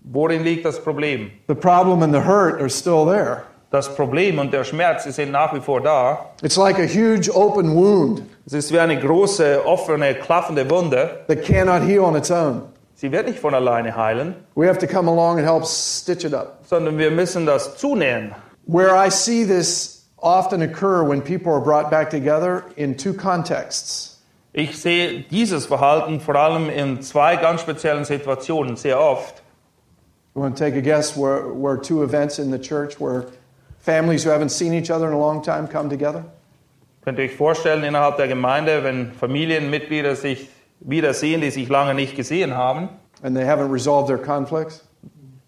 Worin 0.00 0.42
liegt 0.44 0.64
das 0.64 0.82
Problem? 0.82 1.30
The 1.46 1.54
problem 1.54 2.02
and 2.02 2.14
the 2.14 2.22
hurt 2.22 2.58
are 2.58 2.70
still 2.70 3.04
there. 3.04 3.42
Das 3.70 3.94
Problem 3.94 4.38
und 4.38 4.50
der 4.50 4.64
Schmerz 4.64 5.04
sind 5.04 5.30
nach 5.30 5.52
wie 5.52 5.60
vor 5.60 5.82
da. 5.82 6.30
It's 6.42 6.56
like 6.56 6.78
a 6.78 6.86
huge 6.86 7.30
open 7.30 7.74
wound 7.74 8.22
Es 8.46 8.54
ist 8.54 8.72
wie 8.72 8.80
eine 8.80 8.98
große, 8.98 9.66
offene, 9.66 10.14
klaffende 10.14 10.70
Wunde. 10.70 11.20
that 11.28 11.44
cannot 11.44 11.82
heal 11.82 12.00
on 12.04 12.16
its 12.16 12.30
own. 12.30 12.62
Sie 13.00 13.10
wird 13.12 13.26
nicht 13.26 13.38
von 13.38 13.54
alleine 13.54 13.96
heilen, 13.96 14.34
We 14.54 14.68
have 14.68 14.78
to 14.80 14.86
come 14.86 15.08
along 15.08 15.38
and 15.38 15.46
help 15.46 15.64
stitch 15.64 16.22
it 16.22 16.34
up. 16.34 16.58
sondern 16.66 16.98
wir 16.98 17.10
müssen 17.10 17.46
das 17.46 17.78
zunähen. 17.78 18.34
Where 18.66 18.94
I 18.94 19.08
see 19.10 19.46
this 19.46 20.04
often 20.18 20.60
occur 20.60 21.02
when 21.02 21.22
people 21.22 21.50
are 21.50 21.62
brought 21.62 21.90
back 21.90 22.10
together 22.10 22.62
in 22.76 22.98
two 22.98 23.14
contexts. 23.14 24.18
Ich 24.52 24.78
sehe 24.78 25.20
dieses 25.30 25.64
Verhalten 25.64 26.20
vor 26.20 26.36
allem 26.36 26.68
in 26.68 27.00
zwei 27.00 27.36
ganz 27.36 27.62
speziellen 27.62 28.04
Situationen 28.04 28.76
sehr 28.76 29.00
oft. 29.00 29.42
You 30.34 30.42
want 30.42 30.58
to 30.58 30.62
take 30.62 30.76
a 30.76 30.82
guess 30.82 31.16
where, 31.16 31.54
where 31.54 31.78
two 31.78 32.02
events 32.02 32.38
in 32.38 32.50
the 32.50 32.58
church 32.58 33.00
where 33.00 33.28
families 33.78 34.24
who 34.24 34.30
haven't 34.30 34.50
seen 34.50 34.74
each 34.74 34.90
other 34.90 35.06
in 35.06 35.14
a 35.14 35.18
long 35.18 35.42
time 35.42 35.66
come 35.66 35.88
together? 35.88 36.22
Könnt 37.02 37.18
ihr 37.18 37.24
euch 37.24 37.34
vorstellen, 37.34 37.82
innerhalb 37.82 38.18
der 38.18 38.28
Gemeinde, 38.28 38.84
wenn 38.84 39.12
Familienmitglieder 39.12 40.16
sich 40.16 40.50
wiedersehen, 40.80 41.40
die 41.40 41.50
sich 41.50 41.68
lange 41.68 41.94
nicht 41.94 42.16
gesehen 42.16 42.56
haben, 42.56 42.88
and 43.22 43.36
they 43.36 43.44
haven't 43.44 43.72
resolved 43.72 44.08
their 44.08 44.18
conflicts? 44.18 44.86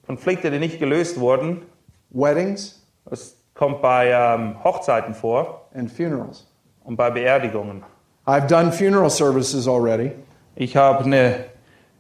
Konflikte, 0.07 0.51
die 0.51 0.59
nicht 0.59 0.79
gelöst 0.79 1.19
wurden, 1.21 1.63
Weddings? 2.11 2.83
Das 3.09 3.37
kommt 3.55 3.81
bei 3.83 4.11
ähm, 4.11 4.57
Hochzeiten 4.63 5.15
vor. 5.15 5.69
And 5.75 5.91
funerals. 5.91 6.47
und 6.85 6.97
bei 6.97 7.11
Beerdigungen. 7.11 7.83
I've 8.27 8.47
done 8.47 8.73
funeral 8.73 9.09
services 9.11 9.67
already. 9.67 10.13
Ich 10.55 10.77
habe 10.77 11.05
eine 11.05 11.45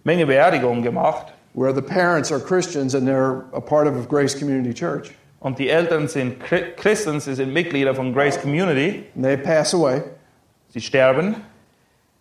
Menge 0.05 0.27
Beerdigungen 0.27 0.83
gemacht. 0.83 1.33
Where 1.55 1.75
the 1.75 1.83
parents 1.83 2.33
are 2.33 2.41
Christians 2.41 2.95
and 2.95 3.07
they're 3.09 3.45
a 3.53 3.61
part 3.61 3.87
of 3.87 4.09
Grace 4.09 4.39
Community 4.39 4.73
Church. 4.75 5.11
und 5.41 5.59
die 5.59 5.69
Eltern 5.69 6.07
sind 6.09 6.43
Chri- 6.43 6.75
Christen, 6.77 7.19
sie 7.21 7.35
sind 7.35 7.53
Mitglieder 7.53 7.95
von 7.95 8.13
Grace 8.15 8.41
Community, 8.41 9.05
And 9.17 9.25
they 9.25 9.37
pass 9.37 9.75
away, 9.75 10.03
sie 10.69 10.81
sterben 10.81 11.37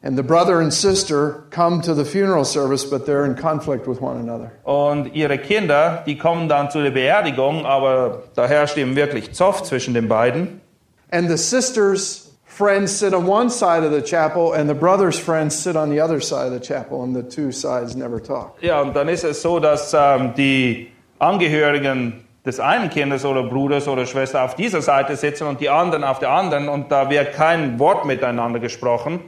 and 0.04 0.18
the 0.18 0.24
brother 0.24 0.60
and 0.60 0.74
sister 0.74 1.44
come 1.52 1.82
to 1.82 1.94
the 1.94 2.06
funeral 2.06 2.44
service, 2.44 2.84
but 2.84 3.06
they're 3.06 3.26
in 3.26 3.36
conflict 3.36 3.88
with 3.88 4.02
one 4.02 4.18
another. 4.18 4.52
und 4.64 5.16
ihre 5.16 5.38
Kinder, 5.38 6.04
die 6.06 6.18
kommen 6.18 6.50
dann 6.50 6.72
zu 6.72 6.82
der 6.82 6.92
Beerdigung, 6.92 7.66
aber 7.66 8.24
da 8.36 8.48
herrscht 8.48 8.78
eben 8.78 8.96
wirklich 8.96 9.34
Zoff 9.34 9.64
zwischen 9.64 9.94
den 9.94 10.08
beiden. 10.08 10.62
And 11.12 11.30
the 11.30 11.38
sister's 11.38 12.32
friends 12.46 12.92
sit 12.92 13.14
on 13.14 13.28
one 13.28 13.50
side 13.50 13.84
of 13.84 13.92
the 13.92 14.02
chapel, 14.02 14.54
and 14.54 14.68
the 14.68 14.76
brother's 14.76 15.20
friends 15.20 15.56
sit 15.56 15.76
on 15.76 15.90
the 15.90 16.02
other 16.02 16.22
side 16.22 16.48
of 16.48 16.54
the 16.54 16.60
chapel, 16.60 17.04
and 17.04 17.16
the 17.16 17.24
two 17.24 17.52
sides 17.52 17.96
never 17.96 18.22
talk. 18.22 18.56
Ja, 18.62 18.82
und 18.82 18.96
dann 18.96 19.08
ist 19.10 19.24
es 19.24 19.42
so, 19.42 19.60
dass 19.60 19.94
ähm, 19.94 20.34
die 20.36 20.88
Angehörigen 21.20 22.26
des 22.46 22.60
einen 22.60 22.90
Kindes 22.90 23.24
oder 23.26 23.44
Bruders 23.44 23.88
oder 23.88 24.06
Schwester 24.06 24.44
auf 24.44 24.56
dieser 24.56 24.82
Seite 24.82 25.16
sitzen 25.16 25.46
und 25.46 25.62
die 25.62 25.70
anderen 25.70 26.04
auf 26.04 26.20
der 26.20 26.32
anderen 26.32 26.70
und 26.70 26.92
da 26.92 27.10
wird 27.10 27.34
kein 27.34 27.78
Wort 27.78 28.06
miteinander 28.06 28.60
gesprochen. 28.60 29.20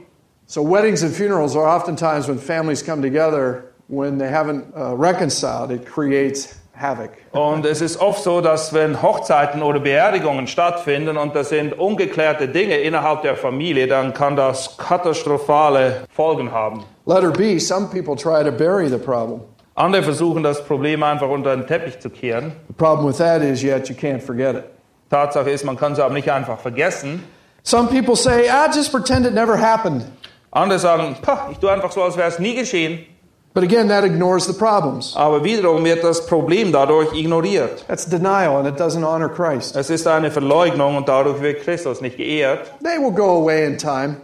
So, 0.46 0.62
weddings 0.62 1.02
and 1.02 1.14
funerals 1.14 1.56
are 1.56 1.66
oftentimes 1.66 2.28
when 2.28 2.38
families 2.38 2.82
come 2.82 3.00
together 3.00 3.72
when 3.88 4.18
they 4.18 4.28
haven't 4.28 4.64
uh, 4.76 4.94
reconciled, 4.94 5.70
it 5.70 5.86
creates 5.86 6.54
havoc. 6.74 7.10
Und 7.32 7.64
es 7.64 7.80
ist 7.80 8.00
oft 8.00 8.22
so, 8.22 8.40
dass 8.40 8.72
wenn 8.72 9.00
Hochzeiten 9.00 9.62
oder 9.62 9.80
Beerdigungen 9.80 10.46
stattfinden 10.46 11.16
und 11.16 11.34
das 11.34 11.48
sind 11.48 11.78
ungeklärte 11.78 12.48
Dinge 12.48 12.76
innerhalb 12.76 13.22
der 13.22 13.36
Familie, 13.36 13.86
dann 13.86 14.12
kann 14.12 14.36
das 14.36 14.76
katastrophale 14.76 16.04
Folgen 16.10 16.52
haben. 16.52 16.84
Letter 17.06 17.30
B, 17.30 17.58
some 17.58 17.88
people 17.88 18.16
try 18.16 18.42
to 18.42 18.50
bury 18.50 18.88
the 18.88 18.98
problem. 18.98 19.40
Andere 19.76 20.02
versuchen 20.02 20.42
das 20.42 20.64
Problem 20.64 21.02
einfach 21.02 21.28
unter 21.28 21.56
den 21.56 21.66
Teppich 21.66 21.98
zu 22.00 22.08
kehren. 22.08 22.52
The 22.68 22.74
problem 22.74 23.08
with 23.08 23.18
that 23.18 23.42
is 23.42 23.62
yet 23.62 23.88
you 23.88 23.94
can't 23.94 24.20
forget 24.20 24.54
it. 24.54 24.64
Tatsache 25.10 25.50
ist, 25.50 25.64
man 25.64 25.76
kann 25.76 25.92
es 25.92 25.98
aber 25.98 26.14
nicht 26.14 26.30
einfach 26.30 26.58
vergessen. 26.58 27.22
Some 27.62 27.88
people 27.88 28.14
say, 28.14 28.48
ah, 28.48 28.68
just 28.72 28.92
pretend 28.92 29.26
it 29.26 29.32
never 29.32 29.56
happened. 29.56 30.04
Andere 30.54 30.78
sagen, 30.78 31.16
"Pah, 31.20 31.48
ich 31.50 31.58
tue 31.58 31.70
einfach 31.70 31.92
so, 31.92 32.02
als 32.02 32.16
wäre 32.16 32.28
es 32.28 32.38
nie 32.38 32.54
geschehen. 32.54 33.00
But 33.54 33.62
again, 33.62 33.88
that 33.88 34.02
ignores 34.02 34.46
the 34.46 34.52
problems. 34.52 35.14
Aber 35.16 35.44
wiederum 35.44 35.84
wird 35.84 36.02
das 36.02 36.26
Problem 36.26 36.72
dadurch 36.72 37.12
ignoriert. 37.12 37.84
That's 37.86 38.04
denial 38.04 38.56
and 38.56 38.66
it 38.66 38.76
doesn't 38.76 39.04
honor 39.04 39.28
Christ. 39.28 39.76
Es 39.76 39.90
ist 39.90 40.08
eine 40.08 40.30
Verleugnung 40.30 40.96
und 40.96 41.08
dadurch 41.08 41.40
wird 41.40 41.62
Christus 41.62 42.00
nicht 42.00 42.16
geehrt. 42.16 42.72
They 42.82 42.98
will 42.98 43.12
go 43.12 43.42
away 43.42 43.66
in 43.66 43.78
time. 43.78 44.16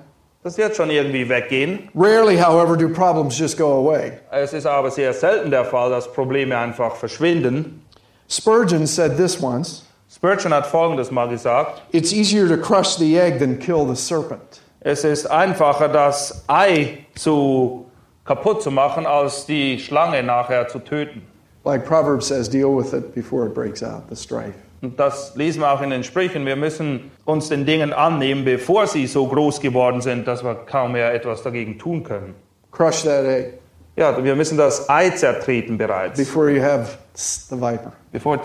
Das 0.43 0.57
wird 0.57 0.75
schon 0.75 0.91
irgendwie 0.91 1.29
weggehen. 1.29 1.91
Rarely, 1.95 2.39
however, 2.39 2.77
do 2.77 2.89
problems 2.89 3.39
just 3.39 3.59
go 3.59 3.87
away. 3.87 4.13
Es 4.33 4.53
ist 4.53 4.67
aber 4.67 4.91
sehr 4.91 5.13
selten 5.13 5.51
der 5.51 5.65
Fall, 5.65 5.91
dass 5.91 6.11
Probleme 6.13 6.57
einfach 6.57 6.97
verschwinden. 6.97 7.85
Spurgeon 8.29 8.87
said 8.87 9.17
this 9.17 9.41
once 9.41 9.85
Spurgeon 10.13 10.53
hat 10.53 10.67
Folgendes 10.67 11.11
mal 11.11 11.29
gesagt. 11.29 11.83
It's 11.93 12.13
easier 12.13 12.49
to 12.49 12.57
crush 12.57 12.97
the 12.97 13.17
egg 13.17 13.39
than 13.39 13.59
kill 13.59 13.87
the 13.87 13.95
serpent. 13.95 14.60
Es 14.81 15.05
ist 15.05 15.27
einfacher, 15.27 15.89
das 15.89 16.45
Ei 16.49 16.99
zu 17.15 17.87
kaputt 18.25 18.63
zu 18.63 18.71
machen, 18.71 19.07
als 19.07 19.45
die 19.47 19.79
Schlange 19.79 20.23
nachher 20.23 20.69
zu 20.69 20.79
töten. 20.79 21.23
Like 21.65 21.85
Proverbs 21.85 22.29
says, 22.29 22.49
deal 22.49 22.75
with 22.75 22.93
it 22.95 23.15
before 23.15 23.47
it 23.47 23.55
breaks 23.55 23.83
out, 23.83 24.05
the 24.09 24.17
strife. 24.17 24.55
Und 24.81 24.99
das 24.99 25.37
lesen 25.37 25.61
wir 25.61 25.71
auch 25.71 25.83
in 25.83 25.91
den 25.91 26.03
Sprüchen. 26.03 26.47
Wir 26.47 26.57
müssen 26.57 27.11
uns 27.27 27.51
den 27.51 27.67
Dingen 27.67 27.93
annehmen, 27.93 28.47
bevor 28.47 28.87
sie 28.87 29.07
so 29.07 29.27
groß 29.27 29.61
geworden 29.61 30.01
sind, 30.01 30.27
dass 30.27 30.43
wir 30.43 30.55
kaum 30.55 30.93
mehr 30.93 31.13
etwas 31.13 31.43
dagegen 31.43 31.79
tun 31.79 32.03
können. 32.03 32.35
Crush 32.73 33.03
that 33.03 33.27
egg 33.27 33.59
Ja, 33.97 34.25
wir 34.25 34.35
müssen 34.37 34.57
das 34.57 34.89
Ei 34.89 35.11
zertreten 35.11 35.77
bereits, 35.77 36.19
before 36.19 36.49
you 36.51 36.63
have 36.63 36.97
the 37.13 37.57
viper. 37.61 37.93
bevor 38.11 38.39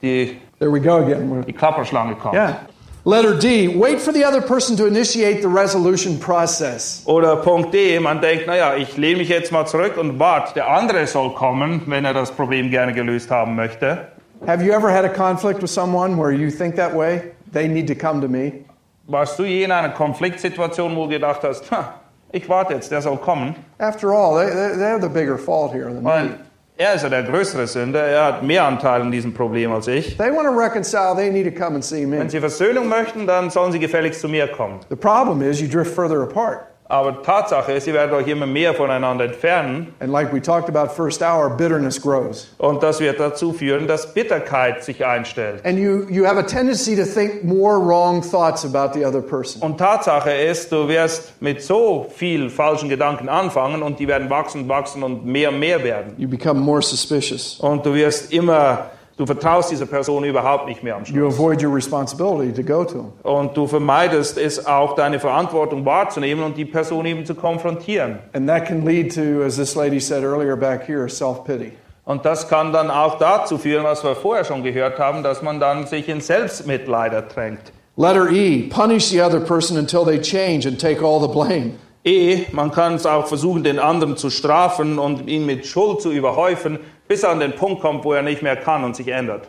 die, 0.00 0.36
There 0.60 0.70
we 0.72 0.80
go 0.80 0.98
again. 0.98 1.42
die 1.44 1.52
Klapperschlange 1.52 2.14
kommt. 2.14 2.34
Yeah. 2.34 2.60
Letter 3.06 3.34
D, 3.34 3.68
wait 3.68 3.98
for 3.98 4.12
the 4.12 4.22
other 4.22 4.42
person 4.42 4.76
to 4.76 4.84
initiate 4.86 5.40
the 5.40 5.48
resolution 5.48 6.18
process. 6.18 7.02
Oder 7.06 7.36
Punkt 7.36 7.72
D, 7.72 7.98
man 7.98 8.20
denkt, 8.20 8.46
naja, 8.46 8.76
ich 8.76 8.98
lehne 8.98 9.20
mich 9.20 9.30
jetzt 9.30 9.50
mal 9.50 9.66
zurück 9.66 9.96
und 9.96 10.18
warte, 10.18 10.52
der 10.52 10.68
andere 10.68 11.06
soll 11.06 11.32
kommen, 11.32 11.80
wenn 11.86 12.04
er 12.04 12.12
das 12.12 12.30
Problem 12.30 12.68
gerne 12.68 12.92
gelöst 12.92 13.30
haben 13.30 13.56
möchte. 13.56 14.08
Have 14.46 14.62
you 14.62 14.72
ever 14.72 14.90
had 14.92 15.06
a 15.06 15.08
conflict 15.08 15.62
with 15.62 15.70
someone 15.70 16.18
where 16.18 16.30
you 16.30 16.50
think 16.50 16.76
that 16.76 16.94
way? 16.94 17.32
They 17.52 17.68
need 17.68 17.88
to 17.88 17.94
come 17.94 18.20
to 18.20 18.28
me. 18.28 18.66
Warst 19.06 19.38
du 19.38 19.44
je 19.44 19.64
in 19.64 19.72
einer 19.72 19.94
Konfliktsituation, 19.94 20.94
wo 20.94 21.04
du 21.04 21.12
gedacht 21.12 21.42
hast, 21.42 21.70
ha, 21.70 21.94
ich 22.32 22.46
warte 22.50 22.74
jetzt, 22.74 22.90
der 22.90 23.00
soll 23.00 23.16
kommen? 23.16 23.54
After 23.78 24.12
all, 24.12 24.36
they, 24.36 24.52
they, 24.52 24.76
they 24.76 24.90
have 24.90 25.00
the 25.00 25.08
bigger 25.08 25.38
fault 25.38 25.72
here 25.72 25.90
than 25.90 26.02
me. 26.02 26.34
Er 26.80 26.94
ist 26.94 27.02
ja 27.02 27.10
der 27.10 27.24
größere 27.24 27.66
Sünder, 27.66 28.02
er 28.02 28.24
hat 28.24 28.42
mehr 28.42 28.64
Anteil 28.64 29.02
an 29.02 29.10
diesem 29.10 29.34
Problem 29.34 29.70
als 29.70 29.86
ich. 29.86 30.16
They 30.16 30.30
want 30.30 30.48
to 30.48 30.54
reconcile, 30.54 31.14
they 31.14 31.30
need 31.30 31.44
to 31.44 31.52
come 31.52 31.74
and 31.74 31.84
see 31.84 32.06
me. 32.06 32.18
Wenn 32.18 32.30
sie 32.30 32.40
Versöhnung 32.40 32.88
möchten, 32.88 33.26
dann 33.26 33.50
sollen 33.50 33.70
sie 33.70 33.78
gefälligst 33.78 34.22
zu 34.22 34.30
mir 34.30 34.48
kommen. 34.48 34.80
The 34.88 34.96
problem 34.96 35.42
is 35.42 35.60
you 35.60 35.68
drift 35.68 35.94
further 35.94 36.22
apart. 36.22 36.69
Aber 36.90 37.22
Tatsache 37.22 37.72
ist, 37.72 37.84
sie 37.84 37.94
werden 37.94 38.12
euch 38.12 38.26
immer 38.26 38.46
mehr 38.46 38.74
voneinander 38.74 39.24
entfernen 39.24 39.94
And 40.00 40.10
like 40.10 40.32
we 40.32 40.42
talked 40.42 40.68
about 40.68 40.92
first 40.92 41.22
hour, 41.22 41.48
bitterness 41.48 42.00
grows. 42.02 42.48
und 42.58 42.82
das 42.82 42.98
wird 42.98 43.20
dazu 43.20 43.52
führen, 43.52 43.86
dass 43.86 44.12
Bitterkeit 44.12 44.82
sich 44.82 45.06
einstellt. 45.06 45.64
And 45.64 45.78
you, 45.78 46.06
you 46.08 46.26
have 46.26 46.36
a 46.36 46.42
tendency 46.42 46.96
to 46.96 47.04
think 47.04 47.44
more 47.44 47.78
wrong 47.78 48.20
thoughts 48.22 48.64
about 48.64 48.98
the 48.98 49.06
other 49.06 49.20
person. 49.22 49.62
Und 49.62 49.78
Tatsache 49.78 50.32
ist, 50.32 50.72
du 50.72 50.88
wirst 50.88 51.40
mit 51.40 51.62
so 51.62 52.06
viel 52.14 52.50
falschen 52.50 52.88
Gedanken 52.88 53.28
anfangen 53.28 53.82
und 53.84 54.00
die 54.00 54.08
werden 54.08 54.28
wachsen, 54.28 54.68
wachsen 54.68 55.04
und 55.04 55.24
mehr 55.24 55.50
und 55.50 55.60
mehr 55.60 55.84
werden. 55.84 56.14
You 56.18 56.28
become 56.28 56.58
more 56.58 56.82
suspicious. 56.82 57.58
Und 57.60 57.86
du 57.86 57.94
wirst 57.94 58.32
immer, 58.32 58.90
du 59.20 59.26
vertraust 59.26 59.70
dieser 59.70 59.84
Person 59.84 60.24
überhaupt 60.24 60.66
nicht 60.66 60.82
mehr 60.82 60.96
am 60.96 61.02
You 61.04 61.12
Schluss. 61.12 61.34
avoid 61.34 61.62
your 61.62 61.74
responsibility 61.74 62.50
to 62.52 62.62
go 62.62 62.84
to 62.84 62.94
them. 62.94 63.12
Und 63.22 63.54
du 63.54 63.66
vermeidest 63.66 64.38
es 64.38 64.64
auch, 64.66 64.94
deine 64.94 65.20
Verantwortung 65.20 65.84
wahrzunehmen 65.84 66.42
und 66.42 66.56
die 66.56 66.64
Person 66.64 67.04
eben 67.04 67.26
zu 67.26 67.34
konfrontieren. 67.34 68.20
And 68.32 68.48
that 68.48 68.64
can 68.64 68.86
lead 68.86 69.14
to, 69.14 69.44
as 69.44 69.56
this 69.56 69.74
lady 69.74 70.00
said 70.00 70.24
earlier 70.24 70.56
back 70.56 70.86
here, 70.86 71.06
self 71.08 71.44
pity. 71.44 71.72
Und 72.06 72.24
das 72.24 72.48
kann 72.48 72.72
dann 72.72 72.90
auch 72.90 73.18
dazu 73.18 73.58
führen, 73.58 73.84
was 73.84 74.02
wir 74.02 74.16
vorher 74.16 74.44
schon 74.44 74.62
gehört 74.62 74.98
haben, 74.98 75.22
dass 75.22 75.42
man 75.42 75.60
dann 75.60 75.86
sich 75.86 76.08
in 76.08 76.22
Selbstmitleid 76.22 77.12
ertränkt. 77.12 77.72
Letter 77.96 78.30
E, 78.30 78.70
punish 78.70 79.10
the 79.10 79.20
other 79.20 79.40
person 79.40 79.76
until 79.76 80.04
they 80.06 80.18
change 80.18 80.66
and 80.66 80.80
take 80.80 81.04
all 81.04 81.20
the 81.20 81.28
blame. 81.28 81.74
E, 82.02 82.46
man 82.52 82.70
kann 82.70 82.94
es 82.94 83.04
auch 83.04 83.26
versuchen, 83.26 83.62
den 83.62 83.78
anderen 83.78 84.16
zu 84.16 84.30
strafen 84.30 84.98
und 84.98 85.28
ihn 85.28 85.44
mit 85.44 85.66
Schuld 85.66 86.00
zu 86.00 86.10
überhäufen, 86.10 86.78
bis 87.10 87.24
er 87.24 87.30
an 87.30 87.40
den 87.40 87.56
Punkt 87.56 87.80
kommt, 87.82 88.04
wo 88.04 88.12
er 88.12 88.22
nicht 88.22 88.40
mehr 88.40 88.54
kann 88.54 88.84
und 88.84 88.94
sich 88.94 89.08
ändert. 89.08 89.48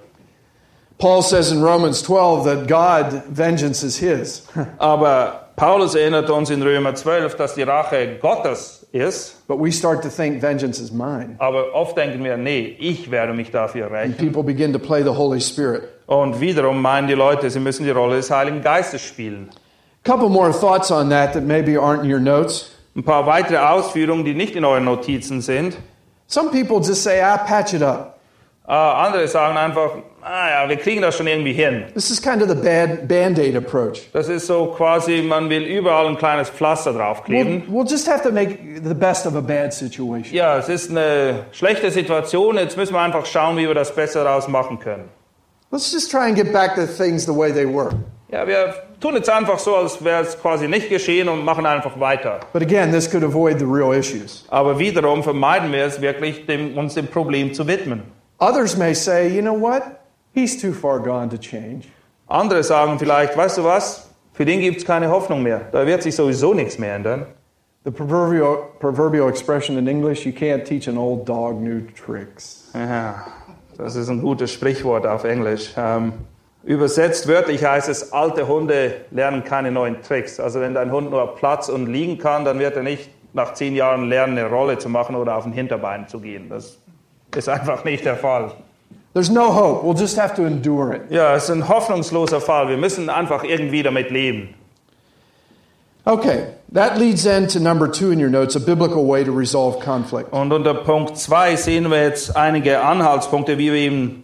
Paul 0.98 1.22
says 1.22 1.52
in 1.52 1.64
Romans 1.64 2.02
12 2.04 2.44
that 2.46 2.68
God, 2.68 3.22
vengeance 3.30 3.84
is 3.84 3.98
his. 3.98 4.48
Aber 4.80 5.50
Paulus 5.56 5.94
erinnert 5.94 6.28
uns 6.32 6.50
in 6.50 6.64
Römer 6.64 6.96
12, 6.96 7.36
dass 7.36 7.54
die 7.54 7.62
Rache 7.62 8.18
Gottes 8.20 8.88
ist. 8.92 9.48
but 9.48 9.60
we 9.60 9.72
start 9.72 10.02
to 10.02 10.10
think 10.10 10.42
vengeance 10.42 10.80
is 10.82 10.92
mine. 10.92 11.36
Aber 11.38 11.74
oft 11.76 11.96
denken 11.96 12.24
wir, 12.24 12.36
nee, 12.36 12.76
ich 12.80 13.12
werde 13.12 13.34
mich 13.34 13.52
dafür 13.52 13.86
And 13.86 13.94
rächen. 13.94 14.18
people 14.18 14.42
begin 14.44 14.74
to 14.74 14.80
play 14.80 15.04
the 15.04 15.16
Holy 15.16 15.40
Spirit. 15.40 15.84
Und 16.08 16.40
wiederum 16.42 16.82
meinen 16.82 17.08
die 17.08 17.14
Leute, 17.14 17.48
sie 17.52 17.60
müssen 17.60 17.84
die 17.86 17.92
Rolle 17.92 18.16
des 18.16 18.32
Heiligen 18.32 18.62
Geistes 18.64 19.02
spielen. 19.04 19.50
couple 20.04 20.30
more 20.30 20.52
thoughts 20.52 20.92
on 20.92 21.12
that 21.12 21.34
that 21.34 21.44
maybe 21.44 21.78
aren't 21.80 22.04
in 22.04 22.12
your 22.12 22.20
notes. 22.20 22.72
Ein 22.96 23.04
paar 23.04 23.28
weitere 23.28 23.58
Ausführungen, 23.58 24.26
die 24.26 24.34
nicht 24.34 24.56
in 24.56 24.66
euren 24.66 24.86
Notizen 24.86 25.42
sind. 25.42 25.78
Some 26.32 26.50
people 26.50 26.80
just 26.80 27.04
say, 27.04 27.22
ah, 27.22 27.38
patch 27.38 27.74
it 27.74 27.82
up. 27.82 28.20
Äh, 28.66 28.72
andere 28.74 29.28
sagen 29.28 29.58
einfach, 29.58 29.90
naja, 30.22 30.70
wir 30.70 30.78
kriegen 30.78 31.02
das 31.02 31.18
schon 31.18 31.28
irgendwie 31.28 31.52
hin. 31.52 31.84
This 31.94 32.10
is 32.10 32.22
kind 32.22 32.42
of 32.42 32.48
the 32.48 32.56
bad 32.56 33.06
band 33.06 33.38
aid 33.38 33.58
approach. 33.58 34.10
Das 34.14 34.30
ist 34.30 34.48
so 34.48 34.68
quasi, 34.68 35.22
man 35.24 35.50
will 35.50 35.64
überall 35.64 36.08
ein 36.08 36.18
kleines 36.18 36.50
Pflaster 36.50 36.92
We'll, 36.92 36.98
draufkleben. 37.00 37.64
we'll 37.70 37.86
just 37.86 38.08
have 38.08 38.22
to 38.24 38.32
make 38.32 38.58
the 38.82 38.94
best 38.94 39.26
of 39.26 39.36
a 39.36 39.42
bad 39.42 39.74
situation. 39.74 40.34
Ja, 40.34 40.58
es 40.58 40.70
ist 40.70 40.90
eine 40.90 41.48
schlechte 41.52 41.92
Situation, 41.92 42.56
jetzt 42.58 42.78
müssen 42.78 42.94
wir 42.94 43.02
einfach 43.02 43.26
schauen, 43.26 43.58
wie 43.58 43.68
wir 43.68 43.76
das 43.76 43.94
besser 43.94 44.24
daraus 44.24 44.48
machen 44.48 44.80
können. 44.80 45.10
Let's 45.70 45.92
just 45.92 46.10
try 46.10 46.28
and 46.28 46.36
get 46.36 46.54
back 46.54 46.76
to 46.76 46.86
things 46.86 47.26
the 47.26 47.36
way 47.36 47.52
they 47.52 47.66
were. 47.66 47.90
Ja, 48.32 48.48
wir 48.48 48.74
tun 49.02 49.16
jetzt 49.16 49.30
einfach 49.30 49.60
so, 49.60 49.76
als 49.76 50.02
wäre 50.04 50.24
es 50.24 50.42
quasi 50.42 50.70
nicht 50.70 50.88
geschehen 50.88 51.28
und 51.28 51.44
machen 51.44 51.66
einfach 51.66 52.00
weiter. 52.00 52.40
But 52.54 52.62
again, 52.62 52.90
this 52.92 53.10
could 53.12 53.26
avoid 53.26 53.60
the 53.60 53.66
real 53.66 53.94
issues. 53.94 54.46
Aber 54.48 54.80
wiederum 54.80 55.22
vermeiden 55.22 55.72
wir 55.74 55.84
es 55.84 56.00
wirklich, 56.00 56.46
dem, 56.46 56.78
uns 56.78 56.94
dem 56.94 57.08
Problem 57.08 57.54
zu 57.54 57.68
widmen. 57.68 58.04
Others 58.40 58.78
may 58.78 58.96
say, 58.96 59.28
you 59.28 59.42
know 59.42 59.60
what? 59.60 59.84
He's 60.34 60.62
too 60.62 60.72
far 60.72 61.00
gone 61.00 61.28
to 61.28 61.38
change. 61.38 61.88
Andere 62.28 62.64
sagen 62.64 62.98
vielleicht, 62.98 63.36
weißt 63.36 63.58
du 63.58 63.66
was, 63.66 64.10
für 64.32 64.46
den 64.46 64.62
gibt 64.62 64.78
es 64.78 64.86
keine 64.86 65.10
Hoffnung 65.10 65.44
mehr. 65.44 65.62
Da 65.74 65.86
wird 65.86 66.02
sich 66.02 66.16
sowieso 66.16 66.54
nichts 66.54 66.80
mehr 66.80 66.96
ändern. 66.96 67.26
The 67.84 67.92
proverbial, 67.92 68.70
proverbial 68.80 69.28
expression 69.28 69.78
in 69.78 69.88
English 69.88 70.26
you 70.26 70.32
can't 70.32 70.64
teach 70.64 70.88
an 70.88 70.98
old 70.98 71.28
dog 71.28 71.60
new 71.60 71.82
tricks. 72.06 72.70
Ja, 72.74 73.28
das 73.78 73.98
ist 73.98 74.08
ein 74.08 74.22
gutes 74.22 74.54
Sprichwort 74.54 75.06
auf 75.06 75.26
Englisch. 75.26 75.74
Ähm, 75.76 76.14
übersetzt 76.64 77.28
wörtlich 77.28 77.64
heißt 77.64 77.90
es, 77.90 78.14
alte 78.14 78.48
Hunde 78.48 78.94
lernen 79.12 79.44
keine 79.44 79.72
neuen 79.72 80.02
Tricks. 80.02 80.40
Also 80.40 80.60
wenn 80.60 80.74
dein 80.74 80.92
Hund 80.92 81.12
nur 81.12 81.36
Platz 81.36 81.70
und 81.70 81.88
liegen 81.88 82.18
kann, 82.18 82.46
dann 82.46 82.60
wird 82.60 82.76
er 82.76 82.84
nicht 82.84 83.10
nach 83.34 83.54
zehn 83.54 83.76
Jahren 83.76 84.10
lernen, 84.10 84.38
eine 84.38 84.50
Rolle 84.50 84.78
zu 84.78 84.90
machen 84.90 85.16
oder 85.16 85.36
auf 85.36 85.44
den 85.44 85.54
Hinterbein 85.54 86.08
zu 86.08 86.20
gehen. 86.20 86.50
Das 86.50 86.78
ist 87.36 87.50
einfach 87.50 87.84
nicht 87.84 88.06
der 88.06 88.18
Fall. 88.18 88.52
There's 89.14 89.30
no 89.30 89.54
hope. 89.54 89.86
We'll 89.86 90.00
just 90.00 90.18
have 90.18 90.36
to 90.36 90.46
endure 90.46 90.96
it. 90.96 91.02
Ja, 91.10 91.36
es 91.36 91.44
ist 91.46 91.50
ein 91.50 91.68
hoffnungsloser 91.68 92.40
Fall. 92.40 92.70
Wir 92.70 92.78
müssen 92.78 93.10
einfach 93.10 93.44
irgendwie 93.44 93.84
damit 93.84 94.10
leben. 94.10 94.54
Okay, 96.04 96.48
that 96.74 96.98
leads 96.98 97.24
then 97.24 97.48
to 97.48 97.60
number 97.60 97.92
two 97.92 98.12
in 98.12 98.20
your 98.20 98.30
notes 98.30 98.56
a 98.56 98.60
biblical 98.60 99.06
way 99.06 99.24
to 99.24 99.32
resolve 99.32 99.80
conflict. 99.84 100.32
Und 100.34 100.52
unter 100.52 100.74
Punkt 100.74 101.18
2 101.18 101.56
sehen 101.58 101.92
wir 101.92 102.02
jetzt 102.02 102.36
einige 102.36 102.82
Anhaltspunkte, 102.82 103.58
wie 103.58 103.72
wir 103.72 103.80
eben 103.80 104.24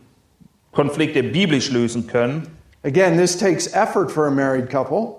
Konflikte 0.78 1.24
biblisch 1.24 1.72
lösen 1.72 2.06
können. 2.06 2.44
Again, 2.84 3.18
this 3.18 3.36
takes 3.36 3.74
effort 3.74 4.12
for 4.12 4.28
a 4.28 4.32
married 4.32 4.70
couple, 4.70 5.16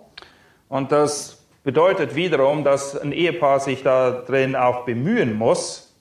Und 0.68 0.92
das 0.92 1.38
bedeutet 1.64 2.14
wiederum, 2.14 2.62
dass 2.62 2.96
ein 2.96 3.10
Ehepaar 3.10 3.58
sich 3.58 3.82
da 3.82 4.22
drin 4.24 4.54
auch 4.54 4.84
bemühen 4.84 5.34
muss. 5.34 5.92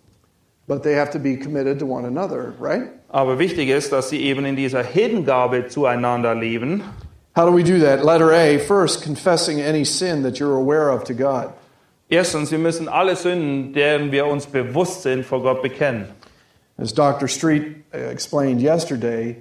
but 0.67 0.83
they 0.83 0.93
have 0.93 1.09
to 1.09 1.17
be 1.17 1.35
committed 1.37 1.79
to 1.79 1.87
one 1.87 2.05
another, 2.05 2.53
right? 2.59 2.83
Aber 3.09 3.39
wichtig 3.39 3.69
ist, 3.69 3.91
dass 3.91 4.09
sie 4.09 4.21
eben 4.21 4.45
in 4.45 4.55
dieser 4.55 4.83
Hingabe 4.83 5.67
zueinander 5.69 6.35
leben. 6.35 6.83
How 7.35 7.45
do 7.49 7.51
we 7.55 7.63
do 7.63 7.79
that? 7.79 8.03
Letter 8.03 8.31
A 8.31 8.59
first, 8.59 9.01
confessing 9.01 9.59
any 9.59 9.85
sin 9.85 10.21
that 10.21 10.39
you're 10.39 10.57
aware 10.57 10.91
of 10.91 11.03
to 11.05 11.15
God. 11.15 11.53
Erstens, 12.09 12.51
wir 12.51 12.59
müssen 12.59 12.87
alle 12.87 13.15
Sünden, 13.15 13.73
deren 13.73 14.11
wir 14.11 14.27
uns 14.27 14.45
bewusst 14.45 15.01
sind, 15.01 15.25
vor 15.25 15.41
Gott 15.41 15.63
bekennen. 15.63 16.05
As 16.77 16.93
Dr. 16.93 17.27
Street 17.27 17.83
uh, 17.93 17.97
explained 17.97 18.61
yesterday, 18.61 19.35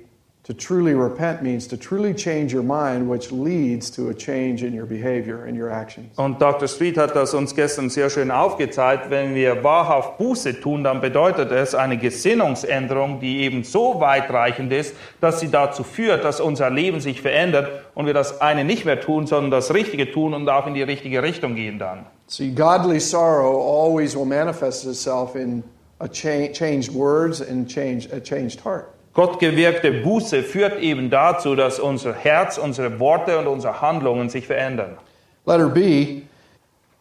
to 0.46 0.54
truly 0.54 0.94
repent 0.94 1.42
means 1.42 1.66
to 1.66 1.76
truly 1.76 2.14
change 2.14 2.54
your 2.54 2.62
mind, 2.62 3.08
which 3.10 3.32
leads 3.32 3.90
to 3.90 4.10
a 4.10 4.14
change 4.14 4.62
in 4.62 4.72
your 4.72 4.86
behavior 4.86 5.44
and 5.44 5.58
your 5.58 5.72
actions. 5.72 6.16
Und 6.16 6.40
Dr. 6.40 6.68
Street 6.68 6.96
hat 6.96 7.16
das 7.16 7.34
uns 7.34 7.52
gestern 7.52 7.90
sehr 7.90 8.10
schön 8.10 8.30
aufgezeigt. 8.30 9.10
Wenn 9.10 9.34
wir 9.34 9.64
wahrhaft 9.64 10.18
Buße 10.18 10.60
tun, 10.60 10.84
dann 10.84 11.00
bedeutet 11.00 11.50
es 11.50 11.74
eine 11.74 11.98
Gesinnungsänderung, 11.98 13.18
die 13.18 13.40
eben 13.40 13.64
so 13.64 13.98
weitreichend 13.98 14.72
ist, 14.72 14.94
dass 15.20 15.40
sie 15.40 15.50
dazu 15.50 15.82
führt, 15.82 16.22
dass 16.24 16.40
unser 16.40 16.70
Leben 16.70 17.00
sich 17.00 17.20
verändert 17.20 17.68
und 17.96 18.06
wir 18.06 18.14
das 18.14 18.40
eine 18.40 18.62
nicht 18.64 18.84
mehr 18.84 19.00
tun, 19.00 19.26
sondern 19.26 19.50
das 19.50 19.74
Richtige 19.74 20.12
tun 20.12 20.32
und 20.32 20.48
auch 20.48 20.68
in 20.68 20.74
die 20.74 20.82
richtige 20.84 21.24
Richtung 21.24 21.56
gehen 21.56 21.80
dann. 21.80 22.06
See, 22.28 22.50
godly 22.50 23.00
sorrow 23.00 23.60
always 23.60 24.16
will 24.16 24.24
manifest 24.24 24.86
itself 24.86 25.34
in 25.34 25.64
a 25.98 26.06
cha- 26.06 26.52
changed 26.52 26.94
words 26.94 27.40
and 27.40 27.68
change, 27.68 28.08
a 28.12 28.20
changed 28.20 28.64
heart. 28.64 28.95
Gottgewirkte 29.16 29.92
Buße 29.92 30.42
führt 30.42 30.78
eben 30.78 31.08
dazu, 31.08 31.56
dass 31.56 31.80
unser 31.80 32.12
Herz, 32.12 32.58
unsere 32.58 33.00
Worte 33.00 33.38
und 33.38 33.46
unsere 33.46 33.80
Handlungen 33.80 34.28
sich 34.28 34.46
verändern. 34.46 34.98
Letter 35.46 35.70
B, 35.70 36.20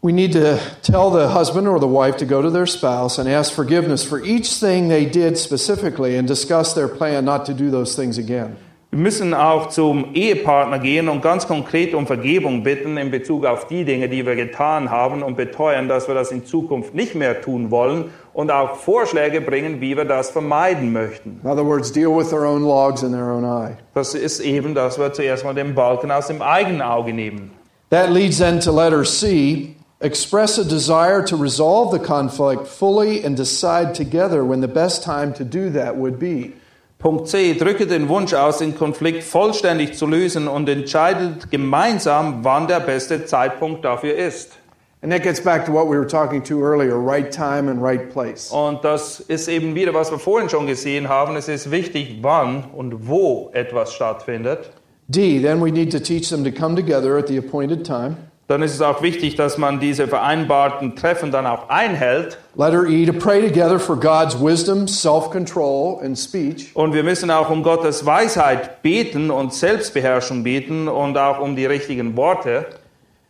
we 0.01 0.13
need 0.13 0.31
to 0.31 0.57
tell 0.81 1.11
the 1.11 1.27
husband 1.37 1.67
or 1.67 1.77
the 1.77 1.87
wife 1.87 2.15
to 2.17 2.25
go 2.25 2.41
to 2.41 2.49
their 2.49 2.67
spouse 2.67 3.19
and 3.19 3.27
ask 3.27 3.51
forgiveness 3.51 4.05
for 4.05 4.23
each 4.23 4.61
thing 4.61 4.87
they 4.87 5.05
did 5.05 5.37
specifically 5.37 6.15
and 6.15 6.25
discuss 6.25 6.73
their 6.73 6.87
plan 6.87 7.25
not 7.25 7.45
to 7.45 7.53
do 7.53 7.69
those 7.69 7.97
things 7.97 8.17
again. 8.17 8.55
Wir 8.95 9.01
müssen 9.01 9.33
auch 9.33 9.67
zum 9.67 10.13
Ehepartner 10.13 10.79
gehen 10.79 11.09
und 11.09 11.21
ganz 11.21 11.47
konkret 11.47 11.93
um 11.93 12.07
Vergebung 12.07 12.63
bitten 12.63 12.95
in 12.95 13.11
Bezug 13.11 13.45
auf 13.45 13.67
die 13.67 13.83
Dinge, 13.83 14.07
die 14.07 14.25
wir 14.25 14.37
getan 14.37 14.89
haben 14.89 15.21
und 15.21 15.35
beteuern, 15.35 15.89
dass 15.89 16.07
wir 16.07 16.15
das 16.15 16.31
in 16.31 16.45
Zukunft 16.45 16.95
nicht 16.95 17.13
mehr 17.13 17.41
tun 17.41 17.71
wollen 17.71 18.05
und 18.31 18.51
auch 18.51 18.77
Vorschläge 18.77 19.41
bringen, 19.41 19.81
wie 19.81 19.97
wir 19.97 20.05
das 20.05 20.29
vermeiden 20.29 20.93
möchten. 20.93 21.41
In 21.43 21.49
other 21.49 21.65
words, 21.65 21.91
deal 21.91 22.17
with 22.17 22.29
their 22.29 22.45
own 22.45 22.63
logs 22.63 23.03
in 23.03 23.11
their 23.11 23.25
own 23.25 23.43
eye. 23.43 23.75
Das 23.93 24.13
ist 24.13 24.39
eben, 24.39 24.73
dass 24.73 24.97
wir 24.97 25.11
zuerst 25.11 25.43
mal 25.43 25.53
den 25.53 25.75
Balken 25.75 26.09
aus 26.09 26.27
dem 26.27 26.41
eigenen 26.41 26.81
Auge 26.81 27.11
nehmen. 27.11 27.51
That 27.89 28.11
leads 28.11 28.37
then 28.37 28.61
to 28.61 28.71
letter 28.71 29.03
C. 29.03 29.75
Express 29.99 30.57
a 30.57 30.63
desire 30.63 31.21
to 31.25 31.35
resolve 31.35 31.91
the 31.91 31.99
conflict 31.99 32.65
fully 32.65 33.25
and 33.25 33.37
decide 33.37 33.93
together 33.93 34.47
when 34.47 34.61
the 34.61 34.69
best 34.69 35.03
time 35.03 35.33
to 35.33 35.43
do 35.43 35.69
that 35.71 35.97
would 35.97 36.17
be. 36.17 36.53
Punkt 36.97 37.27
C. 37.27 37.53
Drücke 37.53 37.87
den 37.87 38.09
Wunsch 38.09 38.33
aus, 38.33 38.59
den 38.59 38.75
Konflikt 38.75 39.23
vollständig 39.23 39.97
zu 39.97 40.07
lösen 40.07 40.47
und 40.47 40.67
entscheidet 40.69 41.51
gemeinsam, 41.51 42.43
wann 42.43 42.67
der 42.67 42.79
beste 42.79 43.25
Zeitpunkt 43.25 43.85
dafür 43.85 44.15
ist. 44.15 44.57
And 45.01 45.11
that 45.11 45.21
gets 45.21 45.39
back 45.39 45.65
to 45.65 45.71
what 45.71 45.87
we 45.87 45.95
were 45.95 46.07
talking 46.07 46.41
to 46.45 46.63
earlier 46.63 46.95
right 46.95 47.29
time 47.31 47.69
and 47.69 47.79
right 47.79 48.09
place. 48.09 48.49
Und 48.49 48.83
das 48.83 49.19
ist 49.19 49.47
eben 49.47 49.75
wieder, 49.75 49.93
was 49.93 50.09
wir 50.09 50.17
vorhin 50.17 50.49
schon 50.49 50.65
gesehen 50.65 51.09
haben. 51.09 51.35
Es 51.35 51.47
ist 51.47 51.69
wichtig, 51.69 52.19
wann 52.23 52.63
und 52.73 53.07
wo 53.07 53.51
etwas 53.53 53.93
stattfindet. 53.93 54.71
D, 55.07 55.39
then 55.39 55.61
we 55.61 55.71
need 55.71 55.91
to 55.91 55.99
teach 55.99 56.29
them 56.29 56.43
to 56.43 56.51
come 56.51 56.75
together 56.75 57.17
at 57.17 57.27
the 57.27 57.37
appointed 57.37 57.85
time. 57.85 58.17
Dann 58.47 58.61
ist 58.61 58.75
es 58.75 58.81
auch 58.81 59.01
wichtig, 59.01 59.35
dass 59.35 59.57
man 59.57 59.79
diese 59.79 60.07
vereinbarten 60.07 60.95
Treffen 60.95 61.31
dann 61.31 61.47
auch 61.47 61.69
einhält. 61.69 62.37
Letter 62.55 62.85
E, 62.85 63.07
to 63.07 63.13
pray 63.13 63.41
together 63.41 63.79
for 63.79 63.99
God's 63.99 64.39
wisdom, 64.39 64.87
self 64.87 65.31
control, 65.31 65.99
and 66.03 66.17
speech. 66.17 66.69
Und 66.75 66.93
wir 66.93 67.03
müssen 67.03 67.31
auch 67.31 67.49
um 67.49 67.63
Gottes 67.63 68.05
Weisheit 68.05 68.83
beten 68.83 69.31
und 69.31 69.51
Selbstbeherrschung 69.51 70.43
beten 70.43 70.87
und 70.87 71.17
auch 71.17 71.39
um 71.39 71.55
die 71.55 71.65
richtigen 71.65 72.15
Worte. 72.15 72.67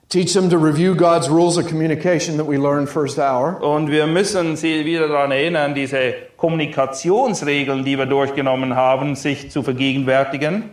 Teach 0.09 0.33
them 0.33 0.49
to 0.49 0.57
review 0.57 0.93
God's 0.93 1.29
rules 1.29 1.57
of 1.57 1.67
communication 1.67 2.37
that 2.37 2.47
we 2.47 2.57
learned 2.57 2.89
first 2.89 3.17
hour. 3.17 3.61
Und 3.61 3.89
wir 3.89 4.07
müssen 4.07 4.57
sie 4.57 4.83
wieder 4.83 5.07
daran 5.07 5.31
erinnern, 5.31 5.73
diese 5.73 6.13
Kommunikationsregeln, 6.35 7.85
die 7.85 7.97
wir 7.97 8.05
durchgenommen 8.05 8.75
haben, 8.75 9.15
sich 9.15 9.49
zu 9.49 9.63
vergegenwärtigen. 9.63 10.71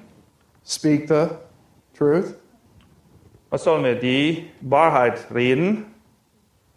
Speak 0.65 1.09
the 1.09 1.29
truth. 1.97 2.42
Was 3.53 3.65
sollen 3.65 3.85
wir? 3.85 3.97
Die 3.97 4.47
Wahrheit 4.63 5.27
reden, 5.35 5.85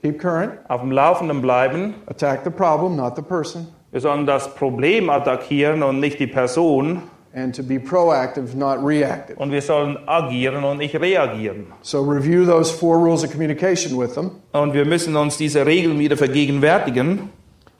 Keep 0.02 0.20
current. 0.20 0.60
auf 0.68 0.82
dem 0.82 0.92
Laufenden 0.92 1.42
bleiben. 1.42 1.94
Attack 2.06 2.42
the 2.44 2.50
problem, 2.50 2.98
not 2.98 3.16
the 3.16 3.22
person. 3.22 3.68
Wir 3.94 4.02
sollen 4.02 4.26
das 4.26 4.54
Problem 4.56 5.10
attackieren 5.10 5.84
und 5.84 6.02
nicht 6.02 6.20
die 6.20 6.28
Person. 6.28 7.04
And 7.34 7.56
to 7.56 7.64
be 7.64 7.80
proactive, 7.80 8.58
not 8.58 8.80
reactive. 8.86 9.38
Und 9.38 9.54
wir 9.54 9.62
sollen 9.62 9.98
agieren 10.06 10.66
und 10.66 10.80
nicht 10.80 11.00
reagieren. 11.00 11.68
So 11.82 12.02
review 12.02 12.46
those 12.46 12.74
four 12.74 12.98
rules 12.98 13.24
of 13.24 13.32
communication 13.32 13.98
with 13.98 14.14
them. 14.14 14.32
Und 14.52 14.74
wir 14.74 14.84
müssen 14.84 15.16
uns 15.16 15.38
diese 15.38 15.66
Regeln 15.66 15.98
wieder 15.98 16.18
vergegenwärtigen. 16.18 17.30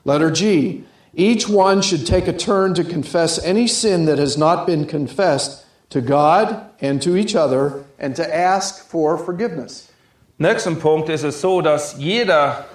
Letter 0.04 0.30
G. 0.30 0.84
Each 1.14 1.46
one 1.50 1.82
should 1.82 2.06
take 2.06 2.26
a 2.30 2.32
turn 2.32 2.74
to 2.74 2.82
confess 2.82 3.38
any 3.44 3.68
sin 3.68 4.06
that 4.06 4.18
has 4.18 4.38
not 4.38 4.64
been 4.64 4.86
confessed 4.86 5.65
to 5.90 6.00
God 6.00 6.60
and 6.80 7.02
to 7.02 7.16
each 7.16 7.34
other 7.34 7.84
and 7.98 8.14
to 8.16 8.22
ask 8.22 8.88
for 8.88 9.18
forgiveness. 9.18 9.92
Nächsten 10.38 10.78
Punkt 10.78 11.08
ist 11.08 11.24
es 11.24 11.40
so, 11.40 11.62
dass 11.62 11.96
jeder, 11.98 12.66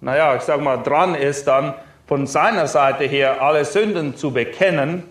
naja, 0.00 0.34
ich 0.34 0.42
sag 0.42 0.60
mal, 0.60 0.78
dran 0.78 1.14
ist, 1.14 1.46
dann 1.46 1.74
von 2.06 2.26
seiner 2.26 2.66
Seite 2.66 3.04
her 3.04 3.40
alle 3.42 3.64
Sünden 3.64 4.16
zu 4.16 4.32
bekennen 4.32 5.04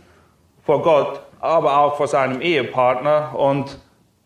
vor 0.65 0.81
Gott, 0.81 1.21
aber 1.39 1.77
auch 1.77 1.95
vor 1.95 2.07
seinem 2.07 2.41
Ehepartner. 2.41 3.33
Und 3.37 3.77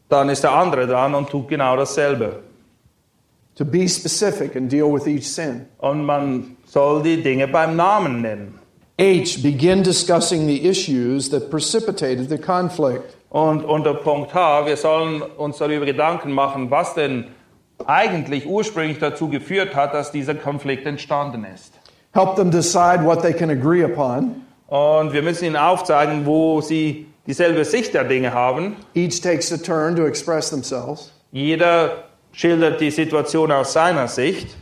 dann 0.09 0.29
ist 0.29 0.43
der 0.43 0.53
andere 0.53 0.87
dran 0.87 1.13
und 1.13 1.29
tut 1.29 1.49
genau 1.49 1.75
dasselbe. 1.75 2.39
To 3.55 3.65
be 3.65 3.87
specific 3.87 4.55
and 4.55 4.71
deal 4.71 4.91
with 4.91 5.05
each 5.05 5.29
sin. 5.29 5.67
Und 5.77 6.05
man 6.05 6.57
soll 6.65 7.03
die 7.03 7.21
Dinge 7.21 7.47
beim 7.47 7.75
Namen 7.75 8.21
nennen. 8.21 8.60
H. 9.01 9.41
Begin 9.41 9.81
discussing 9.81 10.45
the 10.45 10.63
issues 10.69 11.31
that 11.31 11.49
precipitated 11.49 12.29
the 12.29 12.37
conflict. 12.37 13.17
Und 13.31 13.63
unter 13.65 13.95
Punkt 13.95 14.31
H, 14.35 14.67
wir 14.67 14.77
sollen 14.77 15.23
uns 15.23 15.57
darüber 15.57 15.87
Gedanken 15.87 16.31
machen, 16.31 16.69
was 16.69 16.93
denn 16.93 17.25
eigentlich 17.87 18.45
ursprünglich 18.45 18.99
dazu 18.99 19.27
geführt 19.27 19.75
hat, 19.75 19.95
dass 19.95 20.11
dieser 20.11 20.35
Konflikt 20.35 20.85
entstanden 20.85 21.47
ist. 21.51 21.73
Help 22.13 22.35
them 22.35 22.51
decide 22.51 23.03
what 23.03 23.23
they 23.23 23.33
can 23.33 23.49
agree 23.49 23.83
upon. 23.83 24.43
Und 24.67 25.13
wir 25.13 25.23
müssen 25.23 25.45
ihnen 25.45 25.57
aufzeigen, 25.57 26.27
wo 26.27 26.61
sie 26.61 27.07
dieselbe 27.25 27.65
Sicht 27.65 27.95
der 27.95 28.03
Dinge 28.03 28.31
haben. 28.35 28.75
Each 28.93 29.19
takes 29.19 29.51
a 29.51 29.57
turn 29.57 29.95
to 29.95 30.05
express 30.05 30.51
themselves. 30.51 31.11
Jeder 31.31 32.03
schildert 32.33 32.79
die 32.79 32.91
Situation 32.91 33.51
aus 33.51 33.73
seiner 33.73 34.07
Sicht. 34.07 34.55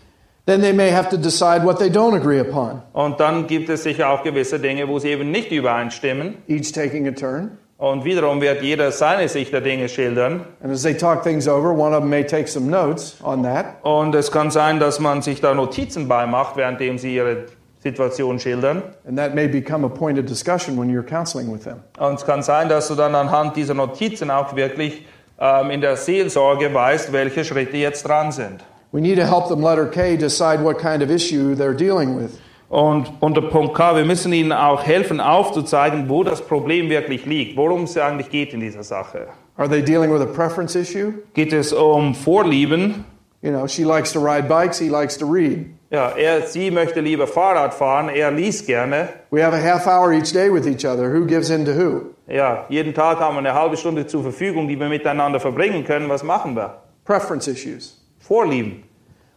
Then 0.49 0.61
they 0.61 0.73
may 0.73 0.89
have 0.89 1.09
to 1.09 1.17
decide 1.17 1.63
what 1.63 1.77
they 1.77 1.91
don't 1.91 2.15
agree 2.15 2.39
upon. 2.39 2.81
Und 2.93 3.19
dann 3.19 3.45
gibt 3.45 3.69
es 3.69 3.83
sicher 3.83 4.09
auch 4.09 4.23
gewisse 4.23 4.59
Dinge, 4.59 4.87
wo 4.87 4.97
sie 4.97 5.09
eben 5.09 5.29
nicht 5.29 5.51
übereinstimmen. 5.51 6.37
Each 6.47 6.71
taking 6.71 7.07
a 7.07 7.11
turn. 7.11 7.59
Und 7.77 8.03
wiederum 8.03 8.41
wird 8.41 8.63
jeder 8.63 8.91
seine 8.91 9.29
Sicht 9.29 9.53
der 9.53 9.61
Dinge 9.61 9.87
schildern. 9.87 10.47
And 10.63 10.73
as 10.73 10.81
they 10.81 10.97
talk 10.97 11.21
things 11.21 11.47
over, 11.47 11.71
one 11.71 11.95
of 11.95 11.99
them 11.99 12.09
may 12.09 12.23
take 12.23 12.47
some 12.47 12.65
notes 12.65 13.17
on 13.23 13.43
that. 13.43 13.75
Und 13.83 14.15
es 14.15 14.31
kann 14.31 14.49
sein, 14.49 14.79
dass 14.79 14.99
man 14.99 15.21
sich 15.21 15.39
da 15.39 15.53
Notizen 15.53 16.07
beimacht, 16.07 16.57
währenddem 16.57 16.97
sie 16.97 17.13
ihre 17.13 17.45
Situation 17.83 18.39
schildern. 18.39 18.81
And 19.07 19.19
that 19.19 19.35
may 19.35 19.47
become 19.47 19.85
a 19.85 19.89
point 19.89 20.17
of 20.17 20.25
discussion 20.25 20.79
when 20.79 20.89
you're 20.89 21.05
counseling 21.07 21.53
with 21.53 21.61
them. 21.61 21.83
Und 21.99 22.15
es 22.15 22.25
kann 22.25 22.41
sein, 22.41 22.69
dass 22.69 22.87
du 22.87 22.95
dann 22.95 23.13
anhand 23.13 23.55
dieser 23.55 23.75
Notizen 23.75 24.31
auch 24.31 24.55
wirklich 24.55 25.05
ähm, 25.39 25.69
in 25.69 25.81
der 25.81 25.95
Seelsorge 25.95 26.73
weißt, 26.73 27.13
welche 27.13 27.45
Schritte 27.45 27.77
jetzt 27.77 28.07
dran 28.07 28.31
sind. 28.31 28.63
We 28.91 29.01
need 29.01 29.17
to 29.17 29.25
help 29.25 29.49
them, 29.49 29.61
letter 29.61 29.85
K, 29.85 30.17
decide 30.17 30.61
what 30.63 30.79
kind 30.79 31.03
of 31.03 31.11
issue 31.11 31.55
they're 31.55 31.75
dealing 31.75 32.17
with. 32.17 32.39
Und 32.69 33.11
unter 33.19 33.41
Punkt 33.41 33.75
K, 33.75 33.95
wir 33.95 34.05
müssen 34.05 34.31
ihnen 34.31 34.51
auch 34.51 34.83
helfen, 34.83 35.19
aufzuzeigen, 35.19 36.07
wo 36.07 36.23
das 36.23 36.41
Problem 36.41 36.89
wirklich 36.89 37.25
liegt, 37.25 37.57
worum 37.57 37.83
es 37.83 37.97
eigentlich 37.97 38.29
geht 38.29 38.53
in 38.53 38.59
dieser 38.59 38.83
Sache. 38.83 39.27
Are 39.57 39.67
they 39.67 39.81
dealing 39.81 40.11
with 40.11 40.21
a 40.21 40.25
preference 40.25 40.75
issue? 40.75 41.13
Geht 41.33 41.51
es 41.51 41.73
um 41.73 42.13
Vorlieben? 42.13 43.05
You 43.41 43.51
know, 43.51 43.67
she 43.67 43.83
likes 43.83 44.11
to 44.13 44.19
ride 44.19 44.47
bikes, 44.47 44.79
he 44.79 44.89
likes 44.89 45.17
to 45.17 45.25
read. 45.25 45.65
Ja, 45.91 46.09
er, 46.09 46.43
sie 46.43 46.69
möchte 46.69 47.01
lieber 47.01 47.25
Fahrrad 47.25 47.73
fahren, 47.73 48.09
er 48.09 48.31
liest 48.31 48.67
gerne. 48.67 49.09
We 49.31 49.43
have 49.43 49.55
a 49.55 49.61
half 49.61 49.87
hour 49.87 50.11
each 50.13 50.31
day 50.31 50.49
with 50.51 50.67
each 50.67 50.85
other. 50.85 51.11
Who 51.11 51.25
gives 51.25 51.49
in 51.49 51.65
to 51.65 51.73
who? 51.73 52.13
Ja, 52.27 52.65
jeden 52.69 52.93
Tag 52.93 53.19
haben 53.19 53.35
wir 53.35 53.39
eine 53.39 53.53
halbe 53.53 53.75
Stunde 53.77 54.05
zur 54.05 54.21
Verfügung, 54.21 54.67
die 54.67 54.79
wir 54.79 54.89
miteinander 54.89 55.39
verbringen 55.39 55.83
können. 55.85 56.09
Was 56.09 56.23
machen 56.23 56.55
wir? 56.55 56.81
Preference 57.05 57.47
issues. 57.47 57.98
Vorlieben. 58.29 58.83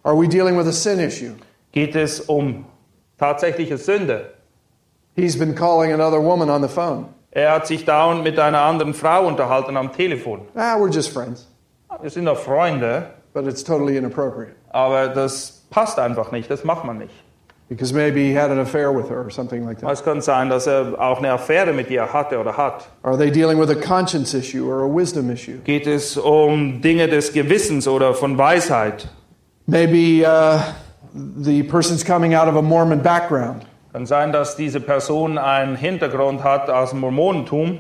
Are 0.05 0.15
we 0.15 0.29
dealing 0.29 0.57
with 0.57 0.69
a 0.69 0.73
sin 0.73 1.01
issue? 1.01 1.35
Geht 1.73 1.97
es 1.97 2.21
um 2.21 2.67
tatsächliche 3.19 3.79
Sünde? 3.79 4.35
He's 5.17 5.37
been 5.37 5.55
calling 5.55 5.93
another 5.93 6.21
woman 6.21 6.51
on 6.51 6.63
the 6.63 6.69
phone. 6.69 7.07
Er 7.31 7.53
hat 7.53 7.67
sich 7.67 7.85
dauernd 7.85 8.23
mit 8.23 8.39
einer 8.39 8.61
anderen 8.61 8.95
Frau 8.95 9.27
unterhalten 9.27 9.77
am 9.77 9.93
Telefon. 9.93 10.43
Ah, 10.55 10.77
we're 10.77 10.93
just 10.93 11.11
friends. 11.11 11.49
Wir 12.01 12.11
sind 12.11 12.27
doch 12.27 12.39
Freunde, 12.39 13.07
But 13.33 13.47
it's 13.47 13.65
totally 13.65 13.97
inappropriate 13.97 14.57
aber 14.73 15.09
das 15.09 15.63
passt 15.71 15.99
einfach 15.99 16.33
nicht, 16.33 16.51
das 16.51 16.65
macht 16.65 16.85
man 16.85 16.99
nicht. 16.99 17.15
Because 17.73 17.93
maybe 17.95 18.29
he 18.29 18.35
had 18.35 18.51
an 18.51 18.59
affair 18.59 18.93
with 18.93 19.09
her 19.09 19.25
or 19.25 19.31
something 19.31 19.65
like 19.65 19.81
that. 19.81 19.91
Es 19.91 20.05
kann 20.05 20.21
sein, 20.21 20.51
dass 20.51 20.67
er 20.67 21.01
auch 21.01 21.19
eine 21.19 21.33
Affäre 21.33 21.73
mit 21.73 21.91
ihr 21.91 22.13
hatte 22.13 22.39
oder 22.39 22.57
hat. 22.57 22.87
Are 23.03 23.17
they 23.17 23.31
dealing 23.31 23.59
with 23.59 23.71
a 23.71 23.75
conscience 23.75 24.35
issue 24.35 24.69
or 24.69 24.83
a 24.83 24.89
wisdom 24.89 25.31
issue? 25.31 25.59
Geht 25.65 25.87
es 25.87 26.19
um 26.19 26.83
Dinge 26.83 27.09
des 27.09 27.33
Gewissens 27.33 27.89
oder 27.89 28.13
von 28.15 28.37
Weisheit? 28.37 29.09
Maybe 29.67 30.25
uh, 30.27 30.61
the 31.15 31.63
person's 31.63 32.05
coming 32.05 32.35
out 32.35 32.47
of 32.47 32.57
a 32.57 32.63
Mormon 32.63 33.01
background. 33.03 33.65
Kann 33.93 34.07
sein, 34.07 34.33
dass 34.33 34.57
diese 34.57 34.81
Person 34.81 35.39
einen 35.39 35.77
Hintergrund 35.77 36.45
hat 36.45 36.69
aus 36.69 36.91
dem 36.91 37.01
Mormonentum 37.01 37.79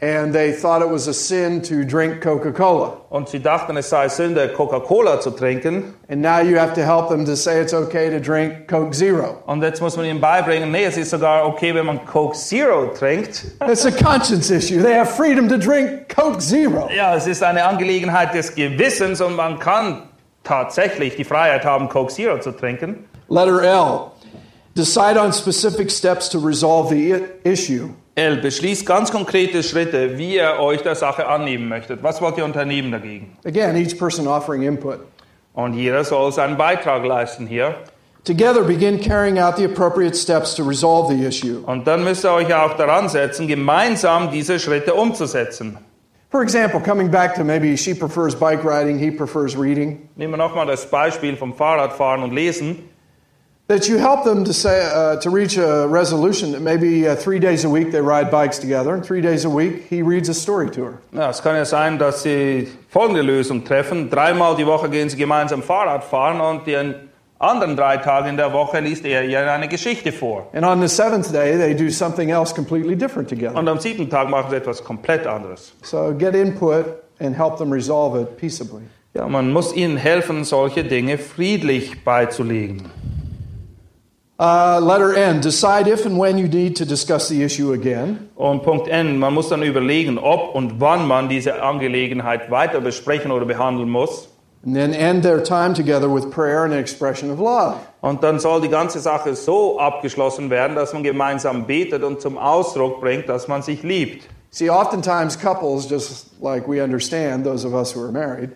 and 0.00 0.32
they 0.32 0.52
thought 0.52 0.80
it 0.80 0.88
was 0.88 1.08
a 1.08 1.14
sin 1.14 1.60
to 1.62 1.84
drink 1.84 2.20
Coca 2.22 2.52
Cola. 2.52 2.98
und 3.10 3.28
sie 3.28 3.40
dachten, 3.40 3.76
es 3.76 3.88
sei 3.88 4.08
Sünde, 4.08 4.48
Coca-Cola 4.48 5.20
zu 5.20 5.30
trinken. 5.30 5.94
And 6.08 6.20
now 6.20 6.40
you 6.40 6.58
have 6.58 6.74
to 6.74 6.82
help 6.82 7.08
them 7.08 7.24
to 7.24 7.34
say 7.36 7.60
it's 7.60 7.72
okay 7.72 8.10
to 8.10 8.20
drink 8.20 8.68
Coke 8.68 8.94
Zero. 8.94 9.42
Und 9.46 9.62
jetzt 9.62 9.80
muss 9.80 9.96
man 9.96 10.06
ihnen 10.06 10.20
beibringen, 10.20 10.70
nee, 10.70 10.84
es 10.84 10.96
ist 10.96 11.10
sogar 11.10 11.46
okay, 11.46 11.74
wenn 11.74 11.86
man 11.86 12.04
Coke 12.04 12.36
Zero 12.36 12.92
trinkt. 12.94 13.44
It's 13.66 13.86
a 13.86 13.90
conscience 13.90 14.50
issue. 14.50 14.82
They 14.82 14.94
have 14.94 15.10
freedom 15.10 15.48
to 15.48 15.56
drink 15.56 16.08
Coke 16.14 16.38
Zero. 16.38 16.88
Ja, 16.94 17.16
es 17.16 17.26
ist 17.26 17.42
eine 17.42 17.64
Angelegenheit 17.64 18.34
des 18.34 18.54
Gewissens 18.54 19.20
und 19.20 19.34
man 19.34 19.58
kann 19.58 20.02
tatsächlich 20.44 21.16
die 21.16 21.24
Freiheit 21.24 21.64
haben, 21.64 21.88
Coke 21.88 22.12
Zero 22.12 22.38
zu 22.38 22.52
trinken. 22.52 23.08
Letter 23.28 23.62
L. 23.62 24.00
Decide 24.78 25.16
on 25.16 25.32
specific 25.32 25.90
steps 25.90 26.28
to 26.28 26.38
resolve 26.38 26.88
the 26.90 27.24
issue. 27.42 27.88
L. 28.14 28.36
Beschließt 28.36 28.86
ganz 28.86 29.10
konkrete 29.10 29.64
Schritte, 29.64 30.16
wie 30.18 30.36
ihr 30.36 30.60
euch 30.60 30.82
der 30.82 30.94
Sache 30.94 31.26
annehmen 31.26 31.68
möchtet. 31.68 32.04
Was 32.04 32.20
wollt 32.20 32.38
ihr 32.38 32.44
unternehmen 32.44 32.92
dagegen? 32.92 33.36
Again, 33.44 33.74
each 33.74 33.98
person 33.98 34.28
offering 34.28 34.62
input. 34.62 35.00
Und 35.52 35.74
jeder 35.74 36.04
soll 36.04 36.30
seinen 36.30 36.56
Beitrag 36.56 37.04
leisten 37.04 37.48
hier. 37.48 37.74
Together, 38.22 38.62
begin 38.62 39.00
carrying 39.00 39.40
out 39.40 39.56
the 39.56 39.64
appropriate 39.64 40.14
steps 40.14 40.54
to 40.54 40.62
resolve 40.62 41.12
the 41.12 41.26
issue. 41.26 41.60
Und 41.66 41.88
dann 41.88 42.04
müsst 42.04 42.24
ihr 42.24 42.30
euch 42.30 42.54
auch 42.54 42.74
daran 42.74 43.08
setzen, 43.08 43.48
gemeinsam 43.48 44.30
diese 44.30 44.60
Schritte 44.60 44.94
umzusetzen. 44.94 45.76
For 46.30 46.42
example, 46.42 46.78
coming 46.78 47.10
back 47.10 47.34
to 47.34 47.42
maybe 47.42 47.76
she 47.76 47.94
prefers 47.94 48.36
bike 48.36 48.62
riding, 48.62 49.00
he 49.00 49.10
prefers 49.10 49.56
reading, 49.56 50.08
Nehmen 50.14 50.34
wir 50.34 50.36
nochmal 50.36 50.66
das 50.66 50.88
Beispiel 50.88 51.36
vom 51.36 51.52
Fahrradfahren 51.52 52.22
und 52.22 52.32
Lesen. 52.32 52.87
That 53.68 53.86
you 53.86 53.98
help 53.98 54.24
them 54.24 54.44
to 54.44 54.52
say 54.52 54.82
uh, 54.82 55.16
to 55.20 55.30
reach 55.30 55.58
a 55.58 55.86
resolution 55.86 56.52
that 56.52 56.62
maybe 56.62 57.06
uh, 57.06 57.14
three 57.14 57.38
days 57.38 57.64
a 57.64 57.68
week 57.68 57.92
they 57.92 58.00
ride 58.00 58.30
bikes 58.30 58.58
together, 58.58 58.94
and 58.94 59.04
three 59.04 59.20
days 59.20 59.44
a 59.44 59.50
week 59.50 59.86
he 59.88 60.02
reads 60.02 60.28
a 60.30 60.34
story 60.34 60.70
to 60.70 60.84
her. 60.84 60.98
Ja, 61.12 61.28
es 61.28 61.42
kann 61.42 61.54
ja 61.54 61.66
sein, 61.66 61.98
dass 61.98 62.22
sie 62.22 62.68
folgende 62.88 63.22
Lösung 63.22 63.64
treffen. 63.64 64.08
Dreimal 64.08 64.56
die 64.56 64.66
Woche 64.66 64.88
gehen 64.88 65.10
sie 65.10 65.18
gemeinsam 65.18 65.62
Fahrrad 65.62 66.02
fahren 66.02 66.40
und 66.40 66.66
die 66.66 66.76
anderen 67.38 67.76
drei 67.76 67.98
Tagen 67.98 68.30
in 68.30 68.36
der 68.38 68.54
Woche 68.54 68.80
liest 68.80 69.04
er 69.04 69.24
ihr 69.24 69.52
eine 69.52 69.68
Geschichte 69.68 70.12
vor. 70.12 70.48
And 70.54 70.64
on 70.64 70.80
the 70.80 70.88
seventh 70.88 71.30
day, 71.30 71.58
they 71.58 71.74
do 71.74 71.90
something 71.90 72.30
else 72.30 72.54
completely 72.54 72.96
different 72.96 73.28
together. 73.28 73.54
Und 73.54 73.68
am 73.68 73.78
siebten 73.78 74.08
Tag 74.08 74.30
machen 74.30 74.48
sie 74.48 74.56
etwas 74.56 74.82
komplett 74.82 75.26
anderes. 75.26 75.74
So 75.82 76.14
get 76.16 76.34
input 76.34 76.86
and 77.20 77.36
help 77.36 77.58
them 77.58 77.70
resolve 77.70 78.18
it 78.18 78.38
peaceably. 78.38 78.80
Ja, 79.12 79.28
man 79.28 79.52
muss 79.52 79.74
ihnen 79.74 79.98
helfen, 79.98 80.44
solche 80.44 80.84
Dinge 80.84 81.18
friedlich 81.18 82.02
beizulegen. 82.02 82.90
Uh, 84.40 84.78
letter 84.80 85.16
N. 85.16 85.40
Decide 85.40 85.88
if 85.88 86.06
and 86.06 86.16
when 86.16 86.38
you 86.38 86.46
need 86.46 86.76
to 86.76 86.84
discuss 86.84 87.28
the 87.28 87.42
issue 87.42 87.72
again. 87.72 88.30
Und 88.36 88.62
Punkt 88.62 88.86
N, 88.86 89.18
man 89.18 89.34
muss 89.34 89.48
dann 89.48 89.64
überlegen, 89.64 90.16
ob 90.16 90.54
und 90.54 90.80
wann 90.80 91.08
man 91.08 91.28
diese 91.28 91.60
Angelegenheit 91.60 92.48
weiter 92.48 92.80
besprechen 92.80 93.32
oder 93.32 93.46
behandeln 93.46 93.90
muss. 93.90 94.28
And 94.64 94.76
then 94.76 94.94
end 94.94 95.24
their 95.24 95.42
time 95.42 95.74
together 95.74 96.08
with 96.08 96.30
prayer 96.30 96.62
and 96.62 96.72
an 96.72 96.78
expression 96.78 97.32
of 97.32 97.40
love. 97.40 97.78
Und 98.00 98.22
dann 98.22 98.38
soll 98.38 98.60
die 98.60 98.68
ganze 98.68 99.00
Sache 99.00 99.34
so 99.34 99.80
abgeschlossen 99.80 100.50
werden, 100.50 100.76
dass 100.76 100.92
man 100.92 101.02
gemeinsam 101.02 101.66
betet 101.66 102.04
und 102.04 102.20
zum 102.20 102.38
Ausdruck 102.38 103.00
bringt, 103.00 103.28
dass 103.28 103.48
man 103.48 103.62
sich 103.62 103.82
liebt. 103.82 104.28
See, 104.50 104.70
oftentimes 104.70 105.36
couples, 105.36 105.90
just 105.90 106.40
like 106.40 106.68
we 106.68 106.80
understand, 106.80 107.44
those 107.44 107.66
of 107.66 107.74
us 107.74 107.92
who 107.92 108.02
are 108.02 108.12
married, 108.12 108.50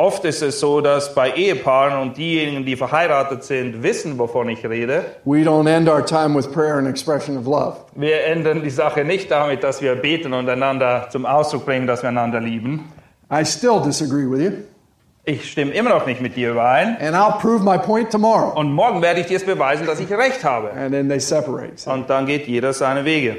Oft 0.00 0.24
ist 0.24 0.42
es 0.42 0.60
so, 0.60 0.80
dass 0.80 1.12
bei 1.12 1.32
Ehepaaren 1.32 2.00
und 2.00 2.16
diejenigen, 2.16 2.64
die 2.64 2.76
verheiratet 2.76 3.42
sind, 3.42 3.82
wissen, 3.82 4.16
wovon 4.16 4.48
ich 4.48 4.64
rede. 4.64 5.04
we 5.24 5.38
don't 5.42 5.68
end 5.68 5.88
our 5.88 6.06
time 6.06 6.36
with 6.36 6.46
prayer 6.52 6.76
and 6.78 6.86
expression 6.88 7.36
of 7.36 7.46
love. 7.46 7.78
Wir 7.96 8.24
ändern 8.26 8.62
die 8.62 8.70
Sache 8.70 9.04
nicht 9.04 9.28
damit, 9.32 9.64
dass 9.64 9.82
wir 9.82 9.96
beten 9.96 10.32
und 10.34 10.48
einander 10.48 11.08
zum 11.10 11.26
Ausdruck 11.26 11.66
bringen, 11.66 11.88
dass 11.88 12.02
wir 12.02 12.10
einander 12.10 12.38
lieben. 12.40 12.84
I 13.32 13.44
still 13.44 13.80
disagree 13.84 14.24
with 14.30 14.40
you, 14.40 14.52
Ich 15.24 15.50
stimme 15.50 15.72
immer 15.72 15.90
noch 15.90 16.06
nicht 16.06 16.20
mit 16.20 16.36
dir 16.36 16.52
überein. 16.52 16.96
and 17.00 17.16
I'll 17.16 17.36
prove 17.40 17.64
my 17.64 17.76
point 17.76 18.08
tomorrow. 18.12 18.56
Und 18.56 18.72
morgen 18.72 19.02
werde 19.02 19.18
ich 19.18 19.26
dir 19.26 19.36
es 19.38 19.44
beweisen, 19.44 19.84
dass 19.84 19.98
ich 19.98 20.10
recht 20.12 20.44
habe. 20.44 20.70
And 20.74 20.92
then 20.92 21.08
they 21.08 21.18
separate. 21.18 21.72
See? 21.74 21.90
Und 21.90 22.08
dann 22.08 22.24
geht 22.26 22.46
jeder 22.46 22.72
seine 22.72 23.04
Wege. 23.04 23.38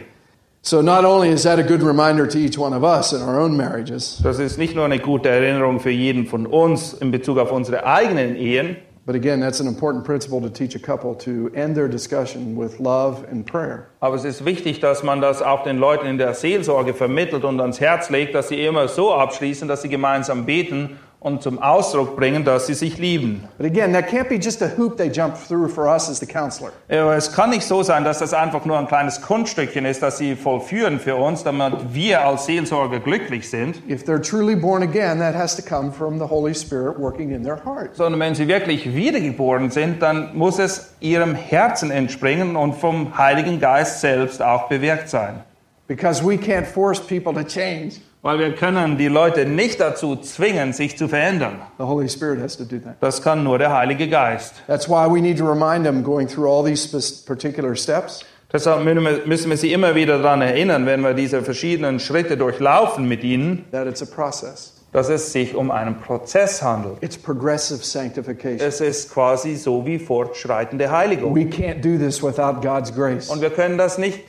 So 0.62 0.82
not 0.82 1.06
only 1.06 1.30
is 1.30 1.44
that 1.44 1.58
a 1.58 1.64
good 1.64 1.82
reminder 1.82 2.28
to 2.28 2.38
each 2.38 2.58
one 2.58 2.74
of 2.74 2.84
us 2.84 3.14
in 3.14 3.22
our 3.22 3.40
own 3.40 3.56
marriages, 3.56 4.20
Das 4.22 4.40
ist 4.40 4.58
nicht 4.58 4.76
nur 4.76 4.84
eine 4.86 5.00
gute 5.00 5.30
Erinnerung 5.30 5.80
für 5.80 5.90
jeden 5.90 6.26
von 6.26 6.46
uns 6.46 6.94
in 6.94 7.12
Bezug 7.12 7.38
auf 7.38 7.52
unsere 7.52 7.86
eigenen 7.86 8.36
Ehen, 8.36 8.76
but 9.06 9.16
again, 9.16 9.40
that's 9.40 9.62
an 9.62 9.68
important 9.68 10.04
principle 10.04 10.42
to 10.42 10.50
teach 10.50 10.76
a 10.76 10.80
couple 10.80 11.16
to 11.16 11.50
end 11.56 11.76
their 11.76 11.88
discussion 11.88 12.58
with 12.58 12.78
love 12.80 13.26
and 13.32 13.46
prayer. 13.46 13.88
aber 14.02 14.16
es 14.18 14.26
ist 14.26 14.44
wichtig, 14.44 14.82
dass 14.82 15.02
man 15.02 15.22
das 15.22 15.42
auch 15.42 15.64
den 15.64 15.78
Leuten 15.78 16.06
in 16.06 16.18
der 16.18 16.34
Seelsorge 16.34 16.94
vermittelt 16.94 17.46
und 17.46 17.62
ans 17.62 17.80
Herz 17.80 18.10
legt, 18.10 18.36
dass 18.36 18.50
sie 18.50 18.62
immer 18.64 18.90
so 18.90 19.14
abschließen, 19.14 19.68
dass 19.70 19.82
sie 19.82 19.90
gemeinsam 19.90 20.46
beten 20.46 21.00
und 21.22 21.42
zum 21.42 21.60
Ausdruck 21.60 22.16
bringen, 22.16 22.46
dass 22.46 22.68
sie 22.68 22.74
sich 22.74 22.98
lieben. 22.98 23.44
But 23.58 23.66
again, 23.68 23.92
that 23.94 24.08
can't 24.08 24.30
be 24.30 24.36
just 24.36 24.62
a 24.62 24.70
hoop 24.78 24.98
they 24.98 25.10
jump 25.10 25.36
through 25.36 25.68
for 25.70 25.86
us 25.86 26.10
as 26.10 26.20
the 26.20 26.26
counselor. 26.26 26.72
Aber 26.88 27.16
es 27.18 27.32
kann 27.34 27.50
nicht 27.50 27.64
so 27.64 27.84
sein, 27.84 28.06
dass 28.06 28.20
das 28.20 28.34
einfach 28.34 28.64
nur 28.66 28.78
ein 28.80 28.88
kleines 28.88 29.22
Kunststückchen 29.22 29.86
ist, 29.86 30.02
das 30.02 30.18
sie 30.18 30.36
vollführen 30.36 31.00
für 31.00 31.18
uns, 31.18 31.44
damit 31.44 31.94
wir 31.94 32.26
als 32.26 32.46
Seelsorger 32.46 33.00
glücklich 33.02 33.50
sind. 33.50 33.82
If 33.90 34.04
they're 34.04 34.22
truly 34.22 34.56
born 34.56 34.82
again, 34.82 35.20
that 35.20 35.36
has 35.36 35.58
to 35.58 35.62
come 35.62 35.92
from 35.92 36.20
the 36.20 36.26
Holy 36.26 36.56
Spirit 36.56 36.98
working 36.98 37.32
in 37.32 37.44
their 37.44 37.64
heart. 37.66 37.96
sondern 37.96 38.22
wenn 38.22 38.36
sie 38.36 38.48
wirklich 38.48 38.96
wiedergeboren 38.96 39.72
sind, 39.72 40.02
dann 40.02 40.36
muss 40.38 40.58
es 40.58 40.94
ihrem 41.02 41.36
Herzen 41.36 41.92
entspringen 41.92 42.56
und 42.56 42.76
vom 42.76 43.18
Heiligen 43.18 43.60
Geist 43.60 44.00
selbst 44.00 44.42
auch 44.42 44.70
bewirkt 44.70 45.10
sein. 45.10 45.42
Because 45.88 46.24
we 46.24 46.36
can't 46.36 46.66
force 46.66 47.00
people 47.00 47.34
to 47.34 47.44
change. 47.44 47.96
Weil 48.22 48.38
wir 48.40 48.54
können 48.54 48.98
die 48.98 49.08
Leute 49.08 49.46
nicht 49.46 49.80
dazu 49.80 50.18
zwingen, 50.18 50.74
sich 50.74 50.98
zu 50.98 51.08
verändern. 51.08 51.62
The 51.78 51.86
Holy 51.86 52.10
Spirit 52.10 52.42
has 52.42 52.58
to 52.58 52.66
do 52.66 52.78
that. 52.80 52.96
Das 53.00 53.22
kann 53.22 53.44
nur 53.46 53.58
der 53.60 53.74
Heilige 53.74 54.10
Geist. 54.10 54.56
That's 54.68 54.90
why 54.90 55.08
we 55.10 55.22
need 55.22 55.38
to 55.38 55.46
remind 55.50 55.86
them 55.86 56.04
going 56.04 56.28
through 56.28 56.48
all 56.50 56.64
these 56.66 56.88
particular 57.26 57.76
steps 57.76 58.26
Deshalb 58.52 58.84
müssen 58.84 59.04
wir- 59.06 59.22
müssen 59.26 59.50
wir 59.52 59.58
sie 59.58 59.72
immer 59.72 59.94
wieder 59.96 60.18
daran 60.22 60.42
erinnern, 60.42 60.86
wenn 60.88 61.02
wir 61.02 61.14
diese 61.14 61.44
verschiedenen 61.44 62.00
Schritte 62.00 62.36
durchlaufen 62.36 63.08
mit 63.08 63.24
ihnen, 63.24 63.64
that 63.72 63.88
it's 63.88 64.02
a 64.02 64.06
process. 64.06 64.74
dass 64.92 65.08
es 65.08 65.32
sich 65.32 65.54
um 65.56 65.70
einen 65.70 66.00
Prozess 66.02 66.64
handelt. 66.64 66.98
It's 67.02 67.16
progressive 67.16 67.84
sanctification. 67.86 68.60
Es 68.68 68.82
ist 68.82 69.14
quasi 69.14 69.56
so 69.56 69.86
wie 69.86 70.00
fortschreitende 70.00 70.90
Heiligung. 70.92 71.36
We 71.36 71.42
can't 71.44 71.82
do 71.82 72.04
this 72.04 72.24
without 72.24 72.60
God's 72.62 72.92
grace. 72.94 73.30
Und 73.30 73.42
wir 73.42 73.52
können 73.52 73.78
das 73.78 74.00
nicht, 74.00 74.20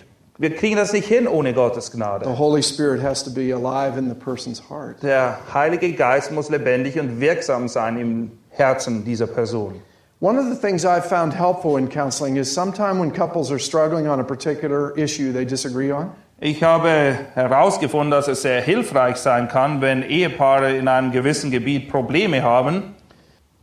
wir 0.41 0.57
kriegen 0.57 0.77
das 0.77 0.95
nicht 0.95 1.07
hin 1.07 1.29
ohne 1.29 1.53
Gottes 1.53 1.91
The 1.93 1.99
Gnade. 1.99 2.39
Holy 2.39 2.63
Spirit 2.63 3.03
has 3.03 3.23
to 3.25 3.31
be 3.31 3.53
alive 3.53 3.99
in 3.99 4.09
the 4.09 4.15
person's 4.15 4.59
heart. 4.71 5.03
Der 5.03 5.39
Heilige 5.53 5.93
Geist 5.93 6.33
muss 6.33 6.49
lebendig 6.49 6.99
und 6.99 7.21
wirksam 7.21 7.69
sein 7.69 7.99
im 7.99 8.31
Herzen 8.49 9.05
dieser 9.05 9.27
Person. 9.27 9.83
One 10.21 10.39
of 10.39 10.47
the 10.47 10.57
things 10.57 10.87
I've 10.87 11.05
found 11.05 11.35
helpful 11.35 11.77
in 11.77 11.89
counseling 11.89 12.37
is 12.37 12.51
sometime 12.51 12.99
when 12.99 13.11
couples 13.11 13.51
are 13.51 13.59
struggling 13.59 14.09
on 14.09 14.19
a 14.19 14.25
particular 14.25 14.97
issue 14.97 15.31
they 15.31 15.45
disagree 15.45 15.93
on, 15.93 16.11
Ich 16.41 16.63
habe 16.63 17.19
herausgefunden, 17.35 18.11
dass 18.11 18.27
es 18.27 18.41
sehr 18.41 18.63
hilfreich 18.63 19.19
sein 19.19 19.49
kann, 19.49 19.83
wenn 19.83 20.03
Ehepaare 20.03 20.75
in 20.75 20.89
einem 20.89 21.13
gewissen 21.13 21.51
Gebiet 21.51 21.91
Probleme 21.91 22.43
haben, 22.43 22.95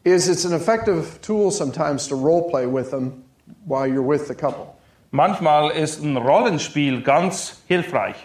is 0.04 0.28
it's 0.28 0.46
an 0.46 0.54
effective 0.54 1.20
tool 1.24 1.50
sometimes 1.50 2.08
to 2.08 2.16
role 2.16 2.48
play 2.52 2.68
with 2.72 2.92
them 2.92 3.24
while 3.66 3.88
you're 3.88 4.08
with 4.08 4.28
the 4.28 4.36
couple. 4.36 4.77
Manchmal 5.12 5.72
ist 5.72 6.04
ein 6.04 6.18
Rollenspiel 6.18 7.02
ganz 7.02 7.62
hilfreich. 7.68 8.16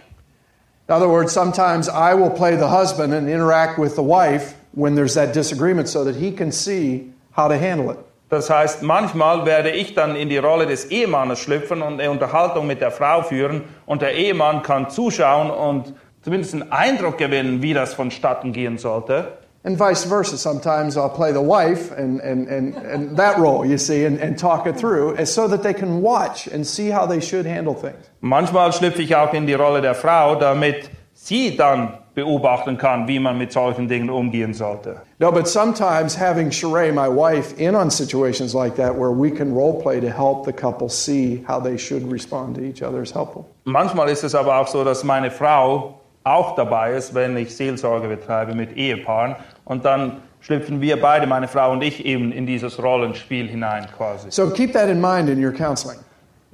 In 0.89 0.95
other 0.97 1.09
words, 1.09 1.33
sometimes 1.33 1.89
I 1.89 2.13
will 2.15 2.31
play 2.31 2.57
the 2.57 2.69
husband 2.69 3.15
and 3.15 3.29
interact 3.29 3.79
with 3.79 3.95
the 3.95 4.03
wife 4.03 4.55
when 4.73 4.97
there's 4.97 5.15
that 5.15 5.33
disagreement 5.33 5.89
so 5.89 6.05
that 6.05 6.17
he 6.17 6.33
can 6.33 6.51
see 6.51 7.13
how 7.37 7.49
to 7.49 7.55
handle 7.55 7.91
it. 7.91 7.99
Das 8.31 8.49
heißt, 8.49 8.83
manchmal 8.83 9.45
werde 9.45 9.71
ich 9.71 9.95
dann 9.95 10.17
in 10.17 10.29
die 10.29 10.39
Rolle 10.39 10.67
des 10.67 10.87
Ehemannes 10.87 11.39
schlüpfen 11.39 11.83
und 11.83 12.01
eine 12.01 12.11
Unterhaltung 12.11 12.67
mit 12.67 12.81
der 12.81 12.91
Frau 12.91 13.23
führen 13.23 13.63
und 13.85 14.03
der 14.03 14.15
Ehemann 14.15 14.63
kann 14.63 14.91
zuschauen 14.91 15.51
und 15.51 15.95
zumindest 16.23 16.55
einen 16.55 16.73
Eindruck 16.73 17.19
gewinnen, 17.19 17.63
wie 17.63 17.75
das 17.75 17.95
vonstatten 17.95 18.53
gehen 18.53 18.79
sollte. 18.79 19.39
And 19.65 19.79
vice 19.79 20.05
versa. 20.05 20.37
Sometimes 20.37 20.97
I'll 20.97 21.09
play 21.09 21.33
the 21.33 21.41
wife 21.41 21.93
and, 21.93 22.21
and, 22.21 22.49
and, 22.49 22.75
and 22.75 23.17
that 23.17 23.39
role, 23.39 23.65
you 23.65 23.79
see, 23.79 24.05
and, 24.05 24.19
and 24.19 24.37
talk 24.37 24.67
it 24.67 24.77
through 24.77 25.15
and 25.15 25.29
so 25.29 25.47
that 25.49 25.63
they 25.63 25.73
can 25.73 26.03
watch 26.03 26.49
and 26.49 26.67
see 26.67 26.91
how 26.91 27.07
they 27.07 27.21
should 27.21 27.47
handle 27.47 27.75
things. 27.75 28.11
Manchmal 28.23 28.73
schlüpfe 28.73 29.03
ich 29.03 29.15
auch 29.15 29.33
in 29.35 29.47
die 29.47 29.55
Rolle 29.55 29.81
der 29.81 29.95
Frau, 29.95 30.35
damit 30.35 30.91
sie 31.15 31.57
dann 31.57 31.99
beobachten 32.15 32.77
kann, 32.77 33.09
wie 33.09 33.19
man 33.19 33.39
mit 33.39 33.53
solchen 33.53 33.89
Dingen 33.89 34.11
umgehen 34.11 34.53
sollte. 34.53 35.01
No, 35.19 35.31
but 35.31 35.49
sometimes 35.49 36.15
having 36.15 36.51
Sheree, 36.51 36.93
my 36.93 37.09
wife, 37.09 37.55
in 37.59 37.75
on 37.75 37.91
situations 37.91 38.55
like 38.55 38.77
that 38.77 38.95
where 38.95 39.13
we 39.13 39.31
can 39.31 39.55
role 39.55 39.81
play 39.81 40.01
to 40.01 40.11
help 40.11 40.45
the 40.45 40.53
couple 40.53 40.89
see 40.89 41.43
how 41.47 41.61
they 41.61 41.79
should 41.79 42.11
respond 42.11 42.57
to 42.57 42.63
each 42.63 42.83
other 42.83 43.03
is 43.03 43.13
helpful. 43.13 43.47
Manchmal 43.65 44.09
ist 44.11 44.25
es 44.25 44.35
aber 44.35 44.59
auch 44.59 44.69
so, 44.69 44.85
dass 44.85 45.05
meine 45.05 45.31
Frau 45.31 45.95
auch 46.25 46.55
dabei 46.55 46.93
ist, 46.93 47.15
wenn 47.15 47.37
ich 47.37 47.57
Seelsorge 47.57 48.09
betreibe 48.09 48.55
mit 48.55 48.77
Ehepaaren. 48.77 49.37
Und 49.65 49.85
dann 49.85 50.23
schlüpfen 50.41 50.81
wir 50.81 51.01
beide, 51.01 51.27
meine 51.27 51.49
Frau 51.49 51.73
und 51.73 51.83
ich, 51.83 52.05
eben 52.05 52.33
in 52.33 52.47
dieses 52.47 52.83
Rollenspiel 52.83 53.49
hinein 53.49 53.87
quasi. 53.97 54.31
So 54.31 54.51
keep 54.51 54.73
that 54.73 54.89
in 54.89 55.01
mind 55.01 55.29
in 55.29 55.43
your 55.43 55.53
counseling. 55.53 55.99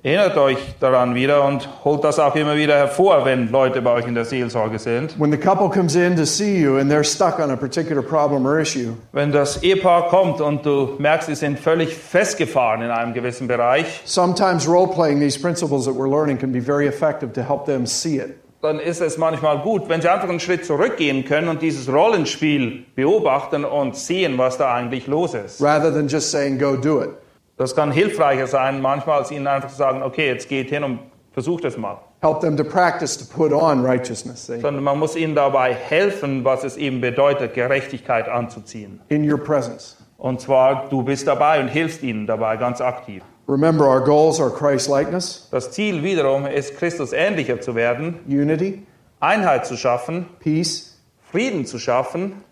Erinnert 0.01 0.37
euch 0.37 0.59
daran 0.79 1.17
wieder 1.17 1.45
und 1.45 1.69
holt 1.85 2.05
das 2.05 2.21
auch 2.21 2.37
immer 2.37 2.55
wieder 2.55 2.77
hervor, 2.77 3.25
wenn 3.25 3.51
Leute 3.51 3.83
bei 3.83 3.91
euch 3.91 4.07
in 4.07 4.15
der 4.15 4.25
Seelsorge 4.25 4.79
sind. 4.79 5.19
When 5.19 5.33
the 5.33 5.37
couple 5.37 5.69
comes 5.69 5.97
in 5.97 6.15
to 6.15 6.25
see 6.25 6.61
you 6.61 6.79
and 6.79 6.89
they're 6.89 7.03
stuck 7.03 7.41
on 7.41 7.51
a 7.51 7.57
particular 7.57 8.01
problem 8.01 8.47
or 8.47 8.61
issue, 8.61 8.93
Wenn 9.11 9.33
das 9.33 9.61
Ehepaar 9.65 10.07
kommt 10.07 10.41
und 10.41 10.65
du 10.65 10.95
merkst, 10.99 11.27
sie 11.27 11.35
sind 11.35 11.59
völlig 11.59 11.93
festgefahren 11.95 12.83
in 12.83 12.91
einem 12.91 13.13
gewissen 13.13 13.49
Bereich, 13.49 14.03
sometimes 14.05 14.69
role 14.69 14.87
playing 14.87 15.19
these 15.19 15.37
principles 15.37 15.85
that 15.87 15.97
we're 15.97 16.09
learning 16.09 16.39
can 16.39 16.53
be 16.53 16.61
very 16.61 16.87
effective 16.87 17.33
to 17.33 17.43
help 17.43 17.67
them 17.67 17.85
see 17.85 18.19
it. 18.19 18.37
Dann 18.61 18.81
ist 18.81 19.01
es 19.01 19.19
manchmal 19.19 19.59
gut, 19.59 19.89
wenn 19.89 20.01
sie 20.03 20.09
einfach 20.09 20.29
einen 20.29 20.41
Schritt 20.41 20.65
zurückgehen 20.67 21.25
können 21.25 21.49
und 21.49 21.63
dieses 21.63 21.93
Rollenspiel 21.93 22.85
beobachten 22.97 23.65
und 23.65 23.95
sehen, 23.97 24.37
was 24.39 24.59
da 24.59 24.75
eigentlich 24.75 25.07
los 25.07 25.35
ist. 25.35 25.63
rather 25.63 25.93
than 25.93 26.09
just 26.09 26.31
saying, 26.31 26.59
go 26.59 26.77
do 26.77 27.03
it. 27.03 27.11
Das 27.57 27.75
kann 27.75 27.91
hilfreicher 27.93 28.47
sein, 28.47 28.81
manchmal 28.81 29.19
als 29.19 29.31
ihnen 29.31 29.47
einfach 29.47 29.69
zu 29.69 29.77
sagen, 29.77 30.03
okay, 30.03 30.27
jetzt 30.29 30.49
geht 30.49 30.71
hin 30.71 30.85
und 30.85 30.99
versucht 31.33 31.65
es 31.65 31.77
mal. 31.77 31.99
Help 32.21 32.41
them 32.41 32.57
to 32.57 32.65
practice 32.65 33.17
to 33.17 33.25
put 33.33 33.53
on 33.53 33.85
righteousness 33.85 34.47
see, 34.47 34.61
Sondern 34.61 34.83
man 34.83 34.99
muss 34.99 35.15
ihnen 35.15 35.37
dabei 35.37 35.73
helfen, 35.73 36.45
was 36.45 36.65
es 36.65 36.77
eben 36.77 37.01
bedeutet, 37.01 37.55
Gerechtigkeit 37.55 38.29
anzuziehen. 38.29 39.01
in 39.09 39.29
your 39.31 39.39
presence. 39.39 39.97
Und 40.19 40.41
zwar, 40.41 40.89
du 40.89 41.03
bist 41.05 41.29
dabei 41.29 41.61
und 41.61 41.69
hilfst 41.69 42.03
ihnen 42.03 42.27
dabei 42.27 42.57
ganz 42.57 42.81
aktiv. 42.81 43.23
Remember, 43.49 43.89
our 43.89 44.01
goals 44.01 44.41
are 44.41 44.51
Christ 44.51 44.89
likeness, 44.91 45.49
Das 45.51 45.73
Ziel 45.73 46.03
wiederum 46.03 46.47
ist, 46.47 46.77
Christus 46.77 47.15
ähnlicher 47.15 47.61
zu 47.63 47.75
werden, 47.75 48.21
unity, 48.29 48.87
Einheit 49.21 49.67
zu 49.67 49.77
schaffen, 49.77 50.27
peace, 50.39 50.99
Frieden 51.33 51.65
zu 51.67 51.79
schaffen. 51.79 52.45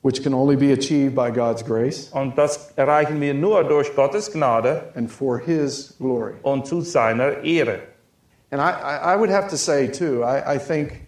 which 0.00 0.22
can 0.22 0.32
only 0.32 0.56
be 0.56 0.72
achieved 0.72 1.14
by 1.14 1.28
God's 1.30 1.62
grace 1.62 2.08
Und 2.12 2.38
das 2.38 2.72
erreichen 2.76 3.20
wir 3.20 3.34
nur 3.34 3.64
durch 3.64 3.94
Gottes 3.96 4.32
Gnade 4.32 4.84
and 4.94 5.10
for 5.10 5.38
His 5.38 5.94
glory. 5.98 6.34
und 6.42 6.66
zu 6.66 6.80
seiner 6.80 7.42
Ehre. 7.44 7.80
And 8.50 8.62
I, 8.62 9.12
I, 9.14 9.16
would 9.16 9.28
have 9.28 9.48
to 9.50 9.56
say, 9.58 9.86
too, 9.88 10.22
I, 10.24 10.54
I 10.54 10.58
think, 10.58 11.02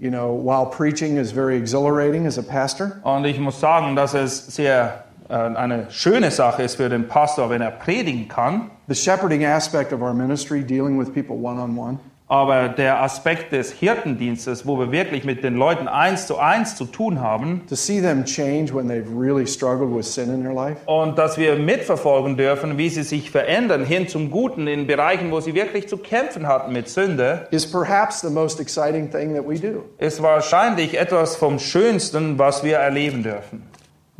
you 0.00 0.10
know, 0.10 0.32
while 0.32 0.66
preaching 0.66 1.16
is 1.18 1.30
very 1.30 1.56
exhilarating 1.56 2.26
as 2.26 2.38
a 2.38 2.42
pastor, 2.42 3.00
Und 3.04 3.24
ich 3.26 3.38
muss 3.38 3.60
sagen, 3.60 3.94
dass 3.94 4.14
es 4.14 4.46
sehr 4.48 5.03
eine 5.28 5.86
schöne 5.90 6.30
Sache 6.30 6.62
ist 6.62 6.76
für 6.76 6.88
den 6.88 7.08
Pastor, 7.08 7.50
wenn 7.50 7.62
er 7.62 7.70
predigen 7.70 8.28
kann. 8.28 8.70
The 8.88 8.94
shepherding 8.94 9.44
aspect 9.44 9.92
of 9.92 10.02
our 10.02 10.12
ministry, 10.12 10.62
dealing 10.62 10.98
with 10.98 11.12
people 11.12 11.36
one 11.36 11.60
on 11.60 11.76
one, 11.78 11.98
Aber 12.26 12.68
der 12.68 13.02
Aspekt 13.02 13.52
des 13.52 13.70
Hirtendienstes, 13.70 14.66
wo 14.66 14.78
wir 14.78 14.90
wirklich 14.90 15.24
mit 15.24 15.44
den 15.44 15.56
Leuten 15.56 15.88
eins 15.88 16.26
zu 16.26 16.38
eins 16.38 16.74
zu 16.74 16.86
tun 16.86 17.20
haben 17.20 17.62
to 17.68 17.74
see 17.74 18.00
them 18.00 18.24
change 18.24 18.74
when 18.74 18.88
they've 18.88 19.06
really 19.14 19.46
struggled 19.46 19.94
with 19.94 20.06
sin 20.12 20.32
in 20.32 20.42
their 20.42 20.54
life, 20.54 20.78
und 20.86 21.18
dass 21.18 21.36
wir 21.36 21.56
mitverfolgen 21.56 22.36
dürfen, 22.38 22.78
wie 22.78 22.88
sie 22.88 23.02
sich 23.02 23.30
verändern 23.30 23.84
hin 23.84 24.08
zum 24.08 24.30
Guten 24.30 24.66
in 24.66 24.86
Bereichen, 24.86 25.30
wo 25.30 25.40
sie 25.40 25.54
wirklich 25.54 25.86
zu 25.86 25.98
kämpfen 25.98 26.46
hatten 26.46 26.72
mit 26.72 26.88
Sünde, 26.88 27.46
is 27.50 27.70
perhaps 27.70 28.22
the 28.22 28.30
most 28.30 28.58
exciting 28.58 29.10
thing 29.10 29.34
that 29.34 29.46
we 29.46 29.58
do. 29.58 29.84
ist 29.98 30.22
wahrscheinlich 30.22 30.98
etwas 30.98 31.36
vom 31.36 31.58
Schönsten, 31.58 32.38
was 32.38 32.64
wir 32.64 32.78
erleben 32.78 33.22
dürfen. 33.22 33.62